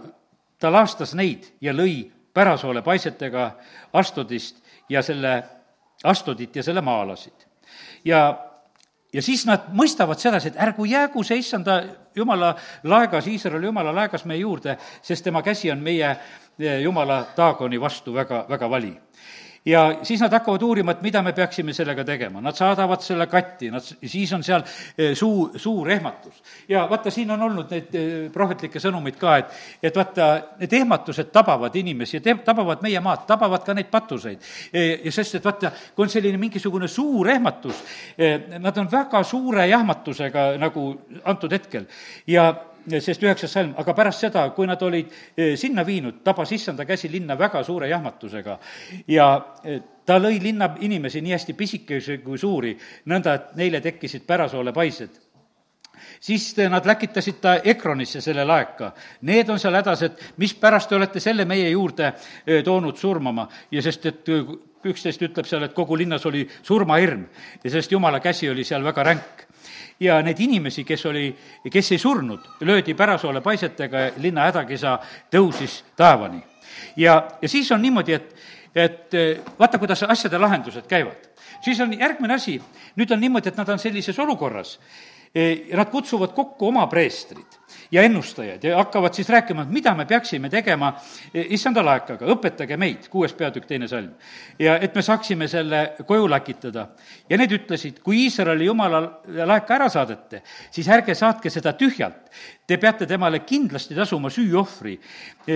ta 0.59 0.72
laastas 0.72 1.14
neid 1.14 1.54
ja 1.61 1.72
lõi 1.72 2.11
pärasoole 2.35 2.83
paisetega 2.83 3.50
Astudist 3.92 4.62
ja 4.88 5.02
selle, 5.02 5.42
Astudit 6.04 6.57
ja 6.57 6.62
selle 6.62 6.80
maalasid. 6.80 7.46
ja 8.04 8.54
ja 9.14 9.22
siis 9.22 9.46
nad 9.46 9.70
mõistavad 9.72 10.18
sedasi, 10.20 10.53
et 10.53 10.61
ärgu 10.61 10.85
jäägu 10.90 11.22
see 11.24 11.38
issanda 11.38 11.79
jumala 12.16 12.55
laegas, 12.83 13.27
Iisraeli 13.31 13.70
jumala 13.70 13.94
laegas 13.94 14.27
meie 14.29 14.42
juurde, 14.42 14.77
sest 15.03 15.24
tema 15.24 15.42
käsi 15.42 15.70
on 15.72 15.83
meie 15.83 16.11
eh, 16.11 16.81
jumala 16.83 17.22
taagoni 17.37 17.81
vastu 17.81 18.14
väga, 18.14 18.44
väga 18.50 18.70
vali 18.70 18.94
ja 19.64 19.98
siis 20.03 20.20
nad 20.20 20.33
hakkavad 20.33 20.62
uurima, 20.62 20.92
et 20.92 21.03
mida 21.03 21.22
me 21.22 21.33
peaksime 21.33 21.72
sellega 21.72 22.05
tegema. 22.05 22.40
Nad 22.44 22.57
saadavad 22.57 23.00
selle 23.03 23.27
katti, 23.27 23.70
nad, 23.72 23.85
siis 23.85 24.33
on 24.37 24.44
seal 24.44 24.64
eh, 24.98 25.14
suu, 25.16 25.48
suur 25.57 25.90
ehmatus. 25.90 26.42
ja 26.68 26.85
vaata, 26.90 27.11
siin 27.11 27.31
on 27.31 27.42
olnud 27.42 27.72
neid 27.72 27.96
eh, 27.96 28.12
prohvetlikke 28.33 28.81
sõnumeid 28.81 29.16
ka, 29.20 29.37
et, 29.40 29.57
et 29.83 29.96
vaata, 29.96 30.29
need 30.61 30.77
ehmatused 30.81 31.33
tabavad 31.33 31.77
inimesi 31.77 32.20
tabavad 32.44 32.83
meie 32.83 33.00
maad, 33.00 33.24
tabavad 33.27 33.64
ka 33.64 33.74
neid 33.74 33.88
patuseid. 33.90 34.44
Eh, 34.72 35.00
ja 35.05 35.12
sest, 35.12 35.40
et 35.40 35.44
vaata, 35.44 35.72
kui 35.94 36.05
on 36.05 36.12
selline 36.12 36.38
mingisugune 36.40 36.88
suur 36.88 37.31
ehmatus, 37.31 37.81
nad 38.61 38.79
on 38.79 38.88
väga 38.90 39.22
suure 39.24 39.66
jahmatusega 39.68 40.55
nagu 40.61 40.87
antud 41.24 41.53
hetkel 41.53 41.87
ja 42.29 42.50
sest 43.01 43.23
üheksas 43.25 43.53
salm, 43.53 43.75
aga 43.81 43.94
pärast 43.97 44.25
seda, 44.25 44.44
kui 44.57 44.68
nad 44.68 44.83
olid 44.83 45.12
eh, 45.37 45.55
sinna 45.61 45.85
viinud, 45.87 46.23
tabas 46.25 46.53
issanda 46.53 46.87
käsi 46.88 47.11
linna 47.12 47.38
väga 47.38 47.62
suure 47.64 47.88
jahmatusega. 47.88 48.59
Ja 49.09 49.29
eh, 49.64 49.81
ta 50.07 50.18
lõi 50.20 50.38
linna 50.42 50.75
inimesi 50.81 51.23
nii 51.25 51.37
hästi 51.37 51.57
pisikesi 51.59 52.18
kui 52.25 52.38
suuri, 52.38 52.75
nõnda 53.11 53.38
et 53.38 53.55
neile 53.61 53.81
tekkisid 53.85 54.27
pärasoole 54.27 54.73
paised. 54.73 55.20
Siis 56.20 56.55
nad 56.68 56.87
läkitasid 56.87 57.40
ta 57.40 57.55
Ekronisse, 57.64 58.20
selle 58.20 58.44
laeka. 58.44 58.92
Need 59.29 59.49
on 59.53 59.59
seal 59.61 59.77
hädas, 59.77 60.03
et 60.03 60.23
mispärast 60.40 60.88
te 60.88 60.97
olete 60.97 61.20
selle 61.20 61.44
meie 61.49 61.68
juurde 61.70 62.12
eh, 62.12 62.62
toonud 62.64 62.97
surmama? 63.01 63.49
Ja 63.73 63.83
sest, 63.85 64.07
et 64.07 64.33
üksteist 64.87 65.23
ütleb 65.23 65.47
seal, 65.49 65.62
et 65.66 65.75
kogu 65.75 65.97
linnas 65.99 66.27
oli 66.27 66.44
surmahirm 66.62 67.27
ja 67.64 67.70
sest 67.70 67.92
jumala 67.92 68.20
käsi 68.20 68.51
oli 68.51 68.64
seal 68.64 68.85
väga 68.85 69.03
ränk 69.03 69.47
ja 70.01 70.18
neid 70.23 70.40
inimesi, 70.40 70.85
kes 70.85 71.07
oli, 71.07 71.29
kes 71.73 71.92
ei 71.92 71.99
surnud, 71.99 72.40
löödi 72.61 72.94
pärasoole 72.94 73.40
paisetega, 73.40 74.09
linna 74.16 74.49
hädakisa 74.49 74.99
tõusis 75.33 75.83
taevani. 75.97 76.42
ja, 76.97 77.29
ja 77.42 77.49
siis 77.49 77.73
on 77.73 77.83
niimoodi, 77.83 78.12
et, 78.12 78.35
et 78.75 79.16
vaata, 79.59 79.79
kuidas 79.79 80.03
asjade 80.03 80.38
lahendused 80.38 80.87
käivad. 80.87 81.31
siis 81.61 81.81
on 81.81 81.99
järgmine 81.99 82.35
asi, 82.35 82.61
nüüd 82.97 83.12
on 83.12 83.20
niimoodi, 83.20 83.49
et 83.49 83.57
nad 83.57 83.68
on 83.68 83.79
sellises 83.79 84.18
olukorras, 84.18 84.79
ja 84.79 85.13
nad 85.75 85.90
kutsuvad 85.90 86.35
kokku 86.35 86.68
oma 86.68 86.87
preestrid 86.87 87.59
ja 87.90 88.03
ennustajad 88.03 88.64
ja 88.64 88.77
hakkavad 88.77 89.14
siis 89.14 89.29
rääkima, 89.29 89.62
et 89.62 89.70
mida 89.70 89.94
me 89.94 90.07
peaksime 90.07 90.49
tegema 90.51 90.92
issanda 91.35 91.83
laekaga, 91.85 92.27
õpetage 92.35 92.77
meid, 92.79 93.09
kuues 93.11 93.35
peatükk, 93.35 93.66
teine 93.66 93.88
salm. 93.88 94.12
ja 94.59 94.77
et 94.79 94.94
me 94.94 95.03
saaksime 95.03 95.49
selle 95.49 95.83
koju 96.07 96.29
läkitada. 96.31 96.87
ja 97.31 97.38
need 97.38 97.53
ütlesid, 97.53 98.01
kui 98.03 98.25
Iisraeli 98.25 98.64
jumala 98.64 99.01
laeka 99.27 99.75
ära 99.75 99.88
saadete, 99.88 100.42
siis 100.70 100.88
ärge 100.88 101.14
saatke 101.14 101.51
seda 101.51 101.73
tühjalt. 101.73 102.31
Te 102.66 102.77
peate 102.79 103.07
temale 103.07 103.38
kindlasti 103.38 103.94
tasuma 103.94 104.31
süüohvri, 104.31 104.99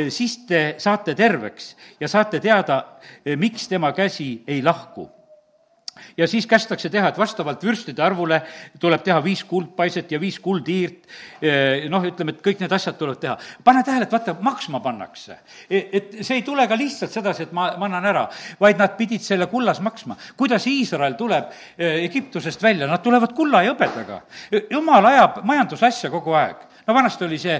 siis 0.09 0.39
te 0.47 0.75
saate 0.79 1.15
terveks 1.15 1.77
ja 2.01 2.09
saate 2.09 2.41
teada, 2.41 2.83
miks 3.37 3.69
tema 3.69 3.93
käsi 3.93 4.43
ei 4.47 4.63
lahku 4.63 5.09
ja 6.17 6.29
siis 6.29 6.47
kästakse 6.47 6.91
teha, 6.93 7.09
et 7.09 7.19
vastavalt 7.19 7.65
vürstide 7.65 8.03
arvule 8.05 8.41
tuleb 8.81 9.03
teha 9.05 9.19
viis 9.25 9.45
kuldpaiset 9.49 10.13
ja 10.13 10.21
viis 10.21 10.39
kuldhiirt, 10.43 11.09
noh, 11.91 12.07
ütleme, 12.09 12.35
et 12.35 12.43
kõik 12.45 12.63
need 12.63 12.73
asjad 12.75 12.99
tuleb 12.99 13.21
teha. 13.21 13.37
pane 13.65 13.83
tähele, 13.85 14.07
et 14.09 14.13
vaata, 14.13 14.37
maksma 14.45 14.81
pannakse. 14.85 15.39
E, 15.71 15.83
et 15.93 16.17
see 16.23 16.41
ei 16.41 16.47
tule 16.47 16.67
ka 16.69 16.77
lihtsalt 16.79 17.13
sedasi, 17.15 17.49
et 17.49 17.53
ma, 17.57 17.71
ma 17.79 17.89
annan 17.89 18.09
ära, 18.09 18.25
vaid 18.61 18.79
nad 18.81 18.97
pidid 18.99 19.25
selle 19.25 19.47
kullas 19.51 19.81
maksma. 19.85 20.17
kuidas 20.37 20.67
Iisrael 20.67 21.17
tuleb 21.19 21.53
e, 21.77 21.93
Egiptusest 22.05 22.63
välja, 22.63 22.87
nad 22.87 23.03
tulevad 23.03 23.35
kulla 23.37 23.63
ja 23.63 23.75
hõbedaga. 23.75 24.23
jumal 24.71 25.13
ajab 25.13 25.43
majandusasja 25.49 26.11
kogu 26.11 26.37
aeg 26.39 26.69
no 26.89 26.97
vanasti 26.97 27.27
oli 27.29 27.39
see 27.41 27.57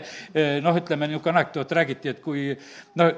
noh, 0.65 0.77
ütleme 0.77 1.09
niisugune 1.09 1.37
anekdoot 1.37 1.73
räägiti, 1.79 2.13
et 2.15 2.23
kui 2.25 2.49
no 2.99 3.09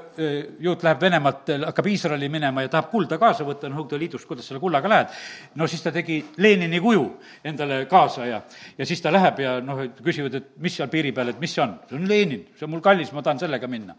juut 0.59 0.83
läheb 0.83 1.01
Venemaalt, 1.01 1.53
hakkab 1.65 1.87
Iisraeli 1.87 2.29
minema 2.31 2.65
ja 2.65 2.71
tahab 2.71 2.91
kulda 2.91 3.17
kaasa 3.21 3.47
võtta, 3.47 3.69
noh, 3.69 3.81
Nõukogude 3.81 3.99
Liidus, 4.01 4.25
kuidas 4.29 4.47
selle 4.47 4.61
kullaga 4.61 4.89
lähed, 4.91 5.15
no 5.57 5.67
siis 5.69 5.81
ta 5.83 5.91
tegi 5.93 6.19
Lenini 6.43 6.79
kuju 6.83 7.05
endale 7.47 7.85
kaasa 7.89 8.27
ja, 8.27 8.41
ja 8.77 8.87
siis 8.87 9.01
ta 9.01 9.11
läheb 9.13 9.39
ja 9.41 9.55
noh, 9.63 9.81
küsivad, 10.03 10.35
et 10.37 10.49
mis 10.61 10.75
seal 10.77 10.89
piiri 10.91 11.13
peal, 11.15 11.31
et 11.33 11.39
mis 11.41 11.53
see 11.53 11.63
on? 11.63 11.77
see 11.89 11.97
on 11.97 12.07
Lenin, 12.09 12.43
see 12.57 12.67
on 12.67 12.73
mul 12.75 12.83
kallis, 12.83 13.11
ma 13.15 13.23
tahan 13.25 13.41
sellega 13.41 13.69
minna. 13.71 13.95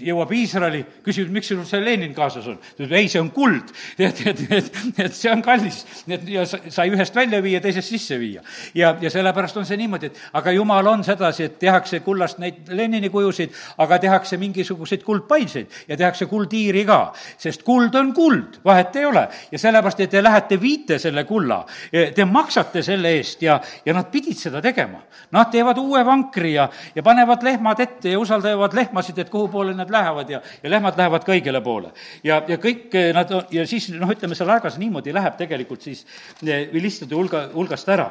jõuab 0.00 0.32
Iisraeli, 0.34 0.82
küsib, 1.04 1.30
miks 1.34 1.50
sul 1.52 1.62
see 1.68 1.82
Lenin 1.84 2.14
kaasas 2.16 2.48
on? 2.50 2.58
ta 2.60 2.84
ütleb, 2.84 2.96
ei, 3.00 3.10
see 3.12 3.22
on 3.22 3.30
kuld, 3.34 3.74
et, 3.98 4.22
et, 4.32 4.44
et, 4.60 4.80
et 5.06 5.16
see 5.16 5.32
on 5.32 5.44
kallis, 5.44 5.82
et 6.08 6.28
ja 6.30 6.46
sai 6.46 6.88
ühest 6.92 7.16
välja 7.16 7.42
viia, 7.44 7.60
teisest 7.62 7.92
sisse 7.92 8.18
viia. 8.20 8.44
ja, 8.74 8.94
ja 9.00 9.12
sellepärast 9.12 9.60
on 9.60 9.68
see 9.68 9.78
niimoodi, 9.80 10.10
et 10.10 10.22
aga 10.40 10.54
jumal 10.56 10.92
on 10.94 11.04
sedasi, 11.06 11.39
et 11.40 11.58
tehakse 11.58 12.00
kullast 12.04 12.38
neid 12.38 12.70
Lenini 12.76 13.10
kujusid, 13.10 13.52
aga 13.78 13.98
tehakse 13.98 14.36
mingisuguseid 14.40 15.02
kuldpaiseid 15.06 15.86
ja 15.88 15.96
tehakse 15.96 16.26
kuldiiri 16.30 16.84
ka, 16.88 17.00
sest 17.38 17.62
kuld 17.66 17.94
on 17.98 18.12
kuld, 18.14 18.60
vahet 18.64 18.96
ei 18.96 19.06
ole. 19.06 19.28
ja 19.52 19.58
sellepärast, 19.58 20.00
et 20.00 20.10
te 20.10 20.22
lähete 20.22 20.60
viite 20.60 20.98
selle 20.98 21.24
kulla, 21.24 21.64
te 21.90 22.24
maksate 22.24 22.82
selle 22.82 23.14
eest 23.18 23.42
ja, 23.42 23.60
ja 23.84 23.94
nad 23.94 24.10
pidid 24.10 24.38
seda 24.38 24.62
tegema. 24.62 25.02
Nad 25.32 25.50
teevad 25.52 25.78
uue 25.78 26.02
vankri 26.06 26.54
ja, 26.54 26.68
ja 26.94 27.02
panevad 27.02 27.42
lehmad 27.46 27.80
ette 27.80 28.14
ja 28.14 28.18
usaldavad 28.18 28.74
lehmasid, 28.74 29.18
et 29.18 29.30
kuhu 29.30 29.48
poole 29.48 29.74
nad 29.74 29.90
lähevad 29.90 30.30
ja, 30.30 30.40
ja 30.62 30.70
lehmad 30.70 30.98
lähevad 30.98 31.24
ka 31.26 31.34
õigele 31.34 31.62
poole. 31.64 31.92
ja, 32.24 32.42
ja 32.48 32.58
kõik 32.60 32.94
nad, 33.14 33.32
ja 33.50 33.66
siis 33.66 33.90
noh, 33.94 34.10
ütleme 34.10 34.38
seal 34.38 34.50
aegas 34.50 34.78
niimoodi 34.78 35.14
läheb 35.14 35.36
tegelikult 35.38 35.82
siis 35.86 36.04
vilistade 36.42 37.14
hulga, 37.14 37.48
hulgast 37.54 37.88
ära 37.88 38.10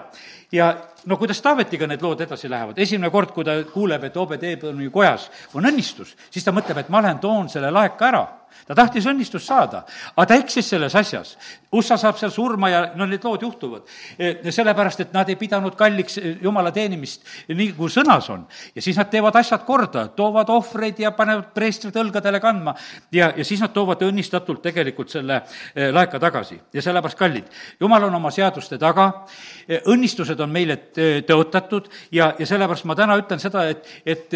ja 0.51 0.73
no 1.05 1.17
kuidas 1.17 1.41
Taavetiga 1.41 1.87
need 1.87 2.01
lood 2.01 2.21
edasi 2.21 2.49
lähevad, 2.49 2.77
esimene 2.79 3.11
kord, 3.13 3.31
kui 3.35 3.45
ta 3.45 3.57
kuuleb, 3.73 4.03
et 4.09 4.17
Obed-Eeboni 4.17 4.89
kojas 4.93 5.29
on 5.53 5.67
õnnistus, 5.69 6.15
siis 6.29 6.45
ta 6.45 6.53
mõtleb, 6.55 6.81
et 6.81 6.89
ma 6.89 7.01
lähen 7.05 7.19
toon 7.19 7.49
selle 7.49 7.71
laeka 7.71 8.07
ära 8.09 8.23
ta 8.67 8.75
tahtis 8.77 9.07
õnnistust 9.09 9.47
saada, 9.49 9.83
aga 10.15 10.25
ta 10.29 10.37
eksis 10.39 10.69
selles 10.73 10.95
asjas. 10.95 11.35
USA 11.73 11.97
saab 12.01 12.17
seal 12.17 12.31
surma 12.33 12.69
ja 12.69 12.81
no 12.97 13.05
need 13.05 13.23
lood 13.25 13.43
juhtuvad. 13.45 13.83
E, 14.17 14.51
sellepärast, 14.53 15.03
et 15.03 15.13
nad 15.13 15.29
ei 15.29 15.37
pidanud 15.37 15.75
kalliks 15.77 16.17
e, 16.17 16.35
jumala 16.41 16.71
teenimist, 16.73 17.25
nii 17.49 17.73
kui 17.77 17.91
sõnas 17.93 18.29
on. 18.33 18.45
ja 18.75 18.81
siis 18.81 18.97
nad 18.97 19.09
teevad 19.09 19.35
asjad 19.37 19.65
korda, 19.65 20.07
toovad 20.17 20.49
ohvreid 20.53 20.99
ja 20.99 21.11
panevad 21.17 21.51
preestrid 21.53 21.97
õlgadele 21.97 22.41
kandma 22.41 22.73
ja, 23.11 23.31
ja 23.37 23.45
siis 23.45 23.61
nad 23.61 23.73
toovad 23.73 24.01
õnnistatult 24.05 24.63
tegelikult 24.65 25.13
selle 25.13 25.41
e, 25.75 25.91
laeka 25.91 26.19
tagasi. 26.19 26.59
ja 26.73 26.81
sellepärast, 26.81 27.17
kallid, 27.19 27.51
jumal 27.79 28.07
on 28.09 28.17
oma 28.21 28.31
seaduste 28.31 28.77
taga, 28.81 29.11
õnnistused 29.85 30.39
on 30.41 30.49
meile 30.49 30.79
tõotatud 31.27 31.89
ja, 32.11 32.33
ja 32.39 32.45
sellepärast 32.45 32.89
ma 32.89 32.97
täna 32.97 33.17
ütlen 33.19 33.41
seda, 33.41 33.67
et, 33.69 33.85
et 34.05 34.33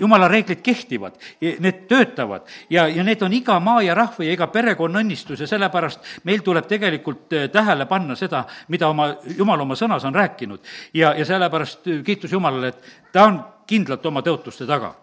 jumala 0.00 0.28
reeglid 0.28 0.62
kehtivad, 0.64 1.18
need 1.40 1.84
töötavad 1.88 2.48
ja, 2.70 2.86
ja 2.88 3.04
need 3.04 3.22
on 3.22 3.34
iga 3.36 3.58
maa 3.60 3.82
ja 3.84 3.94
rahva 3.94 4.24
ja 4.24 4.34
iga 4.34 4.48
perekonna 4.52 5.02
õnnistus 5.04 5.44
ja 5.44 5.48
sellepärast 5.50 6.24
meil 6.28 6.44
tuleb 6.46 6.68
tegelikult 6.70 7.36
äh, 7.36 7.48
tähele 7.52 7.86
panna 7.90 8.16
seda, 8.18 8.44
mida 8.72 8.88
oma, 8.90 9.12
jumal 9.36 9.66
oma 9.66 9.76
sõnas 9.78 10.06
on 10.08 10.16
rääkinud. 10.16 10.64
ja, 10.94 11.14
ja 11.18 11.26
sellepärast 11.28 11.86
äh, 11.86 12.02
kiitus 12.06 12.32
Jumalale, 12.32 12.72
et 12.72 13.12
ta 13.12 13.28
on 13.28 13.40
kindlalt 13.68 14.06
oma 14.06 14.24
tõotuste 14.26 14.66
taga 14.68 14.94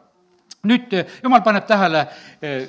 nüüd 0.68 0.94
äh, 0.98 1.18
jumal 1.24 1.44
paneb 1.46 1.68
tähele 1.70 2.04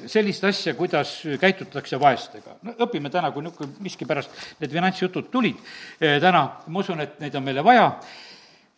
sellist 0.07 0.45
asja, 0.45 0.75
kuidas 0.79 1.17
käitutakse 1.41 2.01
vaestega. 2.01 2.59
no 2.63 2.77
õpime 2.85 3.11
täna, 3.11 3.33
kui 3.33 3.43
niisugune 3.43 3.83
miskipärast 3.85 4.31
need 4.61 4.73
finantsjutud 4.73 5.33
tulid 5.33 5.61
täna, 5.99 6.45
ma 6.67 6.81
usun, 6.85 7.01
et 7.01 7.21
neid 7.21 7.35
on 7.35 7.47
meile 7.47 7.65
vaja 7.65 7.91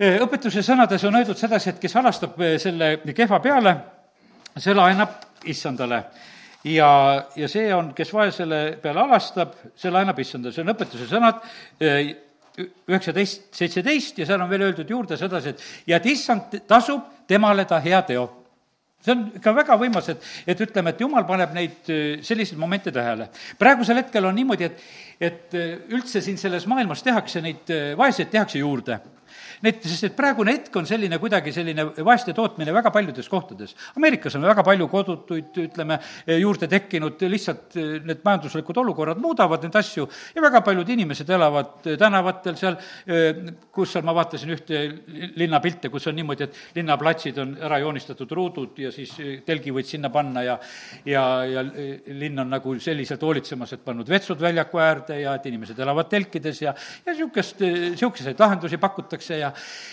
õpetuse 0.01 0.63
sõnades 0.65 1.03
on 1.05 1.19
öeldud 1.19 1.39
sedasi, 1.39 1.75
et 1.75 1.81
kes 1.81 1.95
halastab 1.99 2.39
selle 2.61 2.95
kehva 3.17 3.41
peale, 3.45 3.75
see 4.57 4.75
laenab 4.75 5.45
issandale. 5.51 6.03
ja, 6.65 6.89
ja 7.37 7.49
see 7.49 7.69
on, 7.75 7.93
kes 7.97 8.13
vaesele 8.13 8.79
peale 8.83 9.01
alastab, 9.05 9.55
see 9.77 9.93
laenab 9.93 10.19
issandale, 10.19 10.55
see 10.55 10.65
on 10.65 10.73
õpetuse 10.75 11.09
sõnad, 11.09 11.45
üheksateist, 12.61 13.49
seitseteist 13.57 14.19
ja 14.21 14.27
seal 14.27 14.41
on 14.41 14.51
veel 14.51 14.67
öeldud 14.69 14.89
juurde 14.91 15.17
sedasi, 15.17 15.55
et 15.55 15.93
ja 15.93 16.01
et 16.01 16.11
issand 16.13 16.61
tasub 16.69 17.25
temale 17.29 17.65
ta 17.69 17.81
hea 17.81 18.03
teo 18.09 18.27
see 19.01 19.15
on 19.15 19.23
ikka 19.39 19.53
väga 19.57 19.77
võimas, 19.81 20.11
et, 20.13 20.27
et 20.53 20.61
ütleme, 20.61 20.93
et 20.93 21.01
jumal 21.01 21.25
paneb 21.25 21.55
neid 21.57 21.89
selliseid 22.25 22.59
momente 22.61 22.93
tähele. 22.93 23.31
praegusel 23.59 23.97
hetkel 24.03 24.29
on 24.29 24.37
niimoodi, 24.37 24.67
et, 24.69 24.83
et 25.21 25.57
üldse 25.93 26.21
siin 26.21 26.37
selles 26.41 26.67
maailmas 26.69 27.05
tehakse 27.05 27.41
neid 27.41 27.73
vaeseid, 27.97 28.29
tehakse 28.33 28.61
juurde 28.61 28.99
Need, 29.65 29.83
sest 29.85 30.09
et 30.09 30.17
praegune 30.17 30.55
hetk 30.55 30.77
on 30.81 30.87
selline 30.89 31.19
kuidagi 31.21 31.53
selline 31.55 31.85
vaeste 32.07 32.35
tootmine 32.37 32.73
väga 32.75 32.93
paljudes 32.95 33.29
kohtades. 33.29 33.75
Ameerikas 33.99 34.37
on 34.39 34.47
väga 34.49 34.65
palju 34.67 34.89
kodutuid, 34.91 35.51
ütleme, 35.65 35.99
juurde 36.41 36.69
tekkinud, 36.71 37.21
lihtsalt 37.31 37.77
eh, 37.81 37.91
need 38.07 38.23
majanduslikud 38.25 38.81
olukorrad 38.83 39.21
muudavad 39.23 39.65
neid 39.67 39.77
asju 39.81 40.07
ja 40.35 40.45
väga 40.45 40.63
paljud 40.67 40.89
inimesed 40.97 41.31
elavad 41.37 41.89
tänavatel 42.01 42.59
seal, 42.61 42.79
eh, 43.07 43.43
kus 43.73 43.95
seal 43.95 44.07
ma 44.07 44.15
vaatasin 44.17 44.55
ühte 44.57 44.83
linnapilte, 45.41 45.91
kus 45.93 46.09
on 46.11 46.19
niimoodi, 46.19 46.49
et 46.49 46.79
linnaplatsid 46.79 47.39
on 47.43 47.57
ära 47.69 47.81
joonistatud 47.83 48.33
ruudud 48.37 48.79
ja 48.81 48.93
siis 48.95 49.15
eh, 49.21 49.33
telgi 49.47 49.75
võid 49.75 49.89
sinna 49.91 50.13
panna 50.13 50.45
ja 50.47 50.59
ja, 51.05 51.23
ja 51.45 51.63
linn 51.65 52.39
on 52.39 52.51
nagu 52.51 52.75
selliselt 52.83 53.23
hoolitsemas, 53.25 53.75
et 53.75 53.85
pannud 53.85 54.09
vetsud 54.09 54.41
väljaku 54.41 54.81
äärde 54.83 55.21
ja 55.23 55.35
et 55.37 55.47
inimesed 55.51 55.79
elavad 55.79 56.09
telkides 56.11 56.63
ja, 56.63 56.75
ja 57.07 57.15
niisugust, 57.15 57.63
niisuguseid 57.63 58.41
lahendusi 58.41 58.81
pakutakse 58.81 59.30
ja 59.31 59.41
ja, 59.41 59.53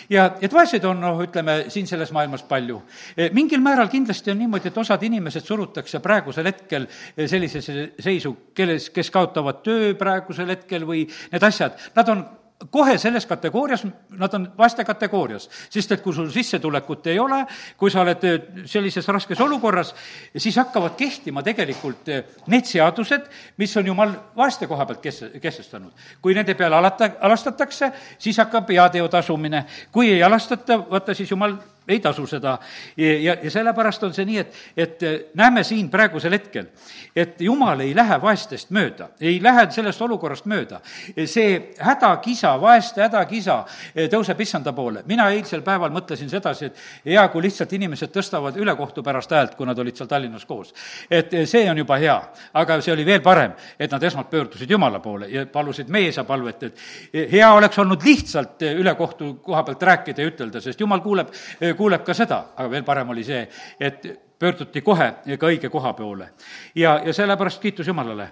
ja 0.10 0.26
et 0.42 0.54
vaeseid 0.54 0.86
on, 0.88 1.00
noh, 1.02 1.22
ütleme, 1.24 1.58
siin 1.74 1.88
selles 1.90 2.12
maailmas 2.16 2.44
palju. 2.48 2.82
E, 3.18 3.30
mingil 3.36 3.62
määral 3.64 3.90
kindlasti 3.92 4.32
on 4.32 4.42
niimoodi, 4.42 4.72
et 4.72 4.78
osad 4.78 5.04
inimesed 5.04 5.46
surutakse 5.46 6.02
praegusel 6.04 6.50
hetkel 6.52 6.88
e, 6.88 7.28
sellisesse 7.28 7.92
seisu, 8.00 8.34
kelles, 8.58 8.90
kes 8.96 9.12
kaotavad 9.14 9.64
töö 9.66 9.94
praegusel 10.00 10.54
hetkel 10.56 10.88
või 10.88 11.06
need 11.32 11.48
asjad, 11.48 11.78
nad 11.96 12.14
on 12.14 12.26
kohe 12.72 12.98
selles 12.98 13.26
kategoorias, 13.26 13.84
nad 14.18 14.34
on 14.34 14.48
vaeste 14.58 14.84
kategoorias, 14.86 15.46
sest 15.70 15.92
et 15.94 16.02
kui 16.02 16.14
sul 16.14 16.30
sissetulekut 16.34 17.08
ei 17.08 17.20
ole, 17.22 17.44
kui 17.78 17.92
sa 17.94 18.02
oled 18.02 18.26
äh, 18.26 18.40
sellises 18.66 19.08
raskes 19.14 19.42
olukorras, 19.46 19.94
siis 20.38 20.58
hakkavad 20.58 20.98
kehtima 20.98 21.44
tegelikult 21.46 22.10
äh, 22.10 22.24
need 22.50 22.66
seadused, 22.66 23.30
mis 23.62 23.78
on 23.78 23.94
jumal 23.94 24.16
vaeste 24.38 24.68
koha 24.68 24.90
pealt 24.90 25.04
kes-, 25.06 25.38
kehtestanud. 25.42 25.94
kui 26.22 26.34
nende 26.34 26.58
peale 26.58 26.80
alata, 26.80 27.12
alastatakse, 27.22 27.92
siis 28.18 28.38
hakkab 28.42 28.74
heateo 28.74 29.08
tasumine, 29.08 29.66
kui 29.92 30.10
ei 30.16 30.24
alastata, 30.24 30.82
vaata 30.90 31.14
siis 31.14 31.32
jumal 31.32 31.60
ei 31.88 32.00
tasu 32.00 32.28
seda. 32.28 32.58
ja, 32.98 33.38
ja 33.44 33.52
sellepärast 33.52 34.04
on 34.04 34.14
see 34.14 34.26
nii, 34.28 34.38
et, 34.42 34.56
et 34.78 35.04
äh, 35.04 35.16
näeme 35.38 35.64
siin 35.64 35.90
praegusel 35.90 36.34
hetkel, 36.36 36.68
et 37.16 37.42
jumal 37.42 37.80
ei 37.84 37.94
lähe 37.96 38.20
vaestest 38.22 38.72
mööda, 38.76 39.10
ei 39.22 39.40
lähe 39.44 39.68
sellest 39.72 40.02
olukorrast 40.02 40.46
mööda. 40.46 40.82
see 41.26 41.74
hädakisa, 41.80 42.56
vaeste 42.62 43.06
hädakisa 43.06 43.58
äh, 43.60 44.10
tõuseb 44.12 44.42
issanda 44.44 44.74
poole. 44.74 45.04
mina 45.08 45.30
eilsel 45.32 45.62
päeval 45.62 45.94
mõtlesin 45.96 46.30
sedasi, 46.30 46.66
et 46.66 46.84
hea, 47.06 47.28
kui 47.32 47.46
lihtsalt 47.48 47.74
inimesed 47.74 48.12
tõstavad 48.12 48.58
ülekohtu 48.60 49.04
pärast 49.04 49.32
häält, 49.32 49.56
kui 49.56 49.66
nad 49.66 49.80
olid 49.80 49.96
seal 49.96 50.10
Tallinnas 50.12 50.46
koos. 50.46 50.74
et 51.12 51.34
äh, 51.34 51.46
see 51.46 51.70
on 51.72 51.78
juba 51.78 51.98
hea, 51.98 52.18
aga 52.54 52.82
see 52.82 52.94
oli 52.94 53.06
veel 53.06 53.22
parem, 53.22 53.56
et 53.80 53.92
nad 53.92 54.04
esmalt 54.04 54.30
pöördusid 54.30 54.70
Jumala 54.70 55.00
poole 55.00 55.30
ja 55.32 55.46
palusid 55.46 55.88
meesa 55.88 56.24
palvet, 56.24 56.64
et 56.64 57.32
hea 57.32 57.54
oleks 57.54 57.80
olnud 57.80 58.04
lihtsalt 58.04 58.62
ülekohtu 58.68 59.34
koha 59.44 59.64
pealt 59.64 59.84
rääkida 59.84 60.22
ja 60.22 60.28
ütelda, 60.34 60.62
sest 60.62 60.80
Jumal 60.80 61.00
kuuleb 61.00 61.32
kuuleb 61.78 62.04
ka 62.06 62.14
seda, 62.18 62.44
aga 62.56 62.70
veel 62.72 62.86
parem 62.88 63.14
oli 63.14 63.24
see, 63.28 63.44
et 63.80 64.08
pöörduti 64.40 64.82
kohe 64.86 65.12
ka 65.38 65.50
õige 65.50 65.70
koha 65.70 65.94
poole. 65.98 66.30
ja, 66.76 67.02
ja 67.06 67.14
sellepärast 67.14 67.62
kiitus 67.62 67.88
Jumalale. 67.88 68.32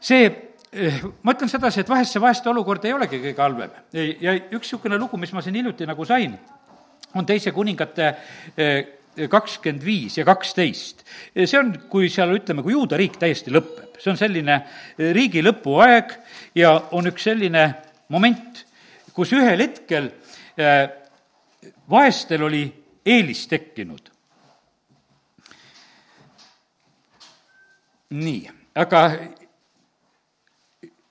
see 0.00 0.26
eh, 0.72 1.00
ma 1.22 1.34
ütlen 1.34 1.50
sedasi, 1.50 1.80
et 1.80 1.88
vahest 1.88 2.12
see 2.12 2.22
vaeste 2.22 2.50
olukord 2.50 2.84
ei 2.84 2.92
olegi 2.92 3.20
kõige 3.22 3.42
halvem. 3.42 3.70
ja 4.20 4.34
üks 4.34 4.66
niisugune 4.66 4.98
lugu, 4.98 5.16
mis 5.16 5.32
ma 5.32 5.42
siin 5.42 5.54
hiljuti 5.54 5.86
nagu 5.86 6.04
sain, 6.04 6.38
on 7.14 7.26
teise 7.26 7.52
kuningate 7.52 8.14
eh, 8.56 8.84
kakskümmend 9.30 9.84
viis 9.84 10.18
ja 10.18 10.24
kaksteist. 10.24 11.04
see 11.44 11.58
on, 11.58 11.74
kui 11.90 12.10
seal 12.10 12.34
ütleme, 12.34 12.62
kui 12.62 12.74
juuda 12.74 12.98
riik 12.98 13.18
täiesti 13.18 13.54
lõpeb, 13.54 13.98
see 13.98 14.12
on 14.14 14.20
selline 14.20 14.62
eh, 14.62 15.12
riigi 15.14 15.42
lõpuaeg 15.42 16.16
ja 16.58 16.74
on 16.90 17.10
üks 17.10 17.30
selline 17.30 17.68
moment, 18.08 18.64
kus 19.14 19.32
ühel 19.34 19.60
hetkel 19.62 20.12
vaestel 21.90 22.42
oli 22.42 22.84
eelis 23.06 23.46
tekkinud. 23.48 24.10
nii, 28.10 28.50
aga 28.74 29.00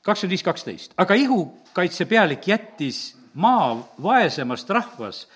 kakskümmend 0.01 0.33
viis, 0.33 0.43
kaksteist, 0.43 0.93
aga 0.97 1.13
ihukaitsepealik 1.13 2.47
jättis 2.47 3.17
maa 3.33 3.75
vaesemast 4.03 4.69
rahvas, 4.69 5.27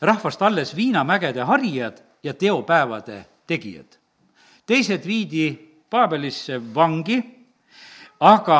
rahvast 0.00 0.42
alles 0.42 0.74
viinamägede 0.76 1.42
harijad 1.42 2.02
ja 2.22 2.34
teopäevade 2.34 3.24
tegijad. 3.46 3.96
teised 4.66 5.06
viidi 5.06 5.66
Paabelisse 5.90 6.58
vangi, 6.74 7.22
aga 8.20 8.58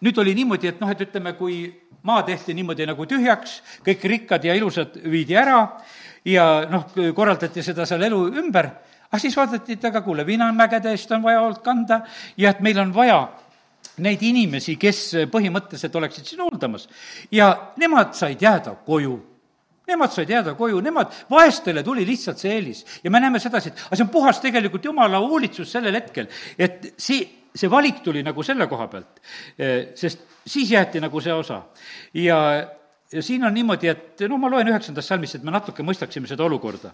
nüüd 0.00 0.18
oli 0.18 0.34
niimoodi, 0.34 0.68
et 0.68 0.80
noh, 0.80 0.90
et 0.90 1.00
ütleme, 1.00 1.32
kui 1.38 1.70
maa 2.06 2.22
tehti 2.26 2.54
niimoodi 2.54 2.86
nagu 2.88 3.06
tühjaks, 3.08 3.60
kõik 3.86 4.04
rikkad 4.12 4.44
ja 4.46 4.54
ilusad 4.56 4.98
viidi 5.10 5.36
ära 5.38 5.60
ja 6.26 6.46
noh, 6.70 6.88
korraldati 7.14 7.64
seda 7.66 7.86
seal 7.86 8.06
elu 8.08 8.20
ümber, 8.42 8.70
aga 9.10 9.22
siis 9.22 9.36
vaadati, 9.36 9.78
et 9.78 9.88
aga 9.90 10.02
kuule, 10.06 10.26
Vinamägede 10.26 10.94
eest 10.94 11.12
on 11.14 11.24
vaja 11.26 11.42
hoolt 11.44 11.62
kanda 11.66 12.02
ja 12.38 12.54
et 12.54 12.62
meil 12.64 12.78
on 12.82 12.94
vaja 12.94 13.20
neid 14.02 14.22
inimesi, 14.26 14.76
kes 14.80 15.28
põhimõtteliselt 15.32 15.94
oleksid 15.96 16.26
siin 16.28 16.44
hooldamas. 16.44 16.88
ja 17.30 17.72
nemad 17.80 18.14
said 18.14 18.42
jääda 18.42 18.76
koju 18.86 19.16
Nemad 19.86 20.10
said 20.10 20.30
jääda 20.30 20.56
koju, 20.58 20.80
nemad, 20.82 21.12
vaestele 21.30 21.82
tuli 21.86 22.02
lihtsalt 22.06 22.40
see 22.42 22.56
eelis. 22.56 22.84
ja 23.04 23.10
me 23.10 23.20
näeme 23.22 23.38
sedasi, 23.38 23.70
et 23.70 23.82
aga 23.86 23.96
see 23.96 24.02
on 24.02 24.10
puhas 24.10 24.40
tegelikult 24.42 24.84
jumala 24.84 25.20
hoolitsus 25.22 25.70
sellel 25.70 25.94
hetkel, 25.94 26.26
et 26.58 26.88
see, 26.98 27.20
see 27.56 27.70
valik 27.70 28.02
tuli 28.04 28.22
nagu 28.22 28.42
selle 28.46 28.66
koha 28.70 28.88
pealt, 28.92 29.20
eh, 29.58 29.92
sest 29.94 30.24
siis 30.46 30.70
jäeti 30.70 31.00
nagu 31.00 31.20
see 31.20 31.32
osa. 31.32 31.62
ja, 32.14 32.38
ja 33.12 33.22
siin 33.22 33.44
on 33.44 33.54
niimoodi, 33.54 33.88
et 33.88 34.20
no 34.28 34.38
ma 34.38 34.50
loen 34.50 34.68
üheksandast 34.68 35.08
salmist, 35.08 35.38
et 35.38 35.44
me 35.44 35.54
natuke 35.54 35.82
mõistaksime 35.82 36.28
seda 36.28 36.44
olukorda. 36.44 36.92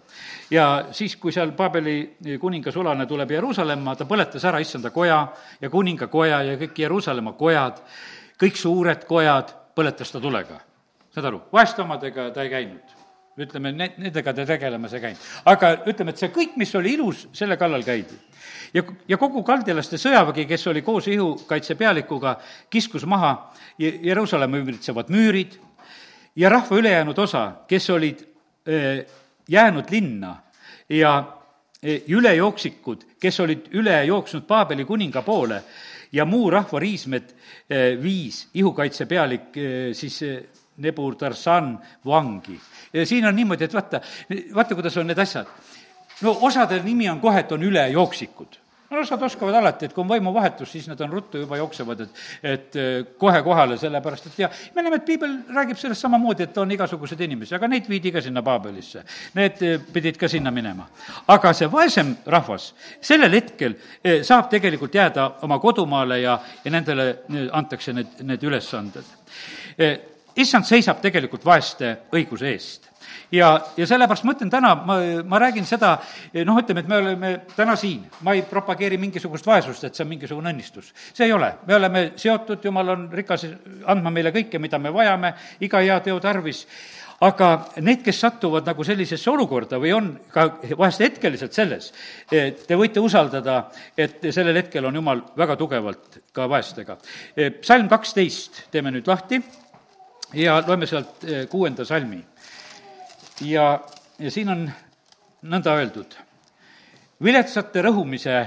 ja 0.51 0.87
siis, 0.93 1.17
kui 1.17 1.33
seal 1.33 1.53
Paabeli 1.53 2.17
kuninga 2.41 2.73
sulane 2.73 3.07
tuleb 3.07 3.31
Jeruusalemma, 3.31 3.97
ta 3.97 4.09
põletas 4.09 4.45
ära 4.49 4.61
issanda 4.61 4.91
koja 4.91 5.27
ja 5.61 5.71
kuninga 5.71 6.07
koja 6.07 6.43
ja 6.43 6.57
kõik 6.61 6.79
Jeruusalemma 6.87 7.33
kojad, 7.33 7.83
kõik 8.41 8.57
suured 8.57 9.07
kojad 9.09 9.55
põletas 9.77 10.13
ta 10.13 10.21
tulega. 10.21 10.61
saad 11.15 11.25
aru, 11.29 11.43
vaeste 11.53 11.83
omadega 11.83 12.31
ta 12.31 12.43
ei 12.43 12.51
käinud 12.51 13.01
ütleme, 13.41 13.72
need, 13.72 13.97
nendega 14.03 14.35
ta 14.37 14.45
tegelemas 14.47 14.93
ei 14.93 15.01
käinud. 15.01 15.26
aga 15.49 15.72
ütleme, 15.89 16.12
et 16.12 16.20
see 16.20 16.33
kõik, 16.35 16.57
mis 16.61 16.74
oli 16.76 16.95
ilus, 16.99 17.26
selle 17.37 17.57
kallal 17.61 17.85
käidi 17.87 18.18
ja, 18.74 18.85
ja 19.09 19.18
kogu 19.20 19.43
kaldjalaste 19.47 20.01
sõjavägi, 20.01 20.47
kes 20.49 20.66
oli 20.72 20.83
koos 20.85 21.09
ihukaitse 21.09 21.76
pealikuga, 21.80 22.37
kiskus 22.70 23.07
maha 23.09 23.35
Jeruusalemma 23.80 24.61
ümbritsevad 24.61 25.12
müürid 25.12 25.57
ja 26.37 26.53
rahva 26.53 26.78
ülejäänud 26.80 27.18
osa, 27.18 27.45
kes 27.68 27.91
olid 27.91 28.24
jäänud 29.49 29.91
linna 29.91 30.37
ja 30.89 31.14
ülejooksikud, 32.09 33.07
kes 33.20 33.41
olid 33.41 33.72
üle 33.74 34.05
jooksnud 34.07 34.45
Paabeli 34.47 34.85
kuninga 34.85 35.22
poole 35.22 35.62
ja 36.12 36.24
muu 36.24 36.51
rahva 36.51 36.78
riismed 36.80 37.33
viis 38.03 38.47
ihukaitse 38.55 39.07
pealik 39.07 39.57
siis 39.97 40.20
Nebutarsan 40.77 41.79
vangi. 42.07 42.61
siin 43.05 43.27
on 43.27 43.37
niimoodi, 43.37 43.64
et 43.64 43.75
vaata, 43.75 44.01
vaata, 44.55 44.75
kuidas 44.75 44.97
on 44.97 45.07
need 45.07 45.18
asjad. 45.18 45.47
no 46.23 46.39
osade 46.41 46.83
nimi 46.83 47.11
on 47.11 47.20
kohe, 47.20 47.41
et 47.41 47.53
on 47.53 47.62
ülejooksikud 47.62 48.62
no 48.93 49.01
osad 49.01 49.23
oskavad 49.23 49.55
alati, 49.55 49.87
et 49.89 49.95
kui 49.95 50.03
on 50.03 50.11
võimuvahetus, 50.11 50.70
siis 50.73 50.87
nad 50.91 51.01
on 51.05 51.12
ruttu 51.12 51.41
juba 51.43 51.57
jooksevad, 51.61 52.05
et, 52.05 52.20
et 52.53 52.79
eh, 52.81 52.91
kohe 53.18 53.41
kohale, 53.45 53.79
sellepärast 53.81 54.29
et 54.29 54.39
ja 54.45 54.51
me 54.75 54.85
näeme, 54.85 54.99
et 55.01 55.07
piibel 55.07 55.37
räägib 55.55 55.81
sellest 55.81 56.05
samamoodi, 56.05 56.47
et 56.49 56.61
on 56.61 56.75
igasuguseid 56.77 57.25
inimesi, 57.27 57.57
aga 57.57 57.70
neid 57.73 57.89
viidi 57.89 58.12
ka 58.12 58.23
sinna 58.25 58.43
Paabelisse. 58.45 59.05
Need 59.39 59.64
eh, 59.64 59.81
pidid 59.97 60.20
ka 60.20 60.29
sinna 60.29 60.53
minema. 60.55 60.89
aga 61.33 61.53
see 61.57 61.70
vaesem 61.73 62.14
rahvas 62.27 62.73
sellel 63.01 63.33
hetkel 63.39 63.77
eh, 64.05 64.20
saab 64.27 64.51
tegelikult 64.53 64.95
jääda 64.95 65.29
oma 65.47 65.59
kodumaale 65.62 66.20
ja, 66.20 66.39
ja 66.64 66.70
nendele 66.70 67.09
antakse 67.53 67.93
need, 67.97 68.20
need 68.29 68.49
ülesanded. 68.49 69.20
Issand 70.37 70.66
seisab 70.68 71.03
tegelikult 71.03 71.45
vaeste 71.45 71.97
õiguse 72.14 72.49
eest. 72.53 72.93
Ja, 73.33 73.49
ja 73.76 73.87
sellepärast 73.89 74.24
ma 74.28 74.35
ütlen 74.37 74.51
täna, 74.53 74.74
ma, 74.87 74.99
ma 75.28 75.41
räägin 75.41 75.66
seda, 75.68 75.95
noh, 76.47 76.59
ütleme, 76.61 76.83
et 76.83 76.89
me 76.89 76.99
oleme 77.01 77.30
täna 77.57 77.76
siin, 77.80 78.05
ma 78.24 78.35
ei 78.37 78.45
propageeri 78.49 78.99
mingisugust 79.01 79.47
vaesust, 79.49 79.87
et 79.89 79.97
see 79.97 80.05
on 80.05 80.11
mingisugune 80.11 80.53
õnnistus. 80.53 80.93
see 81.12 81.26
ei 81.28 81.33
ole, 81.33 81.55
me 81.66 81.76
oleme 81.78 82.03
seotud, 82.20 82.64
jumal 82.64 82.95
on 82.95 83.07
rikas 83.12 83.47
andma 83.89 84.12
meile 84.12 84.35
kõike, 84.35 84.61
mida 84.61 84.78
me 84.78 84.93
vajame, 84.93 85.33
iga 85.64 85.80
hea 85.85 86.01
teo 86.05 86.20
tarvis. 86.20 86.66
Aga 87.22 87.49
need, 87.87 88.01
kes 88.03 88.18
satuvad 88.18 88.66
nagu 88.66 88.83
sellisesse 88.83 89.30
olukorda 89.30 89.78
või 89.78 89.93
on 89.95 90.09
ka 90.33 90.49
vahest 90.74 91.05
hetkeliselt 91.05 91.55
selles, 91.55 91.93
te 92.28 92.78
võite 92.78 92.99
usaldada, 92.99 93.68
et 93.97 94.26
sellel 94.35 94.59
hetkel 94.59 94.89
on 94.91 94.99
Jumal 94.99 95.22
väga 95.39 95.57
tugevalt 95.57 96.18
ka 96.35 96.49
vaestega. 96.51 96.99
psalm 97.61 97.89
kaksteist 97.89 98.64
teeme 98.74 98.91
nüüd 98.91 99.07
lahti 99.07 99.39
ja 100.35 100.62
loeme 100.66 100.87
sealt 100.87 101.24
kuuenda 101.51 101.85
salmi 101.85 102.24
ja, 103.41 103.80
ja 104.18 104.30
siin 104.30 104.49
on 104.49 104.66
nõnda 105.43 105.74
öeldud. 105.76 106.14
viletsate 107.22 107.83
rõhumise, 107.83 108.47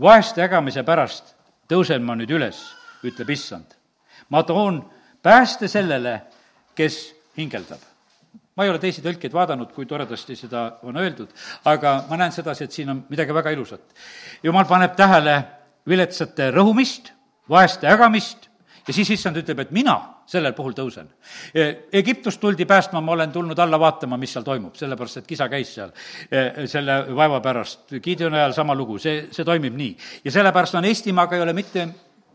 vaeste 0.00 0.42
ägamise 0.42 0.82
pärast 0.82 1.34
tõusen 1.68 2.04
ma 2.04 2.16
nüüd 2.16 2.30
üles, 2.30 2.60
ütleb 3.04 3.30
issand. 3.30 3.74
ma 4.28 4.42
toon 4.42 4.82
pääste 5.22 5.68
sellele, 5.68 6.20
kes 6.74 7.14
hingeldab. 7.36 7.80
ma 8.56 8.64
ei 8.64 8.70
ole 8.70 8.78
teisi 8.78 9.02
tõlkeid 9.02 9.32
vaadanud, 9.32 9.72
kui 9.72 9.86
toredasti 9.86 10.36
seda 10.36 10.78
on 10.82 10.96
öeldud, 10.96 11.28
aga 11.64 12.04
ma 12.10 12.16
näen 12.16 12.32
sedasi, 12.32 12.64
et 12.64 12.72
siin 12.72 12.90
on 12.90 13.04
midagi 13.08 13.34
väga 13.34 13.50
ilusat. 13.50 13.94
jumal 14.42 14.64
paneb 14.64 14.96
tähele 14.96 15.42
viletsate 15.88 16.50
rõhumist, 16.50 17.12
vaeste 17.48 17.86
ägamist 17.86 18.48
ja 18.86 18.92
siis 18.92 19.10
issand 19.10 19.36
ütleb, 19.36 19.60
et 19.60 19.70
mina 19.70 20.15
sellel 20.26 20.54
puhul 20.56 20.74
tõusen. 20.76 21.08
E, 21.54 21.66
Egiptust 22.00 22.40
tuldi 22.42 22.66
päästma, 22.66 23.00
ma 23.00 23.14
olen 23.14 23.32
tulnud 23.32 23.58
alla 23.62 23.78
vaatama, 23.80 24.18
mis 24.20 24.32
seal 24.34 24.44
toimub, 24.46 24.74
sellepärast 24.78 25.22
et 25.22 25.28
kisa 25.28 25.48
käis 25.52 25.74
seal 25.76 25.92
e, 26.30 26.66
selle 26.70 26.98
vaeva 27.16 27.40
pärast. 27.44 27.94
Gideoni 28.02 28.40
ajal 28.40 28.56
sama 28.56 28.74
lugu, 28.74 28.98
see, 29.02 29.26
see 29.34 29.46
toimib 29.46 29.76
nii. 29.78 29.94
ja 30.24 30.34
sellepärast 30.34 30.78
on 30.78 30.88
Eestimaaga 30.90 31.36
ei 31.36 31.44
ole 31.46 31.54
mitte 31.56 31.86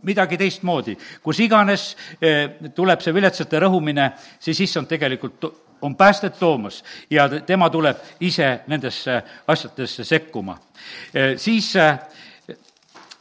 midagi 0.07 0.37
teistmoodi. 0.37 0.95
kus 1.23 1.39
iganes 1.39 1.91
e, 2.21 2.71
tuleb 2.75 3.03
see 3.03 3.13
viletsate 3.13 3.59
rõhumine, 3.59 4.11
siis 4.39 4.63
issand 4.67 4.89
tegelikult 4.89 5.51
on 5.81 5.95
päästet 5.97 6.39
toomas 6.39 6.83
ja 7.09 7.27
tema 7.29 7.69
tuleb 7.69 7.97
ise 8.21 8.61
nendesse 8.67 9.21
asjadesse 9.47 10.03
sekkuma. 10.03 10.57
siis 11.37 11.73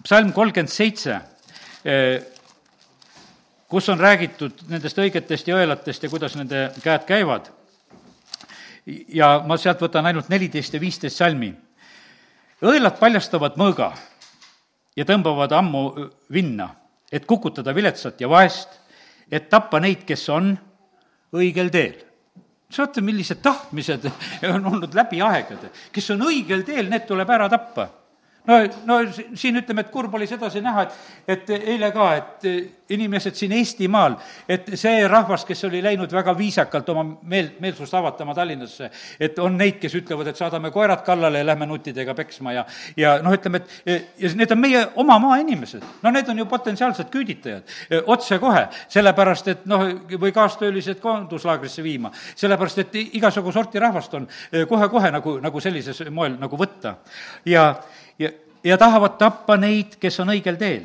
psalm 0.03 0.33
kolmkümmend 0.33 0.69
seitse 0.69 1.21
kus 3.71 3.89
on 3.89 4.01
räägitud 4.01 4.65
nendest 4.69 4.99
õigetest 4.99 5.49
ja 5.49 5.57
õelatest 5.61 6.03
ja 6.03 6.11
kuidas 6.11 6.35
nende 6.37 6.69
käed 6.83 7.07
käivad. 7.07 7.51
ja 9.09 9.43
ma 9.47 9.57
sealt 9.57 9.81
võtan 9.81 10.07
ainult 10.07 10.29
neliteist 10.29 10.75
ja 10.75 10.81
viisteist 10.81 11.17
salmi. 11.17 11.55
õelad 12.63 12.99
paljastavad 12.99 13.57
mõõga 13.57 13.93
ja 14.97 15.05
tõmbavad 15.05 15.53
ammu 15.53 16.11
vinna, 16.33 16.75
et 17.13 17.27
kukutada 17.27 17.75
viletsat 17.75 18.21
ja 18.21 18.29
vaest, 18.29 18.69
et 19.31 19.49
tappa 19.49 19.81
neid, 19.81 20.05
kes 20.05 20.29
on 20.29 20.59
õigel 21.33 21.71
teel 21.71 21.95
saate, 22.71 23.01
millised 23.01 23.39
tahtmised 23.43 24.11
on 24.55 24.67
olnud 24.67 24.95
läbi 24.95 25.23
aegade. 25.23 25.71
kes 25.93 26.11
on 26.11 26.27
õigel 26.27 26.63
teel, 26.65 26.91
need 26.91 27.07
tuleb 27.07 27.31
ära 27.31 27.49
tappa 27.49 27.89
no, 28.47 28.59
no 28.85 28.99
siin 29.35 29.61
ütleme, 29.61 29.85
et 29.85 29.91
kurb 29.93 30.15
oli 30.15 30.27
sedasi 30.27 30.63
näha, 30.65 30.87
et, 30.87 31.01
et 31.29 31.51
eile 31.59 31.91
ka, 31.95 32.13
et 32.17 32.49
inimesed 32.91 33.37
siin 33.39 33.53
Eestimaal, 33.55 34.17
et 34.51 34.67
see 34.79 35.05
rahvas, 35.09 35.45
kes 35.47 35.65
oli 35.69 35.83
läinud 35.85 36.11
väga 36.13 36.35
viisakalt 36.39 36.89
oma 36.91 37.05
meel, 37.31 37.53
meelsust 37.63 37.95
avatama 37.95 38.35
Tallinnasse, 38.35 38.91
et 39.21 39.39
on 39.39 39.57
neid, 39.59 39.79
kes 39.83 39.95
ütlevad, 40.01 40.31
et 40.31 40.41
saadame 40.41 40.73
koerad 40.75 41.05
kallale 41.07 41.43
ja 41.43 41.47
lähme 41.47 41.69
nuttidega 41.71 42.15
peksma 42.19 42.55
ja, 42.57 42.65
ja 42.99 43.17
noh, 43.23 43.35
ütleme, 43.37 43.63
et 43.87 44.11
ja 44.19 44.33
need 44.35 44.57
on 44.57 44.63
meie 44.63 44.83
oma 45.03 45.19
maainimesed. 45.23 45.85
no 46.03 46.11
need 46.15 46.29
on 46.29 46.43
ju 46.43 46.47
potentsiaalsed 46.51 47.11
küüditajad, 47.13 47.77
otsekohe, 48.07 48.67
sellepärast 48.89 49.55
et 49.55 49.65
noh, 49.71 49.87
või 50.17 50.35
kaastöölised 50.35 51.01
koonduslaagrisse 51.03 51.85
viima, 51.87 52.11
sellepärast 52.35 52.85
et 52.85 53.01
igasugu 53.21 53.53
sorti 53.53 53.79
rahvast 53.79 54.15
on 54.19 54.29
kohe-kohe 54.69 55.11
nagu, 55.15 55.39
nagu 55.43 55.61
sellises 55.61 56.03
moel 56.11 56.39
nagu 56.41 56.59
võtta. 56.59 56.97
ja 57.47 57.75
ja, 58.21 58.31
ja 58.65 58.79
tahavad 58.79 59.19
tappa 59.19 59.57
neid, 59.57 59.97
kes 60.01 60.21
on 60.21 60.35
õigel 60.35 60.59
teel. 60.61 60.85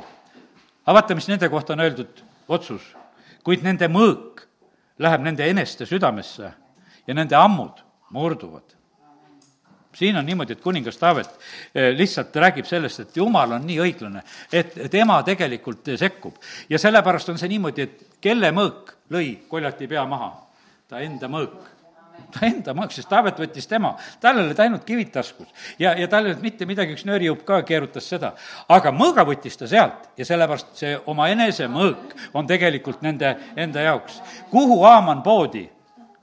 aga 0.86 0.98
vaata, 1.00 1.18
mis 1.18 1.28
nende 1.28 1.48
kohta 1.52 1.76
on 1.76 1.84
öeldud, 1.84 2.22
otsus. 2.48 2.94
kuid 3.44 3.62
nende 3.62 3.88
mõõk 3.88 4.46
läheb 4.98 5.22
nende 5.22 5.46
eneste 5.46 5.86
südamesse 5.86 6.52
ja 7.06 7.14
nende 7.14 7.36
ammud 7.36 7.84
murduvad 8.10 8.76
siin 9.96 10.16
on 10.16 10.26
niimoodi, 10.26 10.52
et 10.52 10.60
kuningas 10.60 10.98
Taavet 11.00 11.30
eh, 11.74 11.92
lihtsalt 11.96 12.36
räägib 12.36 12.66
sellest, 12.68 13.00
et 13.00 13.16
jumal 13.16 13.56
on 13.56 13.64
nii 13.66 13.78
õiglane, 13.80 14.22
et 14.52 14.74
tema 14.92 15.22
tegelikult 15.24 15.94
sekkub. 15.96 16.36
ja 16.68 16.78
sellepärast 16.78 17.32
on 17.32 17.40
see 17.40 17.48
niimoodi, 17.54 17.86
et 17.86 18.20
kelle 18.20 18.52
mõõk 18.52 18.92
lõi 19.12 19.36
koljati 19.48 19.88
pea 19.88 20.04
maha? 20.06 20.34
ta 20.88 21.00
enda 21.02 21.26
mõõk 21.26 21.75
ta 22.32 22.46
enda 22.46 22.74
maksis, 22.74 23.06
Taavet 23.06 23.38
võttis 23.40 23.68
tema, 23.70 23.94
tal 24.20 24.40
olid 24.42 24.58
ainult 24.60 24.84
kivid 24.84 25.12
taskus. 25.14 25.48
ja, 25.78 25.94
ja 25.98 26.08
tal 26.08 26.26
ei 26.26 26.34
olnud 26.34 26.42
mitte 26.42 26.66
midagi, 26.66 26.96
üks 26.96 27.06
nöörijupp 27.08 27.44
ka 27.46 27.62
keerutas 27.62 28.08
seda. 28.08 28.32
aga 28.68 28.92
mõõga 28.92 29.26
võttis 29.28 29.56
ta 29.56 29.68
sealt 29.70 30.10
ja 30.16 30.24
sellepärast 30.24 30.74
see 30.74 30.98
omaenese 31.06 31.68
mõõk 31.68 32.16
on 32.34 32.46
tegelikult 32.46 33.02
nende 33.02 33.36
enda 33.56 33.80
jaoks. 33.90 34.20
kuhu 34.50 34.84
Aaman 34.84 35.22
poodi? 35.22 35.75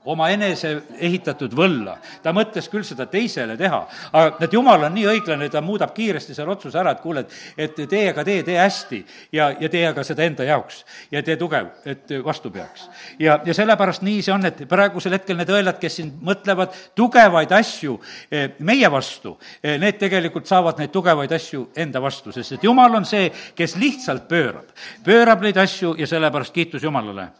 Oma 0.04 0.28
enese 0.30 0.74
ehitatud 0.98 1.54
võlla. 1.56 1.96
ta 2.22 2.32
mõtles 2.32 2.68
küll 2.70 2.84
seda 2.84 3.06
teisele 3.06 3.56
teha, 3.56 3.80
aga 4.12 4.44
et 4.44 4.52
jumal 4.52 4.84
on 4.84 4.94
nii 4.94 5.06
õiglane, 5.14 5.48
ta 5.50 5.62
muudab 5.64 5.94
kiiresti 5.94 6.34
selle 6.34 6.52
otsuse 6.52 6.78
ära, 6.78 6.92
et 6.92 7.00
kuule, 7.00 7.24
et, 7.24 7.34
et 7.56 7.88
tee 7.88 8.08
aga 8.10 8.24
tee, 8.24 8.42
tee 8.44 8.58
hästi 8.58 9.00
ja, 9.32 9.50
ja 9.60 9.68
tee 9.72 9.84
aga 9.88 10.04
seda 10.04 10.26
enda 10.26 10.44
jaoks 10.48 10.82
ja 11.12 11.22
tee 11.24 11.36
tugev, 11.40 11.70
et 11.88 12.12
vastu 12.24 12.50
peaks. 12.54 12.88
ja, 13.18 13.38
ja 13.44 13.54
sellepärast 13.54 14.04
nii 14.04 14.22
see 14.22 14.34
on, 14.34 14.44
et 14.48 14.64
praegusel 14.68 15.16
hetkel 15.16 15.38
need 15.40 15.52
õelad, 15.54 15.78
kes 15.80 15.98
siin 16.00 16.12
mõtlevad 16.24 16.74
tugevaid 16.96 17.52
asju 17.56 17.96
eh, 18.30 18.50
meie 18.58 18.90
vastu, 18.92 19.36
eh, 19.62 19.78
need 19.80 19.98
tegelikult 20.00 20.50
saavad 20.50 20.82
neid 20.82 20.92
tugevaid 20.94 21.32
asju 21.32 21.68
enda 21.76 22.02
vastu, 22.02 22.32
sest 22.34 22.58
et 22.58 22.68
jumal 22.68 23.00
on 23.00 23.08
see, 23.08 23.30
kes 23.56 23.78
lihtsalt 23.80 24.28
pöörab, 24.28 24.68
pöörab 25.04 25.44
neid 25.44 25.58
asju 25.64 25.94
ja 25.98 26.08
sellepärast 26.10 26.54
kiitus 26.54 26.84
Jumalale. 26.84 27.30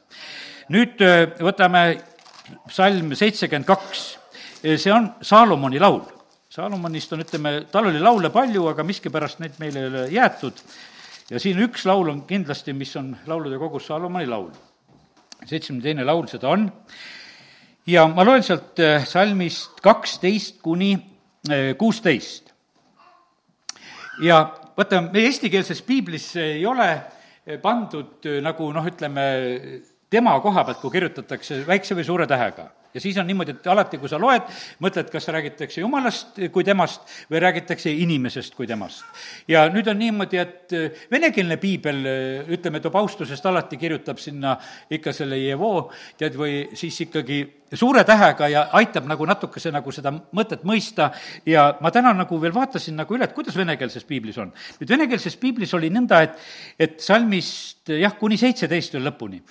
nüüd 0.72 1.00
eh, 1.04 1.28
võtame 1.44 2.13
psalm 2.68 3.14
seitsekümmend 3.16 3.68
kaks, 3.68 4.04
see 4.62 4.92
on 4.92 5.10
Saalomoni 5.22 5.80
laul. 5.80 6.02
Saalomonist 6.54 7.12
on, 7.16 7.24
ütleme, 7.24 7.54
tal 7.72 7.88
oli 7.90 7.98
laule 7.98 8.30
palju, 8.30 8.68
aga 8.70 8.84
miskipärast 8.86 9.40
neid 9.42 9.56
meile 9.58 9.80
ei 9.80 9.88
ole 9.90 10.04
jäetud. 10.14 10.60
ja 11.30 11.40
siin 11.40 11.58
üks 11.64 11.86
laul 11.88 12.10
on 12.12 12.22
kindlasti, 12.28 12.72
mis 12.76 12.92
on 12.96 13.14
laulude 13.26 13.58
kogus 13.58 13.88
Saalomoni 13.88 14.26
laul. 14.26 14.50
seitsmekümne 15.44 15.82
teine 15.82 16.04
laul 16.04 16.26
seda 16.30 16.48
on 16.48 16.68
ja 17.86 18.06
ma 18.08 18.24
loen 18.24 18.42
sealt 18.42 18.80
äh, 18.80 19.04
salmist 19.06 19.80
kaksteist 19.82 20.60
kuni 20.62 20.94
äh, 20.94 21.74
kuusteist. 21.78 22.52
ja 24.22 24.44
vaata, 24.76 25.02
meie 25.12 25.26
eestikeelses 25.26 25.82
piiblis 25.82 26.36
ei 26.36 26.66
ole 26.66 26.88
pandud 27.62 28.24
nagu 28.40 28.70
noh, 28.72 28.86
ütleme, 28.88 29.24
tema 30.14 30.38
koha 30.42 30.64
pealt, 30.66 30.80
kui 30.82 30.94
kirjutatakse 30.94 31.62
väikse 31.66 31.96
või 31.98 32.06
suure 32.06 32.26
tähega. 32.30 32.70
ja 32.94 33.00
siis 33.02 33.16
on 33.18 33.26
niimoodi, 33.26 33.56
et 33.56 33.64
alati, 33.66 33.98
kui 33.98 34.08
sa 34.08 34.20
loed, 34.22 34.46
mõtled, 34.84 35.08
kas 35.10 35.26
räägitakse 35.34 35.80
jumalast 35.82 36.38
kui 36.54 36.62
temast 36.64 37.02
või 37.30 37.40
räägitakse 37.42 37.90
inimesest 37.90 38.54
kui 38.54 38.68
temast. 38.70 39.02
ja 39.50 39.66
nüüd 39.74 39.90
on 39.90 39.98
niimoodi, 39.98 40.38
et 40.38 40.76
venekeelne 41.10 41.58
piibel, 41.62 42.00
ütleme, 42.54 42.80
toob 42.84 43.00
austusest 43.02 43.46
alati, 43.50 43.80
kirjutab 43.80 44.22
sinna 44.22 44.56
ikka 44.90 45.12
selle 45.12 45.40
Jevo, 45.42 45.90
tead, 46.18 46.38
või 46.38 46.62
siis 46.78 47.00
ikkagi 47.08 47.42
suure 47.76 48.04
tähega 48.04 48.48
ja 48.48 48.64
aitab 48.78 49.06
nagu 49.08 49.26
natukese 49.28 49.72
nagu 49.74 49.92
seda 49.94 50.12
mõtet 50.12 50.64
mõista 50.66 51.10
ja 51.48 51.66
ma 51.84 51.90
täna 51.94 52.12
nagu 52.16 52.38
veel 52.40 52.54
vaatasin 52.54 52.96
nagu 53.00 53.16
üle, 53.16 53.26
et 53.28 53.34
kuidas 53.36 53.56
venekeelses 53.58 54.04
piiblis 54.08 54.38
on. 54.42 54.52
nüüd 54.80 54.92
venekeelses 54.94 55.36
piiblis 55.40 55.74
oli 55.74 55.90
nõnda, 55.94 56.20
et, 56.26 56.38
et 56.78 57.00
salmist 57.00 57.92
jah, 57.92 58.14
kuni 58.18 58.38
seitseteist 58.40 58.96
veel 58.96 59.08
lõpuni. 59.08 59.42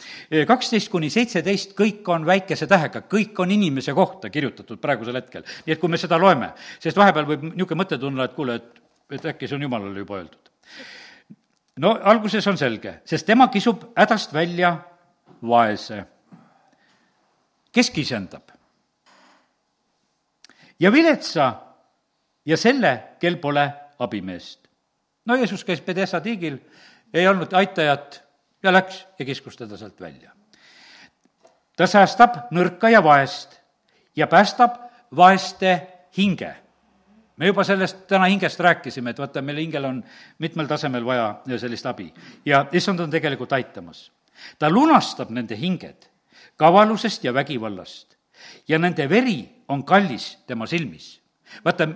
kaksteist 0.48 0.92
kuni 0.92 1.10
seitseteist, 1.14 1.76
kõik 1.78 2.08
on 2.14 2.26
väikese 2.28 2.68
tähega, 2.68 3.04
kõik 3.10 3.40
on 3.44 3.52
inimese 3.52 3.94
kohta 3.94 4.30
kirjutatud 4.30 4.82
praegusel 4.82 5.20
hetkel. 5.20 5.44
nii 5.66 5.76
et 5.76 5.82
kui 5.82 5.90
me 5.90 5.98
seda 6.02 6.20
loeme, 6.20 6.54
sest 6.80 6.98
vahepeal 6.98 7.30
võib 7.30 7.50
niisugune 7.52 7.84
mõte 7.84 8.00
tulla, 8.00 8.30
et 8.30 8.38
kuule, 8.38 8.56
et, 8.56 8.82
et 9.12 9.30
äkki 9.34 9.48
see 9.48 9.60
on 9.60 9.68
jumalale 9.68 10.06
juba 10.06 10.22
öeldud. 10.22 10.54
no 11.84 11.98
alguses 12.04 12.48
on 12.48 12.58
selge, 12.58 13.00
sest 13.06 13.26
tema 13.26 13.50
kisub 13.54 13.92
hädast 13.98 14.34
välja 14.34 14.78
vaese 15.44 16.04
kes 17.74 17.90
kisendab? 17.92 18.54
ja 20.80 20.92
viletsa 20.92 21.54
ja 22.46 22.58
selle, 22.58 23.04
kel 23.20 23.38
pole 23.38 23.74
abimeest. 24.00 24.68
no 25.26 25.36
Jeesus 25.36 25.64
käis 25.64 25.82
Pedessa 25.82 26.22
tiigil, 26.22 26.58
ei 27.14 27.28
olnud 27.28 27.54
aitajat 27.54 28.24
ja 28.64 28.74
läks 28.74 29.06
ja 29.20 29.26
kiskus 29.26 29.58
teda 29.58 29.78
sealt 29.78 30.02
välja. 30.02 30.32
ta 31.76 31.88
säästab 31.88 32.52
nõrka 32.52 32.90
ja 32.92 33.04
vaest 33.04 33.60
ja 34.16 34.28
päästab 34.28 34.78
vaeste 35.16 35.88
hinge. 36.18 36.56
me 37.38 37.48
juba 37.48 37.64
sellest 37.64 38.08
täna 38.08 38.26
hingest 38.26 38.60
rääkisime, 38.60 39.10
et 39.10 39.20
vaata, 39.20 39.42
meil 39.42 39.58
hingel 39.58 39.86
on 39.86 40.04
mitmel 40.38 40.68
tasemel 40.68 41.06
vaja 41.06 41.42
sellist 41.58 41.86
abi 41.86 42.14
ja 42.46 42.66
issand 42.72 43.00
on 43.00 43.10
tegelikult 43.10 43.54
aitamas. 43.54 44.12
ta 44.60 44.70
lunastab 44.70 45.30
nende 45.30 45.58
hinged 45.58 46.13
kavalusest 46.64 47.24
ja 47.24 47.34
vägivallast. 47.34 48.18
ja 48.68 48.80
nende 48.80 49.10
veri 49.10 49.64
on 49.68 49.84
kallis 49.84 50.38
tema 50.48 50.68
silmis. 50.68 51.22
vaata, 51.66 51.88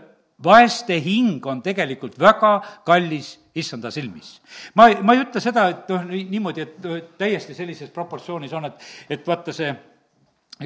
vaeste 0.43 0.99
hing 1.01 1.45
on 1.45 1.61
tegelikult 1.61 2.19
väga 2.19 2.59
kallis 2.85 3.37
issanda 3.55 3.91
silmis. 3.91 4.41
ma, 4.75 4.89
ma 5.01 5.15
ei 5.15 5.23
ütle 5.23 5.41
seda, 5.41 5.67
et 5.71 5.93
noh, 5.93 6.03
niimoodi, 6.07 6.65
et 6.65 7.13
täiesti 7.17 7.55
sellises 7.55 7.93
proportsioonis 7.95 8.53
on, 8.53 8.67
et, 8.69 8.89
et 9.09 9.27
vaata 9.27 9.55
see 9.55 9.71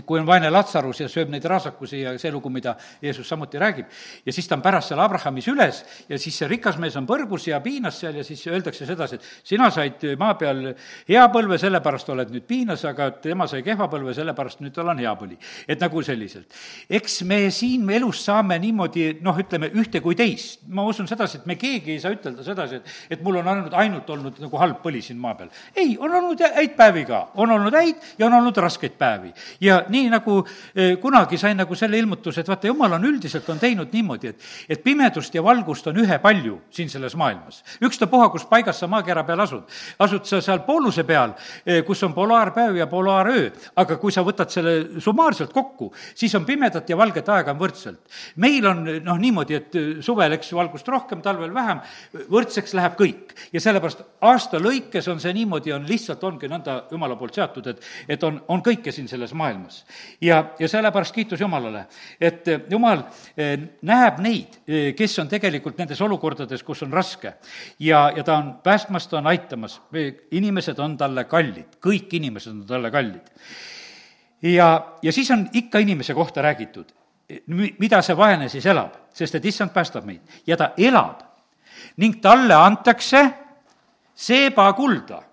kui 0.05 0.19
on 0.21 0.27
vaene 0.27 0.49
Latsarus 0.51 1.01
ja 1.03 1.07
sööb 1.11 1.31
neid 1.33 1.45
raasakusi 1.47 2.01
ja 2.05 2.13
see 2.19 2.31
lugu, 2.31 2.49
mida 2.53 2.77
Jeesus 3.01 3.27
samuti 3.27 3.59
räägib, 3.59 3.89
ja 4.25 4.33
siis 4.33 4.47
ta 4.47 4.55
on 4.55 4.63
pärast 4.63 4.91
seal 4.91 5.01
Abrahamis 5.03 5.49
üles 5.51 5.81
ja 6.07 6.19
siis 6.21 6.37
see 6.39 6.47
rikas 6.47 6.77
mees 6.79 6.95
on 6.99 7.07
põrgus 7.09 7.49
ja 7.49 7.59
piinas 7.63 7.99
seal 7.99 8.15
ja 8.15 8.23
siis 8.23 8.45
öeldakse 8.47 8.87
sedasi, 8.87 9.19
et 9.19 9.49
sina 9.51 9.67
said 9.73 10.05
maa 10.19 10.37
peal 10.39 10.63
hea 11.09 11.25
põlve, 11.33 11.59
sellepärast 11.59 12.11
oled 12.13 12.31
nüüd 12.31 12.45
piinas, 12.47 12.85
aga 12.87 13.09
tema 13.23 13.49
sai 13.51 13.65
kehva 13.65 13.89
põlve, 13.91 14.15
sellepärast 14.15 14.63
nüüd 14.63 14.75
tal 14.75 14.93
on 14.93 15.01
hea 15.03 15.11
põli. 15.19 15.35
et 15.67 15.81
nagu 15.81 16.03
selliselt. 16.03 16.47
eks 16.89 17.21
me 17.27 17.41
siin 17.51 17.89
elus 17.91 18.23
saame 18.25 18.59
niimoodi 18.63 19.19
noh, 19.21 19.37
ütleme 19.43 19.71
ühte 19.75 19.99
kui 19.99 20.15
teist. 20.15 20.61
ma 20.67 20.87
usun 20.87 21.07
sedasi, 21.07 21.41
et 21.41 21.45
me 21.51 21.59
keegi 21.59 21.97
ei 21.97 21.99
saa 21.99 22.15
ütelda 22.15 22.43
sedasi, 22.47 22.79
et, 22.79 22.95
et 23.17 23.23
mul 23.23 23.41
on 23.41 23.47
ainult, 23.47 23.75
ainult 23.75 24.09
olnud 24.09 24.39
nagu 24.39 24.63
halb 24.63 24.79
põli 24.85 25.03
siin 25.03 25.19
maa 25.19 25.35
peal. 25.35 25.51
ei, 25.75 25.97
on 25.99 26.15
olnud 26.21 26.39
häid 26.47 26.77
päevi 26.79 27.05
ka, 27.11 27.25
on 27.35 27.51
olnud 27.57 27.75
häid 27.75 28.15
ja 28.17 28.29
on 28.29 28.39
olnud 28.39 28.63
raskeid 28.63 28.95
päevi 28.95 29.33
ja 29.59 29.80
nii 29.89 30.09
nagu 30.11 30.41
eh, 30.75 30.97
kunagi 31.01 31.37
sain 31.37 31.57
nagu 31.57 31.75
selle 31.75 31.99
ilmutuse, 31.99 32.41
et 32.41 32.49
vaata, 32.49 32.69
jumal 32.69 32.97
on 32.97 33.05
üldiselt, 33.07 33.47
on 33.49 33.59
teinud 33.59 33.93
niimoodi, 33.93 34.31
et, 34.33 34.47
et 34.69 34.83
pimedust 34.83 35.35
ja 35.35 35.43
valgust 35.43 35.87
on 35.91 35.99
ühepalju 36.03 36.57
siin 36.73 36.89
selles 36.89 37.15
maailmas. 37.19 37.61
ükstapuha, 37.81 38.29
kus 38.33 38.45
paigas 38.49 38.79
sa 38.79 38.89
maakera 38.91 39.23
peal 39.27 39.39
asud. 39.45 39.63
asud 39.99 40.25
sa 40.27 40.41
seal 40.41 40.63
pooluse 40.67 41.03
peal, 41.07 41.35
eh, 41.65 41.81
kus 41.87 42.03
on 42.03 42.13
polaarpäev 42.13 42.75
ja 42.75 42.87
polaaröö, 42.87 43.49
aga 43.75 43.97
kui 43.97 44.11
sa 44.11 44.25
võtad 44.27 44.49
selle 44.53 45.01
summaarselt 45.01 45.53
kokku, 45.53 45.91
siis 46.15 46.35
on 46.35 46.45
pimedat 46.45 46.89
ja 46.89 46.97
valget 46.97 47.29
aega 47.29 47.55
on 47.55 47.59
võrdselt. 47.59 48.01
meil 48.35 48.65
on 48.67 48.83
noh, 49.03 49.17
niimoodi, 49.17 49.55
et 49.55 49.75
eh, 49.75 49.89
suvel, 50.01 50.37
eks, 50.37 50.53
valgust 50.57 50.87
rohkem, 50.87 51.21
talvel 51.21 51.53
vähem, 51.53 51.81
võrdseks 52.31 52.75
läheb 52.77 52.97
kõik. 52.99 53.35
ja 53.53 53.61
sellepärast 53.61 54.03
aasta 54.21 54.59
lõikes 54.59 55.07
on 55.11 55.19
see 55.19 55.33
niimoodi, 55.33 55.73
on 55.73 55.87
lihtsalt, 55.87 56.23
ongi 56.23 56.49
nõnda 56.51 56.81
Jumala 56.91 57.15
poolt 57.15 57.37
seatud, 57.37 57.67
et, 57.67 57.83
et 58.09 58.23
on, 58.23 58.41
on 58.51 58.63
kõike 58.65 58.91
siin 58.91 59.07
selles 59.07 59.33
maailmas 59.37 59.70
maailmas. 59.71 59.85
ja, 60.21 60.45
ja 60.59 60.67
sellepärast 60.67 61.15
kiitus 61.15 61.39
Jumalale, 61.39 61.85
et 62.19 62.47
eh, 62.47 62.61
Jumal 62.69 63.03
eh, 63.37 63.59
näeb 63.81 64.19
neid, 64.19 64.61
eh, 64.67 64.93
kes 64.95 65.19
on 65.19 65.27
tegelikult 65.27 65.77
nendes 65.77 66.01
olukordades, 66.01 66.63
kus 66.63 66.83
on 66.83 66.91
raske. 66.93 67.33
ja, 67.79 68.11
ja 68.15 68.23
ta 68.23 68.37
on 68.37 68.59
päästmas, 68.63 69.07
ta 69.07 69.17
on 69.17 69.27
aitamas, 69.27 69.81
inimesed 70.31 70.79
on 70.79 70.97
talle 70.97 71.23
kallid, 71.23 71.77
kõik 71.81 72.13
inimesed 72.13 72.51
on 72.51 72.65
talle 72.65 72.91
kallid. 72.91 73.31
ja, 74.41 74.97
ja 75.01 75.11
siis 75.11 75.31
on 75.31 75.49
ikka 75.53 75.79
inimese 75.79 76.13
kohta 76.13 76.41
räägitud, 76.41 76.91
mida 77.79 78.01
see 78.01 78.17
vaene 78.17 78.49
siis 78.49 78.65
elab, 78.65 78.93
sest 79.13 79.35
et 79.35 79.45
issand 79.45 79.71
päästab 79.71 80.05
meid 80.05 80.21
ja 80.47 80.57
ta 80.57 80.73
elab 80.77 81.21
ning 81.97 82.19
talle 82.21 82.53
antakse 82.53 83.29
seebakulda. 84.15 85.23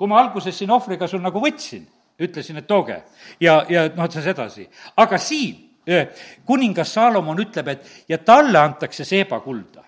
kui 0.00 0.08
ma 0.08 0.18
alguses 0.18 0.56
siin 0.56 0.70
ohvriga 0.70 1.06
sul 1.06 1.20
nagu 1.20 1.40
võtsin 1.40 1.84
ütlesin, 2.20 2.60
et 2.60 2.66
tooge 2.66 3.02
ja, 3.40 3.64
ja 3.68 3.88
noh, 3.88 4.04
otsas 4.04 4.26
edasi. 4.30 4.68
aga 4.96 5.18
siin 5.18 5.66
kuningas 6.46 6.94
Saalomon 6.94 7.38
ütleb, 7.40 7.68
et 7.68 8.08
ja 8.08 8.18
talle 8.18 8.58
antakse 8.58 9.04
seebakulda 9.04 9.84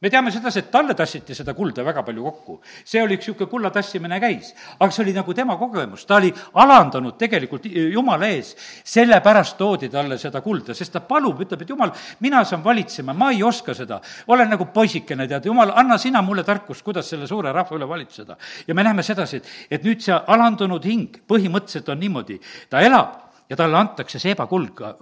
me 0.00 0.08
teame 0.08 0.30
sedasi, 0.32 0.62
et 0.62 0.70
talle 0.72 0.94
tassiti 0.96 1.34
seda 1.36 1.52
kulda 1.54 1.84
väga 1.84 2.02
palju 2.04 2.22
kokku. 2.24 2.54
see 2.84 3.02
oli 3.02 3.18
üks 3.18 3.26
niisugune 3.28 3.50
kulla 3.50 3.70
tassimine 3.70 4.20
käis. 4.20 4.54
aga 4.78 4.90
see 4.90 5.02
oli 5.04 5.12
nagu 5.12 5.34
tema 5.34 5.56
kogemus, 5.56 6.06
ta 6.06 6.16
oli 6.16 6.32
alandanud 6.54 7.18
tegelikult 7.18 7.66
Jumala 7.66 8.30
ees, 8.32 8.54
sellepärast 8.84 9.58
toodi 9.58 9.90
talle 9.92 10.18
seda 10.18 10.40
kulda, 10.40 10.74
sest 10.74 10.92
ta 10.92 11.00
palub, 11.00 11.40
ütleb, 11.44 11.62
et 11.62 11.68
Jumal, 11.68 11.92
mina 12.20 12.44
saan 12.44 12.64
valitsema, 12.64 13.12
ma 13.12 13.30
ei 13.30 13.42
oska 13.42 13.74
seda. 13.74 14.00
olen 14.28 14.48
nagu 14.48 14.70
poisikene, 14.72 15.28
tead, 15.28 15.44
Jumal, 15.44 15.72
anna 15.76 15.98
sina 15.98 16.22
mulle 16.22 16.44
tarkust, 16.44 16.82
kuidas 16.82 17.08
selle 17.10 17.26
suure 17.26 17.52
rahva 17.52 17.76
üle 17.76 17.88
valitseda. 17.88 18.36
ja 18.66 18.74
me 18.74 18.82
näeme 18.82 19.02
sedasi, 19.02 19.36
et, 19.36 19.54
et 19.70 19.84
nüüd 19.84 20.00
see 20.00 20.16
alandunud 20.16 20.84
hing 20.84 21.20
põhimõtteliselt 21.28 21.92
on 21.92 22.00
niimoodi, 22.00 22.40
ta 22.70 22.80
elab 22.80 23.16
ja 23.50 23.56
talle 23.56 23.76
antakse 23.76 24.18
seebakulga, 24.18 24.96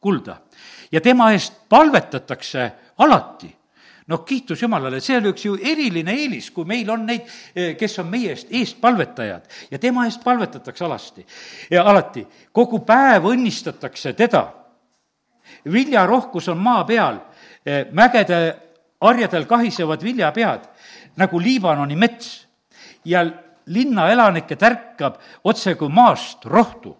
kulda. 0.00 0.40
ja 0.90 1.00
tema 1.00 1.30
eest 1.32 1.68
palvetatakse 1.68 2.70
alati 2.98 3.61
noh, 4.06 4.24
kiitus 4.26 4.62
Jumalale, 4.62 5.00
see 5.00 5.16
on 5.18 5.28
üks 5.30 5.44
ju 5.46 5.56
eriline 5.56 6.14
eelis, 6.16 6.50
kui 6.54 6.66
meil 6.68 6.90
on 6.90 7.06
neid, 7.06 7.28
eh, 7.54 7.74
kes 7.78 7.98
on 8.02 8.08
meie 8.10 8.32
eest, 8.34 8.50
eestpalvetajad 8.50 9.70
ja 9.70 9.78
tema 9.78 10.06
eest 10.06 10.24
palvetatakse 10.24 10.84
alasti. 10.84 11.26
ja 11.70 11.84
alati, 11.84 12.26
kogu 12.52 12.82
päev 12.86 13.30
õnnistatakse 13.30 14.12
teda. 14.12 14.52
viljarohkus 15.72 16.48
on 16.48 16.58
maa 16.58 16.84
peal, 16.84 17.18
eh, 17.66 17.86
mägede 17.92 18.56
harjadel 19.00 19.44
kahisevad 19.44 20.02
viljapead 20.02 20.68
nagu 21.16 21.40
Liibanoni 21.40 21.96
mets 21.96 22.46
ja 23.04 23.26
linna 23.66 24.08
elanikke 24.08 24.56
tärkab 24.56 25.18
otse 25.44 25.74
kui 25.74 25.88
maast 25.88 26.44
rohtu 26.44 26.96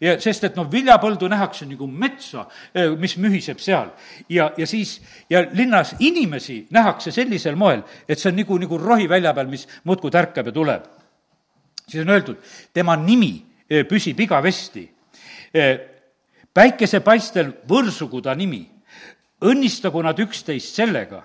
ja 0.00 0.14
sest, 0.20 0.44
et 0.44 0.56
noh, 0.58 0.68
viljapõldu 0.70 1.28
nähakse 1.30 1.66
nagu 1.68 1.86
metsa, 1.86 2.46
mis 2.98 3.16
mühiseb 3.20 3.60
seal. 3.62 3.90
ja, 4.28 4.50
ja 4.56 4.66
siis, 4.66 4.98
ja 5.30 5.44
linnas 5.52 5.94
inimesi 5.98 6.66
nähakse 6.70 7.12
sellisel 7.14 7.56
moel, 7.56 7.82
et 8.08 8.18
see 8.18 8.30
on 8.32 8.38
nagu, 8.38 8.58
nagu 8.58 8.78
rohi 8.78 9.08
välja 9.08 9.34
peal, 9.34 9.50
mis 9.50 9.66
muudkui 9.84 10.10
tärkab 10.10 10.46
ja 10.46 10.52
tuleb. 10.52 10.84
siis 11.88 12.02
on 12.04 12.14
öeldud, 12.14 12.36
tema 12.72 12.96
nimi 12.96 13.32
püsib 13.88 14.20
igavesti. 14.20 14.88
päikesepaistel 16.54 17.52
võrsugu 17.68 18.22
ta 18.22 18.34
nimi, 18.34 18.66
õnnistagu 19.42 20.02
nad 20.02 20.18
üksteist 20.18 20.74
sellega, 20.74 21.22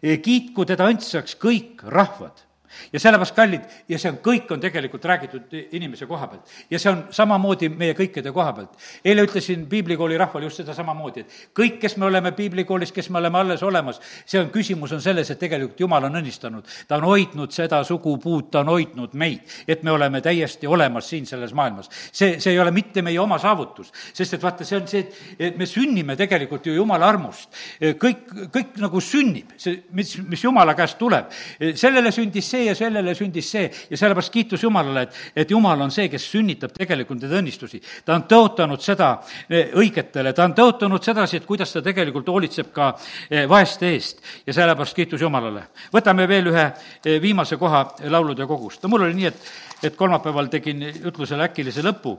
kiitku 0.00 0.64
teda 0.64 0.88
õndsaks 0.90 1.36
kõik 1.38 1.82
rahvad 1.84 2.47
ja 2.92 3.00
sellepärast, 3.00 3.34
kallid, 3.36 3.66
ja 3.88 3.98
see 3.98 4.10
on, 4.12 4.18
kõik 4.24 4.50
on 4.52 4.60
tegelikult 4.60 5.04
räägitud 5.04 5.54
inimese 5.72 6.06
koha 6.06 6.26
pealt. 6.28 6.54
ja 6.70 6.78
see 6.78 6.90
on 6.92 7.04
samamoodi 7.10 7.68
meie 7.68 7.94
kõikide 7.98 8.32
koha 8.32 8.52
pealt. 8.52 8.76
eile 9.04 9.24
ütlesin 9.26 9.66
piiblikooli 9.68 10.18
rahvale 10.18 10.48
just 10.48 10.62
seda 10.62 10.74
samamoodi, 10.74 11.20
et 11.20 11.38
kõik, 11.56 11.78
kes 11.80 11.96
me 11.96 12.06
oleme 12.06 12.32
piiblikoolis, 12.32 12.92
kes 12.92 13.10
me 13.10 13.18
oleme 13.18 13.38
alles 13.38 13.62
olemas, 13.62 14.00
see 14.26 14.40
on, 14.40 14.50
küsimus 14.54 14.92
on 14.92 15.02
selles, 15.04 15.30
et 15.30 15.38
tegelikult 15.38 15.80
Jumal 15.80 16.08
on 16.08 16.20
õnnistanud. 16.20 16.64
ta 16.88 16.96
on 16.96 17.08
hoidnud 17.08 17.54
seda 17.54 17.82
sugupuud, 17.84 18.50
ta 18.50 18.60
on 18.60 18.72
hoidnud 18.74 19.14
meid, 19.14 19.40
et 19.68 19.82
me 19.82 19.90
oleme 19.90 20.20
täiesti 20.20 20.66
olemas 20.66 21.08
siin 21.08 21.26
selles 21.26 21.54
maailmas. 21.54 21.90
see, 22.12 22.40
see 22.40 22.52
ei 22.52 22.60
ole 22.60 22.70
mitte 22.70 23.02
meie 23.02 23.20
oma 23.20 23.38
saavutus, 23.38 23.92
sest 24.12 24.34
et 24.34 24.42
vaata, 24.42 24.64
see 24.64 24.76
on 24.80 24.88
see, 24.88 25.06
et 25.38 25.56
me 25.58 25.66
sünnime 25.66 26.16
tegelikult 26.16 26.66
ju 26.66 26.74
Jumala 26.74 27.08
armust. 27.08 27.48
kõik, 27.80 28.26
kõik 28.54 28.78
nagu 28.82 29.00
sünnib, 29.00 29.54
see, 29.56 29.82
mis, 29.92 30.16
mis 30.28 30.44
Jumala 30.44 30.74
käest 30.78 30.98
tuleb. 30.98 31.32
sellele 31.74 32.12
sündis 32.12 32.50
see, 32.50 32.57
see 32.58 32.66
ja 32.66 32.74
sellele 32.78 33.14
sündis 33.16 33.50
see 33.52 33.68
ja 33.90 33.98
sellepärast 33.98 34.32
kiitus 34.34 34.62
Jumalale, 34.62 35.06
et, 35.06 35.20
et 35.42 35.50
Jumal 35.50 35.80
on 35.84 35.92
see, 35.94 36.08
kes 36.10 36.26
sünnitab 36.32 36.74
tegelikult 36.76 37.22
neid 37.22 37.36
õnnistusi. 37.40 37.80
ta 38.04 38.16
on 38.16 38.26
tõotanud 38.30 38.82
seda 38.82 39.12
eh, 39.48 39.72
õigetele, 39.78 40.34
ta 40.34 40.46
on 40.48 40.56
tõotanud 40.58 41.04
sedasi, 41.04 41.38
et 41.38 41.48
kuidas 41.48 41.72
ta 41.72 41.82
tegelikult 41.84 42.28
hoolitseb 42.32 42.72
ka 42.74 42.90
eh, 43.30 43.46
vaeste 43.50 43.92
eest 43.94 44.22
ja 44.46 44.56
sellepärast 44.56 44.96
kiitus 44.96 45.22
Jumalale. 45.22 45.68
võtame 45.94 46.28
veel 46.28 46.52
ühe 46.52 46.66
eh, 46.68 47.18
viimase 47.22 47.56
koha 47.60 47.84
laulude 48.10 48.46
kogust. 48.46 48.82
no 48.82 48.92
mul 48.94 49.08
oli 49.08 49.18
nii, 49.20 49.32
et, 49.32 49.50
et 49.90 49.96
kolmapäeval 49.96 50.50
tegin 50.52 50.86
jutlusele 51.02 51.50
äkilise 51.50 51.84
lõpu 51.86 52.18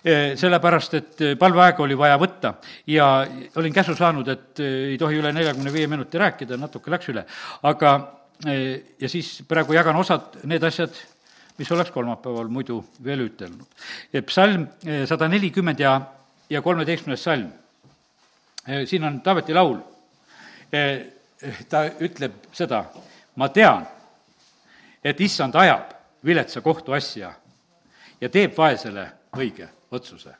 sellepärast, 0.00 0.94
et 0.96 1.18
palveaega 1.36 1.82
oli 1.84 1.96
vaja 1.98 2.14
võtta 2.16 2.54
ja 2.88 3.08
olin 3.60 3.74
käsu 3.76 3.92
saanud, 3.92 4.30
et 4.32 4.62
ei 4.64 4.96
tohi 4.96 5.18
üle 5.20 5.28
neljakümne 5.36 5.72
viie 5.74 5.90
minuti 5.92 6.16
rääkida, 6.16 6.56
natuke 6.56 6.88
läks 6.88 7.10
üle, 7.12 7.26
aga 7.68 7.92
ja 8.44 9.08
siis 9.08 9.42
praegu 9.48 9.74
jagan 9.76 9.96
osad 10.00 10.40
need 10.48 10.64
asjad, 10.64 10.94
mis 11.58 11.72
oleks 11.72 11.90
kolmapäeval 11.92 12.48
muidu 12.48 12.78
veel 13.04 13.26
ütelnud. 13.26 13.66
psalm 14.26 14.66
sada 15.06 15.28
nelikümmend 15.28 15.80
ja, 15.80 16.00
ja 16.50 16.62
kolmeteistkümnes 16.62 17.24
salm. 17.24 17.50
siin 18.84 19.04
on 19.04 19.20
Taaveti 19.20 19.54
laul. 19.54 19.78
ta 21.68 21.84
ütleb 22.00 22.32
seda, 22.52 22.84
ma 23.36 23.48
tean, 23.48 23.86
et 25.04 25.20
issand 25.20 25.54
ajab 25.54 25.92
viletsa 26.24 26.60
kohtuasja 26.60 27.32
ja 28.20 28.28
teeb 28.28 28.56
vaesele 28.56 29.06
õige 29.36 29.68
otsuse. 29.90 30.34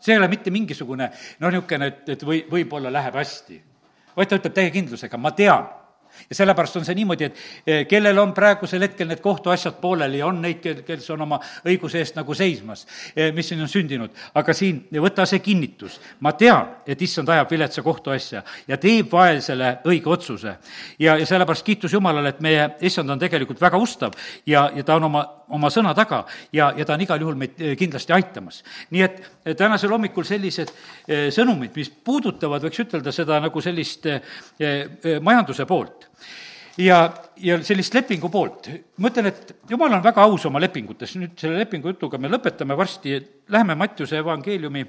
see 0.00 0.14
ei 0.14 0.18
ole 0.18 0.28
mitte 0.28 0.50
mingisugune 0.50 1.10
noh, 1.38 1.50
niisugune, 1.50 1.86
et, 1.86 2.08
et 2.08 2.22
või, 2.26 2.42
võib-olla 2.50 2.90
läheb 2.92 3.14
hästi, 3.14 3.62
vaid 4.16 4.28
ta 4.28 4.38
ütleb 4.38 4.54
täie 4.54 4.70
kindlusega, 4.70 5.18
ma 5.18 5.30
tean 5.30 5.68
ja 6.30 6.36
sellepärast 6.36 6.76
on 6.80 6.86
see 6.86 6.96
niimoodi, 6.98 7.28
et 7.28 7.36
eh, 7.66 7.84
kellel 7.90 8.18
on 8.22 8.32
praegusel 8.36 8.82
hetkel 8.86 9.08
need 9.10 9.22
kohtuasjad 9.24 9.78
pooleli 9.80 10.20
ja 10.22 10.26
on 10.26 10.40
neid, 10.42 10.60
kel, 10.62 10.82
kes 10.86 11.10
on 11.14 11.24
oma 11.26 11.40
õiguse 11.66 12.00
eest 12.02 12.18
nagu 12.18 12.34
seismas, 12.34 12.86
eh, 13.16 13.32
mis 13.34 13.48
siin 13.48 13.62
on 13.62 13.70
sündinud, 13.70 14.14
aga 14.34 14.54
siin 14.56 14.84
võta 15.02 15.26
see 15.28 15.42
kinnitus. 15.44 16.00
ma 16.20 16.32
tean, 16.32 16.82
et 16.86 17.02
issand 17.02 17.28
ajab 17.28 17.50
viletsa 17.50 17.82
kohtuasja 17.82 18.42
ja 18.68 18.78
teeb 18.78 19.12
vaesele 19.12 19.78
õige 19.84 20.08
otsuse. 20.08 20.56
ja, 20.98 21.16
ja 21.18 21.26
sellepärast 21.26 21.64
kiitus 21.64 21.92
Jumalale, 21.92 22.28
et 22.28 22.40
meie 22.40 22.70
issand 22.80 23.10
on 23.10 23.18
tegelikult 23.18 23.60
väga 23.60 23.78
ustav 23.78 24.12
ja, 24.46 24.70
ja 24.74 24.84
ta 24.84 24.96
on 24.96 25.04
oma, 25.10 25.24
oma 25.52 25.70
sõna 25.72 25.94
taga 25.96 26.22
ja, 26.52 26.72
ja 26.76 26.86
ta 26.86 26.96
on 26.96 27.04
igal 27.04 27.22
juhul 27.22 27.38
meid 27.38 27.60
eh, 27.60 27.74
kindlasti 27.78 28.14
aitamas. 28.16 28.62
nii 28.90 29.02
et 29.06 29.20
tänasel 29.58 29.92
hommikul 29.92 30.26
sellised 30.28 30.72
sõnumid, 31.34 31.74
mis 31.76 31.90
puudutavad, 31.90 32.62
võiks 32.64 32.84
ütelda, 32.84 33.12
seda 33.12 33.40
nagu 33.42 33.60
sellist 33.64 34.06
majanduse 35.22 35.66
poolt, 35.68 36.08
ja, 36.78 37.02
ja 37.36 37.58
sellist 37.64 37.94
lepingu 37.94 38.30
poolt, 38.32 38.68
ma 39.02 39.10
ütlen, 39.12 39.28
et 39.32 39.54
jumal 39.70 39.92
on 39.92 40.04
väga 40.04 40.24
aus 40.24 40.46
oma 40.48 40.60
lepingutes, 40.62 41.16
nüüd 41.20 41.36
selle 41.40 41.60
lepingu 41.60 41.92
jutuga 41.92 42.20
me 42.20 42.30
lõpetame 42.32 42.76
varsti, 42.78 43.18
läheme 43.52 43.76
Mattiuse 43.78 44.20
evangeeliumi 44.22 44.86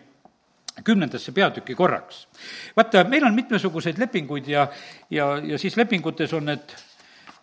kümnendasse 0.84 1.32
peatüki 1.32 1.76
korraks. 1.76 2.28
vaata, 2.76 3.04
meil 3.04 3.26
on 3.26 3.36
mitmesuguseid 3.36 4.00
lepinguid 4.00 4.48
ja, 4.48 4.68
ja, 5.10 5.38
ja 5.38 5.58
siis 5.58 5.78
lepingutes 5.78 6.34
on 6.34 6.50
need 6.50 6.74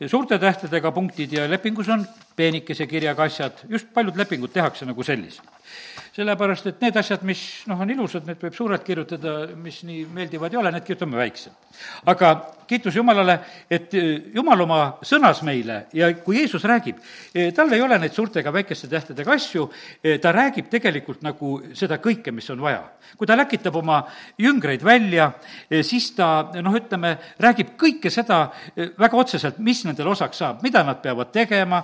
suurte 0.08 0.38
tähtedega 0.38 0.92
punktid 0.92 1.32
ja 1.32 1.50
lepingus 1.50 1.88
on 1.88 2.06
peenikese 2.36 2.86
kirjaga 2.86 3.26
asjad, 3.28 3.64
just 3.68 3.92
paljud 3.94 4.16
lepingud 4.16 4.52
tehakse 4.52 4.86
nagu 4.88 5.02
sellised 5.04 5.59
sellepärast 6.16 6.66
et 6.70 6.80
need 6.84 6.96
asjad, 7.00 7.22
mis 7.26 7.42
noh, 7.70 7.80
on 7.80 7.90
ilusad, 7.92 8.26
need 8.28 8.40
võib 8.42 8.56
suurelt 8.56 8.86
kirjutada, 8.86 9.34
mis 9.56 9.82
nii 9.86 10.06
meeldivad 10.14 10.52
ei 10.52 10.60
ole, 10.62 10.72
need 10.74 10.86
kirjutame 10.86 11.20
väiksed. 11.20 11.52
aga 12.10 12.34
kiitus 12.70 12.96
Jumalale, 12.96 13.38
et 13.70 13.94
eh, 13.98 14.30
Jumal 14.34 14.62
oma 14.62 14.80
sõnas 15.06 15.42
meile 15.46 15.84
ja 15.96 16.12
kui 16.22 16.38
Jeesus 16.38 16.62
räägib, 16.70 17.00
eh, 17.34 17.50
tal 17.54 17.72
ei 17.74 17.82
ole 17.82 17.98
neid 17.98 18.14
suurte 18.14 18.44
ega 18.44 18.52
väikeste 18.54 18.86
tähtedega 18.90 19.34
asju, 19.34 19.66
eh, 20.04 20.20
ta 20.22 20.30
räägib 20.34 20.68
tegelikult 20.70 21.24
nagu 21.26 21.56
seda 21.74 21.98
kõike, 21.98 22.30
mis 22.34 22.50
on 22.50 22.62
vaja. 22.62 22.82
kui 23.18 23.26
ta 23.26 23.34
läkitab 23.34 23.74
oma 23.74 24.04
jüngreid 24.38 24.84
välja, 24.86 25.32
siis 25.82 26.12
ta 26.14 26.52
noh, 26.62 26.76
ütleme, 26.78 27.16
räägib 27.42 27.72
kõike 27.76 28.06
seda 28.06 28.52
väga 28.76 29.18
otseselt, 29.18 29.58
mis 29.58 29.82
nendel 29.84 30.06
osaks 30.12 30.38
saab, 30.38 30.62
mida 30.62 30.84
nad 30.86 31.02
peavad 31.02 31.32
tegema, 31.34 31.82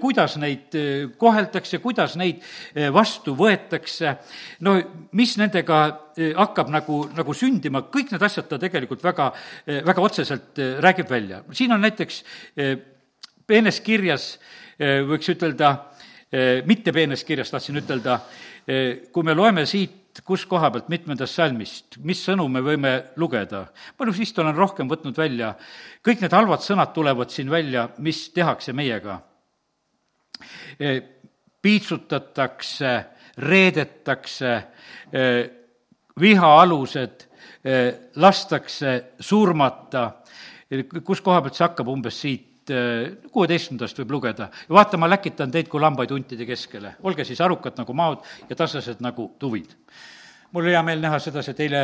kuidas 0.00 0.36
neid 0.36 0.76
koheldakse, 1.16 1.78
kuidas 1.80 2.18
neid 2.20 2.44
vastu 2.92 3.25
võetakse, 3.34 3.66
võetakse, 3.66 4.16
no 4.64 4.76
mis 5.16 5.34
nendega 5.40 5.80
eh, 6.16 6.32
hakkab 6.36 6.70
nagu, 6.72 7.02
nagu 7.16 7.34
sündima, 7.34 7.84
kõik 7.92 8.12
need 8.12 8.22
asjad 8.22 8.48
ta 8.48 8.58
tegelikult 8.60 9.04
väga, 9.04 9.30
eh, 9.66 9.82
väga 9.86 10.02
otseselt 10.02 10.58
eh, 10.58 10.78
räägib 10.82 11.10
välja. 11.10 11.42
siin 11.52 11.72
on 11.72 11.80
näiteks 11.80 12.22
peenes 13.46 13.80
kirjas, 13.80 14.38
võiks 14.78 15.28
ütelda, 15.30 15.68
mitte 16.66 16.92
peenes 16.92 17.22
kirjas, 17.24 17.52
tahtsin 17.52 17.78
ütelda, 17.78 18.18
kui 19.12 19.24
me 19.24 19.34
loeme 19.38 19.62
siit 19.66 20.18
kus 20.26 20.44
koha 20.48 20.70
pealt, 20.72 20.88
mitmendast 20.90 21.38
salmist, 21.38 21.98
mis 22.02 22.18
sõnu 22.26 22.48
me 22.50 22.60
võime 22.64 23.12
lugeda. 23.16 23.68
ma 23.98 24.06
nüüd 24.06 24.18
vist 24.18 24.38
olen 24.38 24.56
rohkem 24.56 24.88
võtnud 24.90 25.16
välja, 25.16 25.54
kõik 26.02 26.20
need 26.20 26.34
halvad 26.34 26.64
sõnad 26.64 26.92
tulevad 26.92 27.30
siin 27.30 27.50
välja, 27.50 27.88
mis 27.98 28.30
tehakse 28.34 28.72
meiega. 28.72 29.20
piitsutatakse 31.62 33.15
reedetakse, 33.36 34.62
viha 36.20 36.50
alused 36.60 37.26
lastakse 38.16 38.92
surmata, 39.20 40.10
kus 41.04 41.20
koha 41.20 41.42
pealt 41.42 41.58
see 41.58 41.66
hakkab, 41.66 41.90
umbes 41.90 42.20
siit 42.22 42.44
kuueteistkümnendast 42.66 43.98
võib 44.00 44.16
lugeda. 44.16 44.48
vaata, 44.68 44.98
ma 44.98 45.08
läkitan 45.10 45.50
teid 45.50 45.68
kui 45.70 45.80
lambaid 45.80 46.10
huntide 46.10 46.46
keskele. 46.46 46.96
olge 47.02 47.24
siis 47.24 47.40
arukad 47.40 47.78
nagu 47.78 47.94
maod 47.94 48.24
ja 48.48 48.56
tasased 48.56 49.00
nagu 49.00 49.34
tuvid. 49.38 49.70
mul 50.52 50.64
oli 50.64 50.72
hea 50.72 50.82
meel 50.82 51.00
näha 51.00 51.18
sedasi, 51.18 51.50
et 51.50 51.60
eile 51.60 51.82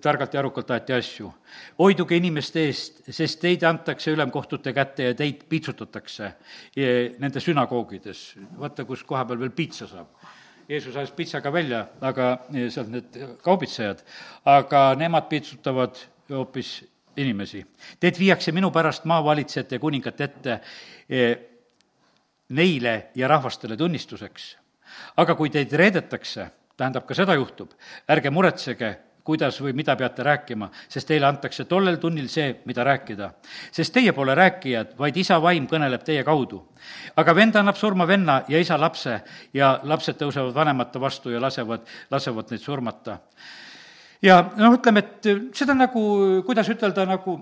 targalt 0.00 0.34
ja 0.34 0.40
arukalt 0.40 0.70
aeti 0.70 0.92
asju. 0.92 1.32
hoiduge 1.78 2.16
inimeste 2.16 2.66
eest, 2.66 3.02
sest 3.10 3.40
teid 3.40 3.62
antakse 3.62 4.10
ülemkohtute 4.10 4.72
kätte 4.72 5.02
ja 5.02 5.14
teid 5.14 5.44
piitsutatakse 5.48 6.32
nende 7.18 7.40
sünagoogides. 7.40 8.34
vaata, 8.58 8.84
kus 8.84 9.04
koha 9.04 9.24
peal 9.24 9.40
veel 9.40 9.50
piitsa 9.50 9.86
saab 9.86 10.08
Jeesus 10.68 10.96
ajas 10.96 11.10
pitsaga 11.16 11.52
välja, 11.52 11.86
aga 12.04 12.24
eh, 12.52 12.68
sealt 12.68 12.90
need 12.92 13.14
kaubitsejad, 13.40 14.02
aga 14.44 14.82
nemad 15.00 15.24
piitsutavad 15.30 15.96
hoopis 16.28 16.82
inimesi. 17.16 17.62
Teid 18.00 18.18
viiakse 18.20 18.52
minu 18.52 18.68
pärast 18.74 19.08
maavalitsejate 19.08 19.78
ja 19.78 19.80
kuningate 19.80 20.28
ette 20.28 20.58
eh, 21.08 21.32
neile 22.52 22.94
ja 23.16 23.28
rahvastele 23.28 23.76
tunnistuseks. 23.76 24.56
aga 25.16 25.34
kui 25.34 25.50
teid 25.50 25.72
reedetakse, 25.72 26.50
tähendab, 26.76 27.04
ka 27.06 27.14
seda 27.14 27.34
juhtub, 27.36 27.72
ärge 28.08 28.30
muretsege, 28.30 28.92
kuidas 29.28 29.58
või 29.60 29.74
mida 29.76 29.92
peate 29.96 30.24
rääkima, 30.24 30.70
sest 30.88 31.10
teile 31.10 31.28
antakse 31.28 31.66
tollel 31.68 31.98
tunnil 32.00 32.30
see, 32.32 32.62
mida 32.68 32.84
rääkida. 32.86 33.30
sest 33.72 33.92
teie 33.92 34.12
pole 34.16 34.34
rääkijad, 34.34 34.94
vaid 34.98 35.16
isa 35.20 35.36
vaim 35.42 35.66
kõneleb 35.68 36.04
teie 36.04 36.24
kaudu. 36.24 36.62
aga 37.16 37.34
vend 37.34 37.56
annab 37.56 37.76
surma 37.76 38.06
venna 38.08 38.42
ja 38.48 38.58
isa 38.58 38.80
lapse 38.80 39.20
ja 39.52 39.80
lapsed 39.82 40.16
tõusevad 40.16 40.54
vanemate 40.54 41.00
vastu 41.00 41.30
ja 41.30 41.40
lasevad, 41.40 41.84
lasevad 42.10 42.50
neid 42.50 42.60
surmata. 42.60 43.18
ja 44.22 44.40
noh, 44.56 44.74
ütleme, 44.80 45.04
et 45.04 45.54
seda 45.54 45.74
nagu, 45.74 46.42
kuidas 46.46 46.68
ütelda, 46.68 47.04
nagu 47.06 47.38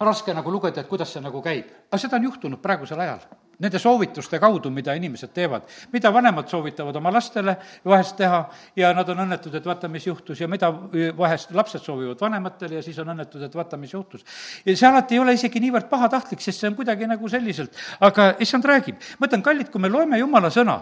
raske 0.00 0.34
nagu 0.34 0.50
lugeda, 0.50 0.80
et 0.80 0.88
kuidas 0.88 1.12
see 1.12 1.20
nagu 1.20 1.42
käib. 1.42 1.66
aga 1.90 1.98
seda 1.98 2.16
on 2.16 2.30
juhtunud 2.30 2.62
praegusel 2.62 3.00
ajal 3.00 3.20
nende 3.62 3.78
soovituste 3.78 4.40
kaudu, 4.42 4.70
mida 4.70 4.94
inimesed 4.98 5.32
teevad. 5.34 5.62
mida 5.92 6.10
vanemad 6.12 6.48
soovitavad 6.48 6.96
oma 6.96 7.12
lastele 7.12 7.56
vahest 7.84 8.16
teha 8.16 8.42
ja 8.76 8.92
nad 8.94 9.08
on 9.08 9.22
õnnetud, 9.26 9.54
et 9.54 9.66
vaata, 9.66 9.88
mis 9.88 10.06
juhtus 10.06 10.40
ja 10.40 10.48
mida 10.48 10.72
vahest 11.18 11.54
lapsed 11.54 11.82
soovivad 11.82 12.20
vanematele 12.20 12.80
ja 12.80 12.82
siis 12.82 12.98
on 12.98 13.12
õnnetud, 13.14 13.42
et 13.42 13.54
vaata, 13.54 13.76
mis 13.76 13.92
juhtus. 13.92 14.24
ja 14.66 14.76
see 14.76 14.88
alati 14.88 15.14
ei 15.14 15.22
ole 15.22 15.36
isegi 15.38 15.60
niivõrd 15.62 15.88
pahatahtlik, 15.90 16.40
sest 16.40 16.60
see 16.60 16.70
on 16.70 16.76
kuidagi 16.78 17.06
nagu 17.06 17.28
selliselt, 17.28 17.76
aga 18.00 18.32
issand 18.40 18.64
räägib. 18.64 18.98
ma 19.18 19.30
ütlen, 19.30 19.42
kallid, 19.42 19.70
kui 19.70 19.80
me 19.80 19.88
loeme 19.92 20.18
jumala 20.18 20.50
sõna, 20.50 20.80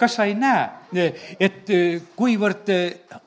kas 0.00 0.18
sa 0.18 0.26
ei 0.26 0.34
näe, 0.34 0.66
et 1.40 1.70
kuivõrd 2.16 2.70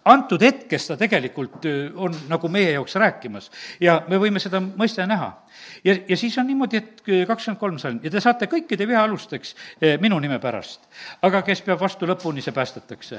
antud 0.10 0.42
hetkes 0.44 0.90
ta 0.90 0.98
tegelikult 1.00 1.66
on 1.96 2.16
nagu 2.30 2.50
meie 2.52 2.74
jaoks 2.76 2.96
rääkimas 3.00 3.50
ja 3.80 4.02
me 4.10 4.20
võime 4.22 4.42
seda 4.44 4.62
mõista 4.62 5.04
ja 5.04 5.10
näha 5.10 5.30
ja, 5.84 5.96
ja 6.08 6.18
siis 6.18 6.38
on 6.38 6.48
niimoodi, 6.50 6.80
et 6.80 7.04
kakskümmend 7.28 7.60
kolm 7.60 7.80
salm 7.82 8.00
ja 8.04 8.12
te 8.14 8.22
saate 8.24 8.50
kõikide 8.52 8.88
viha 8.90 9.04
alusteks 9.08 9.56
eh, 9.82 9.98
minu 10.02 10.20
nime 10.20 10.40
pärast. 10.40 10.88
aga 11.22 11.42
kes 11.46 11.62
peab 11.66 11.80
vastu 11.80 12.08
lõpuni, 12.10 12.42
see 12.42 12.56
päästetakse. 12.56 13.18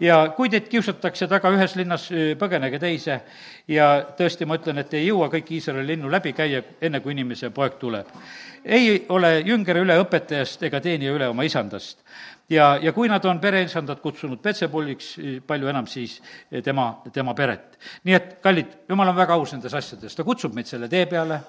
ja 0.00 0.18
kui 0.36 0.48
teid 0.48 0.68
kiusatakse 0.68 1.28
taga 1.28 1.50
ühes 1.54 1.76
linnas, 1.76 2.10
eh, 2.12 2.34
põgenege 2.38 2.78
teise 2.78 3.20
ja 3.68 3.88
tõesti, 4.18 4.46
ma 4.46 4.58
ütlen, 4.60 4.78
et 4.78 4.94
ei 4.94 5.06
jõua 5.08 5.30
kõiki 5.32 5.58
Iisraeli 5.58 5.94
linnu 5.94 6.10
läbi 6.10 6.32
käia, 6.32 6.62
enne 6.80 7.00
kui 7.00 7.12
inimese 7.12 7.50
poeg 7.50 7.78
tuleb. 7.78 8.06
ei 8.64 9.06
ole 9.08 9.40
jünger 9.40 9.82
üle 9.82 9.98
õpetajast 10.04 10.62
ega 10.66 10.80
teenija 10.80 11.12
üle 11.12 11.28
oma 11.28 11.42
isandast 11.42 12.04
ja, 12.50 12.78
ja 12.82 12.92
kui 12.96 13.08
nad 13.08 13.24
on 13.28 13.40
pereisandat 13.40 14.00
kutsunud 14.00 14.40
Petsepulliks, 14.42 15.10
palju 15.46 15.70
enam 15.70 15.86
siis 15.90 16.18
tema, 16.64 16.88
tema 17.12 17.34
peret. 17.36 17.78
nii 18.04 18.14
et, 18.16 18.30
kallid, 18.42 18.74
jumal 18.88 19.12
on 19.12 19.16
väga 19.16 19.36
aus 19.38 19.52
nendes 19.54 19.74
asjades, 19.74 20.16
ta 20.16 20.24
kutsub 20.26 20.54
meid 20.56 20.70
selle 20.70 20.88
tee 20.88 21.06
peale, 21.10 21.40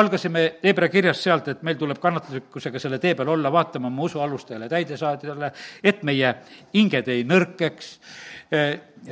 algasime 0.00 0.44
Hebra 0.62 0.88
kirjast 0.92 1.28
sealt, 1.28 1.48
et 1.48 1.62
meil 1.62 1.78
tuleb 1.80 2.00
kannatlikkusega 2.02 2.82
selle 2.82 2.98
tee 3.02 3.14
peal 3.18 3.32
olla, 3.34 3.52
vaatama 3.52 3.90
oma 3.90 4.08
usu 4.08 4.20
alustajale, 4.20 4.68
täidesaadjale, 4.72 5.52
et 5.82 6.02
meie 6.06 6.34
hinged 6.74 7.08
ei 7.12 7.24
nõrkeks, 7.28 7.94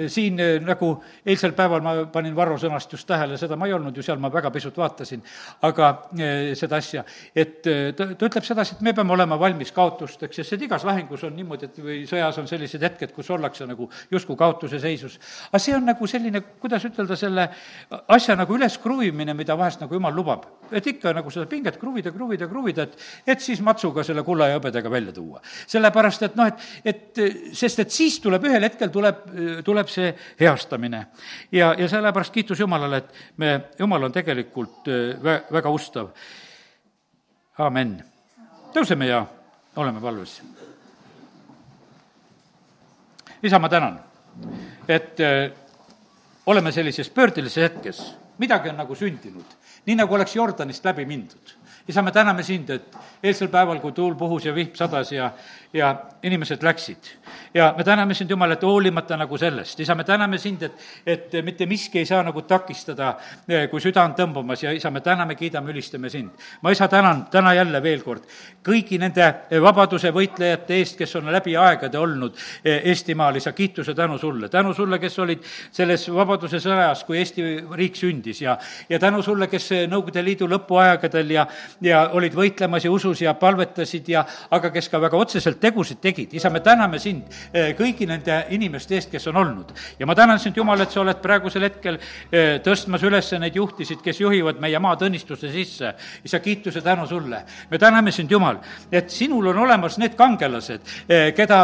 siin 0.08 0.38
nagu 0.64 0.90
eilsel 1.26 1.52
päeval 1.56 1.82
ma 1.84 1.94
panin 2.12 2.34
Varro 2.36 2.58
sõnast 2.60 2.92
just 2.94 3.08
tähele, 3.08 3.38
seda 3.40 3.56
ma 3.58 3.66
ei 3.66 3.74
olnud 3.74 3.96
ju 3.96 4.04
seal, 4.06 4.20
ma 4.22 4.30
väga 4.32 4.52
pisut 4.54 4.76
vaatasin, 4.78 5.22
aga 5.66 5.90
seda 6.58 6.78
asja, 6.78 7.04
et 7.34 7.60
ta, 7.62 8.06
ta 8.14 8.28
ütleb 8.28 8.46
sedasi, 8.46 8.76
et 8.76 8.84
me 8.86 8.94
peame 8.96 9.14
olema 9.16 9.38
valmis 9.40 9.72
kaotusteks, 9.74 10.40
sest 10.40 10.56
et 10.56 10.66
igas 10.66 10.84
lahingus 10.86 11.24
on 11.26 11.34
niimoodi, 11.36 11.70
et 11.70 11.80
või 11.82 11.98
sõjas 12.08 12.38
on 12.42 12.48
sellised 12.50 12.82
hetked, 12.86 13.14
kus 13.16 13.30
ollakse 13.34 13.66
nagu 13.68 13.88
justkui 14.12 14.38
kaotuse 14.38 14.80
seisus. 14.82 15.18
aga 15.50 15.62
see 15.62 15.74
on 15.76 15.86
nagu 15.90 16.06
selline, 16.10 16.42
kuidas 16.62 16.84
ütelda, 16.86 17.16
selle 17.18 17.48
asja 18.08 18.36
nagu 18.38 18.54
üleskruvimine, 18.56 19.34
mida 19.36 19.56
vahest 19.58 19.82
nagu 19.82 19.94
jumal 19.94 20.14
lubab. 20.14 20.46
et 20.70 20.86
ikka 20.86 21.12
nagu 21.12 21.30
seda 21.34 21.48
pinget 21.50 21.80
kruvida, 21.80 22.12
kruvida, 22.14 22.46
kruvida, 22.48 22.82
et, 22.86 22.96
et 23.26 23.40
siis 23.42 23.60
matsuga 23.60 24.04
selle 24.06 24.22
kulla 24.22 24.46
ja 24.48 24.58
hõbedaga 24.58 24.90
välja 24.90 25.12
tuua. 25.12 25.40
sellepärast, 25.66 26.22
et 26.22 26.36
noh, 26.38 26.46
et, 26.46 26.60
et 26.84 27.22
sest 27.56 27.82
et 27.82 27.90
siis 27.90 28.20
tuleb 28.22 28.44
ühel 28.46 28.62
hetkel 28.62 28.92
tuleb, 28.94 29.24
tuleb 29.66 29.79
see 29.88 30.14
heastamine. 30.40 31.06
ja, 31.52 31.74
ja 31.78 31.88
sellepärast 31.88 32.32
kiitus 32.32 32.60
Jumalale, 32.60 32.96
et 32.96 33.14
me, 33.36 33.60
Jumal 33.78 34.02
on 34.02 34.12
tegelikult 34.12 34.88
vä-, 35.22 35.42
väga 35.52 35.70
ustav. 35.70 36.08
amen. 37.58 38.04
tõuseme 38.74 39.06
ja 39.06 39.26
oleme 39.76 40.00
palves. 40.00 40.42
isa, 43.42 43.58
ma 43.58 43.68
tänan, 43.68 44.00
et 44.88 45.20
äh, 45.20 45.52
oleme 46.46 46.72
sellises 46.72 47.10
pöördelises 47.10 47.56
hetkes, 47.56 48.14
midagi 48.38 48.68
on 48.68 48.76
nagu 48.76 48.94
sündinud, 48.94 49.56
nii 49.86 49.96
nagu 49.96 50.14
oleks 50.14 50.36
Jordanist 50.36 50.84
läbi 50.84 51.06
mindud 51.06 51.59
isa, 51.90 52.02
me 52.02 52.12
täname 52.14 52.42
sind, 52.46 52.70
et 52.70 52.96
eilsel 53.22 53.50
päeval, 53.52 53.80
kui 53.82 53.92
tuul 53.92 54.14
puhus 54.18 54.46
ja 54.46 54.54
vihm 54.54 54.72
sadas 54.78 55.12
ja, 55.12 55.30
ja 55.72 55.90
inimesed 56.22 56.62
läksid. 56.62 57.10
ja 57.54 57.74
me 57.76 57.84
täname 57.84 58.14
sind, 58.14 58.30
Jumal, 58.30 58.54
et 58.54 58.62
hoolimata 58.62 59.16
nagu 59.16 59.38
sellest, 59.38 59.80
isa, 59.80 59.94
me 59.94 60.04
täname 60.04 60.38
sind, 60.38 60.62
et, 60.62 60.84
et 61.06 61.38
mitte 61.44 61.66
miski 61.66 61.98
ei 61.98 62.06
saa 62.06 62.22
nagu 62.22 62.42
takistada, 62.42 63.14
kui 63.70 63.80
süda 63.82 64.04
on 64.04 64.14
tõmbamas 64.18 64.64
ja 64.64 64.72
isa, 64.72 64.90
me 64.90 65.00
täname, 65.00 65.34
kiidame, 65.34 65.72
ülistame 65.74 66.10
sind. 66.10 66.30
ma, 66.62 66.70
isa, 66.70 66.88
tänan 66.88 67.26
täna 67.30 67.54
jälle 67.54 67.82
veel 67.82 68.02
kord 68.06 68.26
kõigi 68.66 68.98
nende 69.00 69.26
vabaduse 69.62 70.12
võitlejate 70.14 70.76
eest, 70.78 70.98
kes 70.98 71.16
on 71.18 71.30
läbi 71.32 71.56
aegade 71.56 71.98
olnud 71.98 72.36
Eestimaal, 72.64 73.36
isa, 73.36 73.52
kiituse 73.52 73.94
tänu 73.94 74.18
sulle. 74.18 74.48
tänu 74.48 74.74
sulle, 74.74 74.98
kes 74.98 75.18
olid 75.18 75.44
selles 75.72 76.08
vabaduse 76.12 76.60
sõjas, 76.60 77.04
kui 77.06 77.18
Eesti 77.18 77.46
riik 77.76 77.96
sündis 77.96 78.42
ja, 78.42 78.58
ja 78.88 78.98
tänu 78.98 79.22
sulle, 79.22 79.48
kes 79.48 79.70
Nõukogude 79.90 80.24
Liidu 80.24 80.48
lõpuaegadel 80.50 81.30
ja, 81.34 81.46
ja 81.84 82.02
olid 82.16 82.34
võitlemas 82.36 82.84
ja 82.84 82.92
usus 82.92 83.22
ja 83.22 83.34
palvetasid 83.38 84.08
ja 84.12 84.24
aga 84.52 84.70
kes 84.74 84.88
ka 84.92 85.00
väga 85.00 85.18
otseselt 85.20 85.60
tegusid 85.60 86.00
tegid. 86.00 86.34
isa, 86.34 86.50
me 86.50 86.60
täname 86.60 86.98
sind 86.98 87.24
eh, 87.52 87.72
kõigi 87.78 88.06
nende 88.08 88.44
inimeste 88.50 88.94
eest, 88.94 89.10
kes 89.10 89.26
on 89.32 89.36
olnud. 89.36 89.72
ja 89.98 90.06
ma 90.06 90.14
tänan 90.14 90.38
sind, 90.38 90.56
Jumal, 90.56 90.80
et 90.80 90.90
sa 90.90 91.00
oled 91.00 91.20
praegusel 91.22 91.64
hetkel 91.68 91.98
eh, 92.32 92.60
tõstmas 92.64 93.04
üles 93.06 93.32
neid 93.40 93.56
juhtisid, 93.56 94.02
kes 94.04 94.20
juhivad 94.20 94.60
meie 94.60 94.78
maad 94.78 95.02
õnnistuse 95.06 95.52
sisse. 95.52 95.94
isa, 96.24 96.40
kiituse 96.40 96.82
tänu 96.82 97.06
sulle. 97.06 97.42
me 97.70 97.78
täname 97.78 98.12
sind, 98.12 98.30
Jumal, 98.30 98.60
et 98.92 99.10
sinul 99.10 99.52
on 99.52 99.58
olemas 99.64 99.98
need 99.98 100.16
kangelased, 100.16 100.80
eh, 101.08 101.32
keda 101.34 101.60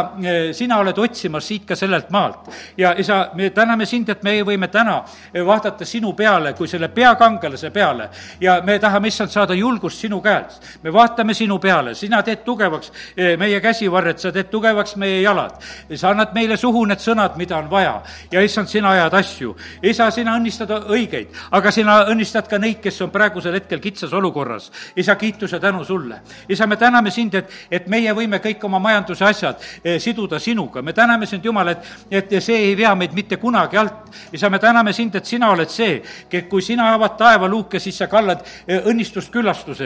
sina 0.53 0.79
oled 0.79 0.97
otsimas 0.97 1.47
siit 1.47 1.65
ka 1.65 1.75
sellelt 1.75 2.09
maalt. 2.09 2.49
ja 2.77 2.95
isa, 2.97 3.29
me 3.35 3.49
täname 3.49 3.85
sind, 3.85 4.09
et 4.09 4.23
meie 4.23 4.43
võime 4.43 4.67
täna 4.67 5.03
vaadata 5.45 5.85
sinu 5.85 6.13
peale 6.13 6.53
kui 6.53 6.67
selle 6.67 6.87
peakangelase 6.89 7.69
peale 7.71 8.09
ja 8.41 8.61
me 8.63 8.79
tahame, 8.79 9.07
issand, 9.07 9.29
saada 9.29 9.53
julgust 9.53 9.96
sinu 9.97 10.21
käelt. 10.21 10.59
me 10.83 10.93
vaatame 10.93 11.33
sinu 11.33 11.59
peale, 11.59 11.95
sina 11.95 12.21
teed 12.23 12.43
tugevaks 12.45 12.91
meie 13.37 13.61
käsivarred, 13.61 14.17
sa 14.19 14.31
teed 14.31 14.49
tugevaks 14.51 14.95
meie 14.95 15.21
jalad. 15.21 15.57
sa 15.95 16.09
annad 16.09 16.33
meile 16.33 16.57
suhu 16.57 16.85
need 16.85 16.99
sõnad, 16.99 17.37
mida 17.37 17.57
on 17.57 17.69
vaja. 17.69 18.01
ja 18.31 18.41
issand, 18.41 18.67
sina 18.67 18.89
ajad 18.89 19.13
asju. 19.13 19.55
isa, 19.83 20.11
sina 20.11 20.35
õnnistad 20.37 20.71
õigeid, 20.87 21.33
aga 21.51 21.71
sina 21.71 21.97
õnnistad 22.11 22.47
ka 22.49 22.57
neid, 22.57 22.79
kes 22.83 23.01
on 23.01 23.11
praegusel 23.11 23.53
hetkel 23.53 23.79
kitsas 23.79 24.13
olukorras. 24.13 24.71
isa, 24.95 25.15
kiituse 25.15 25.59
tänu 25.59 25.83
sulle. 25.85 26.21
isa, 26.49 26.67
me 26.67 26.77
täname 26.77 27.11
sind, 27.11 27.35
et, 27.35 27.51
et 27.71 27.87
meie 27.87 28.13
võime 28.13 28.39
kõik 28.43 28.63
oma 28.65 28.79
majanduse 28.79 29.25
asjad 29.25 29.61
eh, 29.83 29.99
siduda 29.99 30.39
sinuga. 30.39 30.81
me 30.81 30.93
täname 30.93 31.25
sind, 31.25 31.45
Jumal, 31.45 31.67
et, 31.67 31.85
et 32.11 32.37
see 32.43 32.57
ei 32.69 32.77
vea 32.77 32.93
meid 32.95 33.13
mitte 33.13 33.37
kunagi 33.37 33.77
alt. 33.77 34.11
isa, 34.31 34.49
me 34.49 34.59
täname 34.59 34.93
sind, 34.93 35.15
et 35.15 35.25
sina 35.25 35.51
oled 35.51 35.69
see, 35.69 36.01
kui 36.49 36.61
sina 36.61 36.91
avad 36.93 37.17
taevaluuke, 37.17 37.79
siis 37.79 37.97
sa 37.97 38.07
kallad 38.11 38.43
eh, 38.67 38.81
õnnistust 38.85 39.31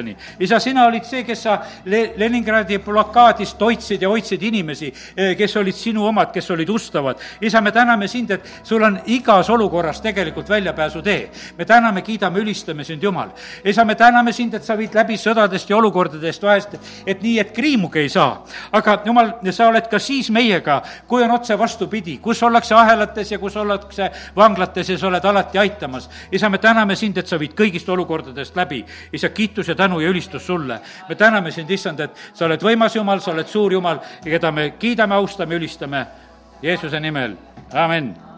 küllastuseni. 0.01 0.15
isa, 0.39 0.59
sina 0.59 0.85
olid 0.85 1.03
see, 1.05 1.23
kes 1.23 1.43
sa 1.43 1.59
Le-, 1.85 2.13
Leningradi 2.17 2.79
blokaadis 2.79 3.53
toitsid 3.53 4.01
ja 4.01 4.09
hoidsid 4.09 4.41
inimesi, 4.41 4.93
eh, 5.15 5.35
kes 5.37 5.55
olid 5.57 5.75
sinu 5.75 6.05
omad, 6.05 6.31
kes 6.33 6.51
olid 6.51 6.69
ustavad. 6.69 7.17
isa, 7.41 7.61
me 7.61 7.71
täname 7.71 8.07
sind, 8.07 8.31
et 8.31 8.45
sul 8.63 8.83
on 8.83 8.99
igas 9.05 9.49
olukorras 9.49 10.01
tegelikult 10.01 10.49
väljapääsutee. 10.49 11.29
me 11.57 11.65
täname, 11.65 12.01
kiidame, 12.01 12.39
ülistame 12.39 12.83
sind, 12.83 13.03
Jumal. 13.03 13.29
isa, 13.65 13.85
me 13.85 13.95
täname 13.95 14.33
sind, 14.33 14.53
et 14.53 14.63
sa 14.63 14.77
viid 14.77 14.93
läbi 14.93 15.17
sõdadest 15.17 15.69
ja 15.69 15.77
olukordadest 15.77 16.43
vahest, 16.43 16.75
et 17.05 17.21
nii, 17.21 17.39
et 17.39 17.51
kriimugi 17.51 17.99
ei 17.99 18.09
saa. 18.09 18.43
aga 18.71 19.01
Jumal, 19.05 19.33
sa 19.51 19.67
oled 19.67 19.87
ka 19.87 19.99
siis 19.99 20.29
meiega, 20.29 20.81
kui 21.07 21.23
on 21.23 21.31
otse 21.31 21.57
vastupidi, 21.59 22.17
kus 22.17 22.43
ollakse 22.43 22.75
ahelates 22.75 23.31
ja 23.31 23.39
kus 23.39 23.55
ollakse 23.55 24.11
vanglates 24.35 24.89
ja 24.89 24.97
sa 24.97 25.07
oled 25.07 25.25
alati 25.25 25.57
aitamas. 25.57 26.09
isa, 26.31 26.49
me 26.49 26.57
täname 26.57 26.95
sind, 26.95 27.17
et 27.17 27.27
sa 27.27 27.39
viid 27.39 27.53
kõigist 27.53 27.89
olukordadest 27.89 28.55
läbi. 28.55 28.85
isa, 29.13 29.29
kiitus 29.29 29.67
ja 29.67 29.75
tänu 29.91 29.99
ja 29.99 30.09
ülistus 30.09 30.47
sulle. 30.47 30.79
me 31.09 31.15
täname 31.15 31.51
sind, 31.51 31.69
issand, 31.69 31.99
et 31.99 32.11
sa 32.33 32.45
oled 32.45 32.61
võimas 32.61 32.95
Jumal, 32.95 33.19
sa 33.19 33.31
oled 33.31 33.47
suur 33.47 33.73
Jumal, 33.73 33.99
keda 34.23 34.51
me 34.51 34.71
kiidame, 34.79 35.15
austame, 35.15 35.55
ülistame 35.55 36.05
Jeesuse 36.61 36.99
nimel, 36.99 37.35
amin 37.73 38.30